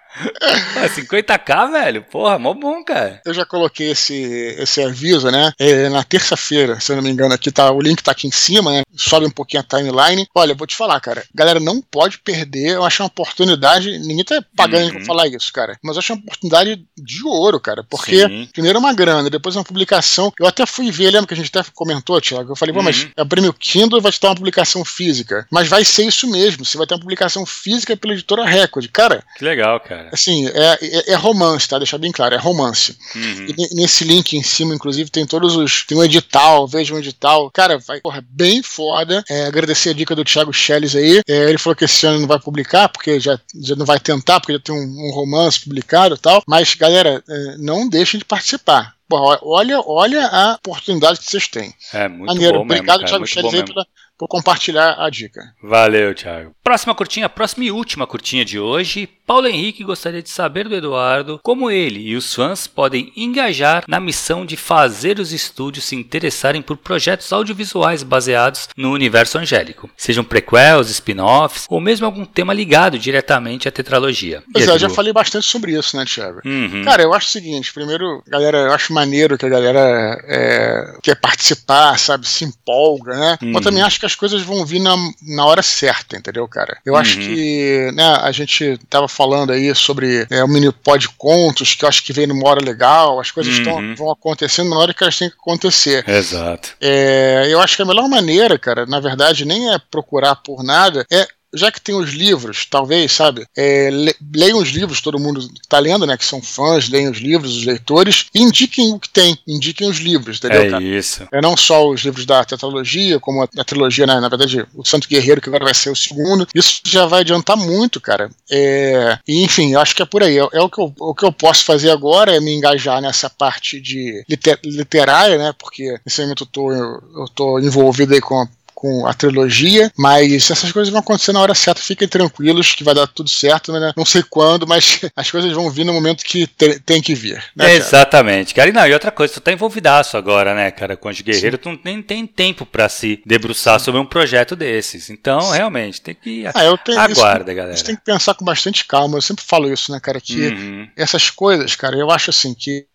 50k, 0.89 1.71
velho? 1.71 1.98
Porra, 2.01 2.39
mó 2.39 2.53
bom, 2.53 2.83
cara. 2.83 3.21
Eu 3.25 3.33
já 3.33 3.45
coloquei 3.45 3.91
esse, 3.91 4.15
esse 4.57 4.81
aviso, 4.81 5.29
né? 5.29 5.51
É, 5.59 5.89
na 5.89 6.03
terça-feira, 6.03 6.79
se 6.79 6.91
eu 6.91 6.95
não 6.95 7.03
me 7.03 7.09
engano, 7.09 7.33
aqui 7.33 7.51
tá, 7.51 7.71
o 7.71 7.81
link 7.81 8.01
tá 8.01 8.11
aqui 8.11 8.27
em 8.27 8.31
cima, 8.31 8.71
né? 8.71 8.83
Sobe 8.95 9.25
um 9.25 9.31
pouquinho 9.31 9.61
a 9.61 9.77
timeline. 9.77 10.27
Olha, 10.35 10.55
vou 10.55 10.67
te 10.67 10.75
falar, 10.75 10.99
cara. 10.99 11.23
Galera, 11.33 11.59
não 11.59 11.81
pode 11.81 12.19
perder. 12.19 12.75
Eu 12.75 12.83
acho 12.83 13.01
uma 13.01 13.07
oportunidade. 13.07 13.97
Ninguém 13.99 14.23
tá 14.23 14.43
pagando 14.55 14.85
uhum. 14.85 14.91
pra 14.91 15.05
falar 15.05 15.27
isso, 15.27 15.51
cara. 15.51 15.77
Mas 15.83 15.95
eu 15.95 15.99
acho 15.99 16.13
uma 16.13 16.21
oportunidade 16.21 16.83
de 16.97 17.25
ouro, 17.25 17.59
cara. 17.59 17.83
Porque, 17.89 18.27
Sim. 18.27 18.49
primeiro, 18.51 18.77
é 18.77 18.79
uma 18.79 18.93
grana, 18.93 19.29
depois 19.29 19.55
é 19.55 19.59
uma 19.59 19.65
publicação. 19.65 20.31
Eu 20.39 20.47
até 20.47 20.65
fui 20.65 20.91
ver, 20.91 21.11
lembra 21.11 21.27
que 21.27 21.33
a 21.33 21.37
gente 21.37 21.55
até 21.55 21.69
comentou, 21.73 22.19
Tiago? 22.21 22.51
Eu 22.51 22.55
falei, 22.55 22.73
pô, 22.73 22.81
mas 22.81 23.03
uhum. 23.03 23.11
é 23.17 23.21
o 23.21 23.25
prêmio 23.25 23.53
Kindle 23.53 24.01
vai 24.01 24.11
te 24.11 24.19
dar 24.19 24.29
uma 24.29 24.35
publicação 24.35 24.83
física. 24.85 25.47
Mas 25.51 25.67
vai 25.67 25.83
ser 25.83 26.03
isso 26.03 26.29
mesmo. 26.29 26.65
Você 26.65 26.77
vai 26.77 26.85
ter 26.85 26.93
uma 26.93 26.99
publicação 26.99 27.45
física 27.45 27.95
pela 27.95 28.13
editora 28.13 28.45
Record. 28.45 28.87
Cara. 28.91 29.23
Que 29.37 29.43
legal, 29.43 29.79
cara. 29.79 30.09
Assim, 30.11 30.47
é, 30.47 30.77
é, 30.81 31.11
é 31.13 31.15
romance, 31.15 31.67
tá? 31.67 31.79
Deixar 31.89 31.97
bem 31.97 32.11
claro, 32.11 32.35
é 32.35 32.37
romance. 32.37 32.95
Uhum. 33.15 33.47
E 33.47 33.75
nesse 33.75 34.03
link 34.03 34.33
em 34.33 34.43
cima, 34.43 34.75
inclusive, 34.75 35.09
tem 35.09 35.25
todos 35.25 35.55
os. 35.55 35.83
Tem 35.85 35.97
um 35.97 36.03
edital, 36.03 36.67
veja 36.67 36.93
um 36.93 36.99
edital. 36.99 37.49
Cara, 37.49 37.79
vai, 37.79 37.99
porra, 37.99 38.23
bem 38.29 38.61
foda. 38.61 39.23
É, 39.27 39.45
agradecer 39.47 39.89
a 39.89 39.93
dica 39.93 40.15
do 40.15 40.23
Thiago 40.23 40.53
Schelles 40.53 40.95
aí. 40.95 41.21
É, 41.27 41.49
ele 41.49 41.57
falou 41.57 41.75
que 41.75 41.85
esse 41.85 42.05
ano 42.05 42.19
não 42.19 42.27
vai 42.27 42.39
publicar, 42.39 42.89
porque 42.89 43.19
já, 43.19 43.39
já 43.59 43.75
não 43.75 43.87
vai 43.87 43.99
tentar, 43.99 44.39
porque 44.39 44.53
já 44.53 44.59
tem 44.59 44.75
um, 44.75 45.07
um 45.07 45.11
romance 45.11 45.59
publicado 45.59 46.13
e 46.13 46.19
tal. 46.19 46.43
Mas, 46.47 46.75
galera, 46.75 47.23
é, 47.27 47.57
não 47.57 47.89
deixem 47.89 48.19
de 48.19 48.25
participar. 48.25 48.93
Porra, 49.07 49.39
olha, 49.41 49.81
olha 49.83 50.27
a 50.27 50.53
oportunidade 50.53 51.17
que 51.17 51.25
vocês 51.25 51.47
têm. 51.47 51.73
É, 51.91 52.07
muito 52.07 52.27
Maneiro. 52.27 52.59
bom 52.59 52.65
Obrigado, 52.65 53.01
mesmo, 53.01 53.07
Thiago 53.07 53.25
Schelles, 53.25 53.53
aí, 53.55 53.65
pela, 53.65 53.87
por 54.19 54.27
compartilhar 54.27 54.97
a 54.99 55.09
dica. 55.09 55.41
Valeu, 55.63 56.13
Thiago. 56.13 56.51
Próxima 56.61 56.93
curtinha, 56.93 57.29
próxima 57.29 57.63
e 57.63 57.71
última 57.71 58.05
curtinha 58.05 58.43
de 58.43 58.59
hoje. 58.59 59.07
Paulo 59.25 59.47
Henrique 59.47 59.83
gostaria 59.83 60.21
de 60.21 60.29
saber 60.29 60.67
do 60.67 60.75
Eduardo 60.75 61.39
como 61.41 61.71
ele 61.71 62.01
e 62.01 62.15
os 62.15 62.33
fãs 62.33 62.67
podem 62.67 63.13
engajar 63.15 63.85
na 63.87 63.99
missão 63.99 64.45
de 64.45 64.57
fazer 64.57 65.19
os 65.19 65.31
estúdios 65.31 65.85
se 65.85 65.95
interessarem 65.95 66.61
por 66.61 66.75
projetos 66.75 67.31
audiovisuais 67.31 68.03
baseados 68.03 68.67
no 68.75 68.91
universo 68.91 69.37
angélico, 69.37 69.89
sejam 69.95 70.23
prequels, 70.23 70.89
spin-offs 70.89 71.65
ou 71.69 71.79
mesmo 71.79 72.05
algum 72.05 72.25
tema 72.25 72.53
ligado 72.53 72.99
diretamente 72.99 73.67
à 73.67 73.71
tetralogia. 73.71 74.43
Pois 74.51 74.67
é, 74.67 74.71
eu 74.71 74.79
já 74.79 74.89
falei 74.89 75.13
bastante 75.13 75.45
sobre 75.45 75.77
isso, 75.77 75.95
né, 75.95 76.03
Thiago? 76.05 76.41
Uhum. 76.43 76.83
Cara, 76.83 77.03
eu 77.03 77.13
acho 77.13 77.27
o 77.27 77.31
seguinte: 77.31 77.71
primeiro, 77.71 78.21
galera, 78.27 78.57
eu 78.57 78.73
acho 78.73 78.91
maneiro 78.91 79.37
que 79.37 79.45
a 79.45 79.49
galera 79.49 80.19
é, 80.27 80.97
quer 81.01 81.15
participar, 81.15 81.97
sabe, 81.97 82.27
se 82.27 82.43
empolga, 82.43 83.15
né? 83.15 83.37
Uhum. 83.41 83.53
Eu 83.53 83.61
também 83.61 83.83
acho 83.83 83.99
que 83.99 84.08
as 84.09 84.15
coisas 84.15 84.41
vão 84.41 84.65
vir 84.65 84.79
na, 84.79 84.95
na 85.21 85.45
hora 85.45 85.61
certa, 85.61 86.17
entendeu, 86.17 86.47
cara? 86.47 86.77
Eu 86.85 86.93
uhum. 86.93 86.99
acho 86.99 87.17
que, 87.17 87.91
né, 87.93 88.03
a 88.21 88.31
gente 88.31 88.77
tava 88.89 89.07
falando 89.07 89.51
aí 89.51 89.73
sobre 89.75 90.25
é, 90.29 90.43
o 90.43 90.47
mini 90.47 90.71
pod 90.71 91.07
contos, 91.09 91.75
que 91.75 91.85
eu 91.85 91.89
acho 91.89 92.03
que 92.03 92.11
vem 92.11 92.27
numa 92.27 92.47
hora 92.47 92.63
legal, 92.63 93.19
as 93.19 93.31
coisas 93.31 93.57
uhum. 93.59 93.95
vão 93.95 94.11
acontecendo 94.11 94.69
na 94.71 94.77
hora 94.77 94.93
que 94.93 95.03
elas 95.03 95.17
têm 95.17 95.29
que 95.29 95.35
acontecer. 95.35 96.03
Exato. 96.07 96.75
É, 96.81 97.47
eu 97.49 97.61
acho 97.61 97.75
que 97.75 97.81
a 97.81 97.85
melhor 97.85 98.09
maneira, 98.09 98.57
cara, 98.57 98.85
na 98.85 98.99
verdade, 98.99 99.45
nem 99.45 99.71
é 99.73 99.79
procurar 99.91 100.35
por 100.35 100.63
nada, 100.63 101.05
é 101.11 101.27
já 101.53 101.71
que 101.71 101.81
tem 101.81 101.95
os 101.95 102.11
livros, 102.11 102.65
talvez, 102.65 103.11
sabe? 103.11 103.45
É, 103.55 103.89
le, 103.89 104.15
leiam 104.35 104.59
os 104.59 104.69
livros, 104.69 105.01
todo 105.01 105.19
mundo 105.19 105.39
está 105.39 105.79
lendo, 105.79 106.05
né? 106.05 106.17
Que 106.17 106.25
são 106.25 106.41
fãs, 106.41 106.89
leiam 106.89 107.11
os 107.11 107.17
livros, 107.17 107.57
os 107.57 107.65
leitores, 107.65 108.27
e 108.33 108.41
indiquem 108.41 108.93
o 108.93 108.99
que 108.99 109.09
tem, 109.09 109.37
indiquem 109.47 109.89
os 109.89 109.97
livros, 109.97 110.37
entendeu? 110.37 110.61
É 110.61 110.69
cara? 110.69 110.83
isso. 110.83 111.27
É 111.31 111.41
não 111.41 111.57
só 111.57 111.87
os 111.87 112.01
livros 112.01 112.25
da 112.25 112.43
tetralogia, 112.43 113.19
como 113.19 113.43
a, 113.43 113.49
a 113.57 113.63
trilogia, 113.63 114.05
né, 114.05 114.19
na 114.19 114.29
verdade, 114.29 114.65
o 114.75 114.85
Santo 114.85 115.07
Guerreiro, 115.07 115.41
que 115.41 115.49
agora 115.49 115.65
vai 115.65 115.73
ser 115.73 115.89
o 115.89 115.95
segundo. 115.95 116.47
Isso 116.53 116.81
já 116.85 117.05
vai 117.05 117.21
adiantar 117.21 117.57
muito, 117.57 117.99
cara. 117.99 118.29
É, 118.49 119.17
e, 119.27 119.43
enfim, 119.43 119.73
eu 119.73 119.79
acho 119.79 119.95
que 119.95 120.01
é 120.01 120.05
por 120.05 120.23
aí. 120.23 120.37
É, 120.37 120.47
é, 120.53 120.61
o, 120.61 120.69
que 120.69 120.79
eu, 120.79 120.93
o 120.99 121.15
que 121.15 121.25
eu 121.25 121.31
posso 121.31 121.63
fazer 121.63 121.91
agora 121.91 122.35
é 122.35 122.39
me 122.39 122.53
engajar 122.53 123.01
nessa 123.01 123.29
parte 123.29 123.79
de 123.79 124.23
liter, 124.29 124.59
literária, 124.63 125.37
né? 125.37 125.53
Porque 125.57 125.99
nesse 126.05 126.21
momento 126.21 126.43
eu 126.43 126.47
tô, 126.47 126.71
eu, 126.71 127.03
eu 127.15 127.25
tô 127.33 127.59
envolvido 127.59 128.13
aí 128.13 128.21
com 128.21 128.41
a 128.41 128.47
com 128.79 129.05
a 129.05 129.13
trilogia, 129.13 129.91
mas 129.97 130.49
essas 130.49 130.71
coisas 130.71 130.89
vão 130.89 131.01
acontecer 131.01 131.33
na 131.33 131.41
hora 131.41 131.53
certa, 131.53 131.81
fiquem 131.81 132.07
tranquilos 132.07 132.73
que 132.73 132.83
vai 132.83 132.95
dar 132.95 133.07
tudo 133.07 133.29
certo, 133.29 133.73
né? 133.73 133.91
Não 133.95 134.05
sei 134.05 134.23
quando, 134.23 134.65
mas 134.65 135.01
as 135.13 135.29
coisas 135.29 135.51
vão 135.51 135.69
vir 135.69 135.83
no 135.83 135.91
momento 135.91 136.23
que 136.23 136.47
te, 136.47 136.79
tem 136.79 137.01
que 137.01 137.13
vir. 137.13 137.43
Né, 137.53 137.75
Exatamente, 137.75 138.55
cara. 138.55 138.69
E, 138.69 138.71
não, 138.71 138.87
e 138.87 138.93
outra 138.93 139.11
coisa, 139.11 139.33
tu 139.33 139.41
tá 139.41 139.51
envolvidaço 139.51 140.15
agora, 140.15 140.55
né, 140.55 140.71
cara, 140.71 140.95
com 140.95 141.09
os 141.09 141.19
guerreiros, 141.19 141.59
tu 141.61 141.77
nem 141.83 142.01
tem 142.01 142.25
tempo 142.25 142.65
para 142.65 142.87
se 142.87 143.21
debruçar 143.25 143.81
sobre 143.81 143.99
um 143.99 144.05
projeto 144.05 144.55
desses. 144.55 145.09
Então, 145.09 145.41
Sim. 145.41 145.57
realmente, 145.57 145.99
tem 145.99 146.15
que 146.15 146.45
ah, 146.47 146.63
eu 146.63 146.77
tenho, 146.77 146.99
aguarda, 146.99 147.51
isso, 147.51 147.57
galera. 147.57 147.75
Você 147.75 147.83
tem 147.83 147.97
que 147.97 148.03
pensar 148.05 148.33
com 148.33 148.45
bastante 148.45 148.85
calma. 148.85 149.17
Eu 149.17 149.21
sempre 149.21 149.43
falo 149.43 149.71
isso, 149.71 149.91
né, 149.91 149.99
cara, 149.99 150.21
que 150.21 150.47
uhum. 150.47 150.87
essas 150.95 151.29
coisas, 151.29 151.75
cara, 151.75 151.97
eu 151.97 152.09
acho 152.09 152.29
assim 152.29 152.53
que 152.53 152.85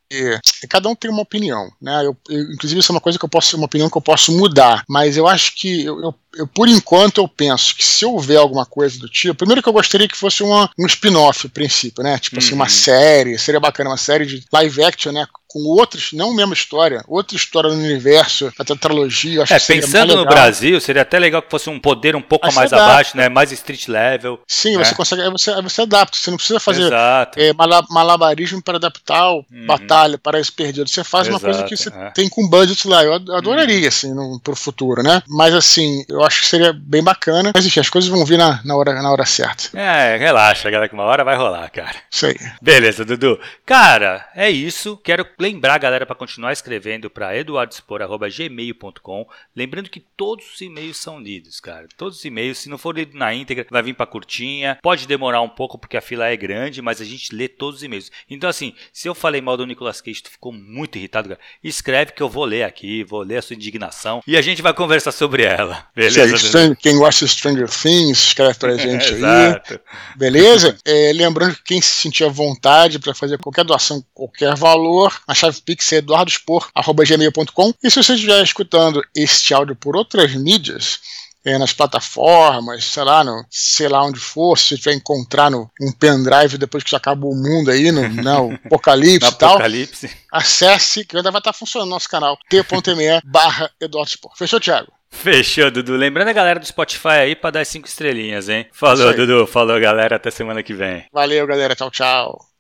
cada 0.69 0.89
um 0.89 0.95
tem 0.95 1.11
uma 1.11 1.23
opinião, 1.23 1.71
né? 1.81 2.07
Eu, 2.07 2.17
eu, 2.29 2.53
inclusive 2.53 2.81
isso 2.81 2.93
é 2.93 2.95
uma 2.95 3.01
coisa 3.01 3.19
que 3.19 3.25
eu 3.25 3.29
posso, 3.29 3.57
uma 3.57 3.67
opinião 3.67 3.91
que 3.91 3.97
eu 3.97 4.03
posso 4.03 4.37
mudar, 4.37 4.85
mas 4.89 5.17
eu 5.17 5.27
acho 5.27 5.55
que 5.57 5.85
eu, 5.85 6.01
eu 6.01 6.15
eu, 6.37 6.47
por 6.47 6.69
enquanto, 6.69 7.19
eu 7.19 7.29
penso 7.29 7.75
que 7.75 7.85
se 7.85 8.05
houver 8.05 8.37
alguma 8.37 8.67
coisa 8.67 8.99
do 8.99 9.09
tipo, 9.09 9.35
primeiro 9.35 9.63
que 9.63 9.69
eu 9.69 9.73
gostaria 9.73 10.09
que 10.09 10.17
fosse 10.17 10.43
uma, 10.43 10.71
um 10.79 10.87
spin-off, 10.87 11.47
a 11.47 11.51
princípio, 11.51 12.03
né? 12.03 12.19
Tipo 12.19 12.37
uhum. 12.37 12.45
assim, 12.45 12.55
uma 12.55 12.65
uhum. 12.65 12.71
série, 12.71 13.39
seria 13.39 13.61
bacana, 13.61 13.91
uma 13.91 13.97
série 13.97 14.27
de 14.27 14.45
live 14.53 14.85
action, 14.85 15.13
né? 15.13 15.27
Com 15.47 15.61
outras, 15.61 16.11
não 16.13 16.33
a 16.33 16.35
mesma 16.35 16.53
história, 16.53 17.05
outra 17.07 17.37
história 17.37 17.71
no 17.71 17.77
universo, 17.77 18.53
a 18.59 18.65
tetralogia. 18.65 19.45
Acho 19.45 19.55
é, 19.55 19.61
que 19.61 19.67
pensando 19.67 20.17
no 20.17 20.25
Brasil, 20.25 20.81
seria 20.81 21.03
até 21.03 21.17
legal 21.17 21.41
que 21.41 21.51
fosse 21.51 21.71
um 21.71 21.79
poder 21.79 22.17
um 22.17 22.23
pouco 22.23 22.53
mais 22.53 22.73
abaixo, 22.73 23.17
né? 23.17 23.29
Mais 23.29 23.53
street 23.53 23.87
level. 23.87 24.41
Sim, 24.49 24.77
né? 24.77 24.85
você 24.85 24.95
consegue, 24.97 25.23
aí 25.23 25.31
você, 25.31 25.63
você 25.63 25.83
adapta, 25.83 26.19
você 26.19 26.31
não 26.31 26.39
precisa 26.39 26.59
fazer 26.59 26.93
é, 27.37 27.53
malabarismo 27.89 28.61
para 28.61 28.79
adaptar 28.79 29.31
o 29.31 29.45
uhum. 29.49 29.67
batalha, 29.67 30.19
para 30.19 30.41
esse 30.41 30.51
perdido. 30.51 30.89
Você 30.89 31.05
faz 31.05 31.29
Exato, 31.29 31.45
uma 31.45 31.53
coisa 31.53 31.69
que 31.69 31.77
você 31.77 31.89
é. 31.89 32.11
tem 32.11 32.29
com 32.29 32.49
budget 32.49 32.89
lá. 32.89 33.05
Eu 33.05 33.15
adoraria, 33.15 33.83
uhum. 33.83 33.89
assim, 33.89 34.13
no, 34.13 34.41
pro 34.41 34.57
futuro, 34.57 35.05
né? 35.05 35.23
Mas 35.29 35.55
assim, 35.55 36.05
eu 36.09 36.24
acho 36.25 36.41
que 36.41 36.47
seria 36.47 36.73
bem 36.73 37.03
bacana. 37.03 37.53
Mas 37.55 37.67
enfim, 37.67 37.81
as 37.81 37.91
coisas 37.91 38.11
vão 38.11 38.25
vir 38.25 38.39
na, 38.39 38.61
na, 38.65 38.77
hora, 38.77 38.95
na 38.95 39.11
hora 39.11 39.25
certa. 39.25 39.77
É, 39.79 40.17
relaxa, 40.17 40.71
galera, 40.71 40.89
que 40.89 40.95
uma 40.95 41.05
hora 41.05 41.25
vai 41.25 41.37
rolar, 41.37 41.69
cara. 41.71 41.97
Isso 42.11 42.27
aí. 42.27 42.37
Beleza, 42.61 43.05
Dudu. 43.05 43.39
Cara, 43.65 44.29
é 44.35 44.51
isso. 44.51 44.97
Quero 44.99 45.27
lembrar 45.39 45.79
galera 45.79 46.07
para 46.07 46.17
continuar 46.17 46.53
escrevendo 46.53 47.11
para 47.11 47.37
eduardespor.gmail.com. 47.37 49.27
Lembrando 49.55 49.91
que 49.91 50.01
todos 50.01 50.55
os 50.55 50.61
e-mails 50.61 50.97
são 50.97 51.21
lidos, 51.21 51.61
cara. 51.61 51.87
Todos 51.97 52.19
os 52.19 52.25
e-mails, 52.25 52.59
se 52.59 52.69
não 52.69 52.79
for 52.79 52.97
lido 52.97 53.17
na 53.17 53.35
íntegra, 53.35 53.67
vai 53.71 53.83
vir 53.83 53.95
para 53.95 54.07
curtinha. 54.07 54.79
Pode 54.83 55.07
demorar 55.07 55.41
um 55.43 55.49
pouco 55.49 55.79
porque 55.79 55.97
a 55.97 56.03
fila 56.03 56.27
é 56.27 56.37
grande, 56.37 56.83
mas 56.83 57.01
a 57.01 57.05
gente 57.05 57.35
lê 57.35 57.49
todos 57.49 57.77
os 57.77 57.83
e-mails. 57.83 58.11
Então, 58.29 58.49
assim, 58.49 58.75
se 58.93 59.09
eu 59.09 59.15
falei 59.15 59.41
mal 59.41 59.57
do 59.57 59.67
Nicolas 59.67 60.01
Cage, 60.01 60.23
tu 60.23 60.31
ficou 60.31 60.53
muito 60.53 60.97
irritado, 60.97 61.29
cara, 61.29 61.41
escreve 61.63 62.13
que 62.13 62.23
eu 62.23 62.29
vou 62.29 62.45
ler 62.45 62.65
aqui, 62.65 63.05
vou 63.05 63.23
ler 63.23 63.39
a 63.39 63.43
sua 63.43 63.55
indignação 63.55 64.23
e 64.27 64.37
a 64.37 64.43
gente 64.43 64.63
vai 64.63 64.73
conversar 64.73 65.13
sobre 65.13 65.43
ela. 65.43 65.87
Beleza? 65.95 66.14
Stranger, 66.39 66.77
quem 66.77 66.97
gosta 66.97 67.25
de 67.25 67.31
Stranger 67.31 67.69
Things, 67.69 68.19
escreve 68.19 68.55
pra 68.55 68.77
gente 68.79 69.15
aí. 69.15 69.79
Beleza? 70.17 70.77
É, 70.85 71.13
lembrando 71.15 71.55
que 71.57 71.63
quem 71.65 71.81
se 71.81 71.91
sentir 71.91 72.25
à 72.25 72.29
vontade 72.29 72.99
para 72.99 73.15
fazer 73.15 73.39
qualquer 73.39 73.65
doação, 73.65 74.05
qualquer 74.13 74.55
valor, 74.57 75.13
a 75.27 75.35
chave 75.35 75.61
Pix 75.61 75.93
é 75.93 75.97
eduardospor.gmail.com. 75.97 77.75
E 77.83 77.91
se 77.91 78.03
você 78.03 78.15
estiver 78.15 78.43
escutando 78.43 79.03
este 79.15 79.55
áudio 79.55 79.77
por 79.77 79.97
outras 79.97 80.35
mídias, 80.35 81.01
é, 81.45 81.59
nas 81.59 81.73
plataformas, 81.73 82.87
sei 82.87 83.05
lá, 83.05 83.23
no, 83.23 83.45
sei 83.51 83.89
lá 83.89 84.03
onde 84.03 84.19
for, 84.19 84.59
se 84.59 84.79
você 84.79 84.95
encontrar 84.95 85.51
no, 85.51 85.71
um 85.81 85.93
pendrive 85.93 86.57
depois 86.57 86.83
que 86.83 86.91
já 86.91 86.97
acabou 86.97 87.33
o 87.33 87.37
mundo 87.37 87.71
aí, 87.71 87.93
no, 87.93 88.09
né, 88.09 88.39
o 88.39 88.53
apocalipse 88.65 89.29
e 89.29 89.35
tal, 89.35 89.51
apocalipse. 89.51 90.11
acesse, 90.33 91.05
que 91.05 91.17
ainda 91.17 91.31
vai 91.31 91.41
estar 91.41 91.53
funcionando 91.53 91.89
no 91.89 91.95
nosso 91.95 92.09
canal, 92.09 92.39
t.me 92.49 93.21
barra 93.25 93.71
Eduardo 93.79 94.11
Fechou, 94.37 94.59
Thiago? 94.59 94.91
Fechou, 95.15 95.71
Dudu. 95.71 95.97
Lembrando 95.97 96.29
a 96.29 96.33
galera 96.33 96.61
do 96.61 96.67
Spotify 96.67 97.09
aí 97.09 97.37
pra 97.37 97.51
dar 97.51 97.65
cinco 97.65 97.89
estrelinhas, 97.89 98.49
hein? 98.49 98.67
Falou, 98.73 99.15
Dudu. 99.15 99.47
Falou, 99.47 99.81
galera. 99.81 100.17
Até 100.17 100.31
semana 100.31 100.63
que 100.63 100.75
vem. 100.75 101.07
Valeu, 101.13 101.47
galera. 101.47 101.75
Tchau, 101.75 101.91
tchau. 101.91 102.54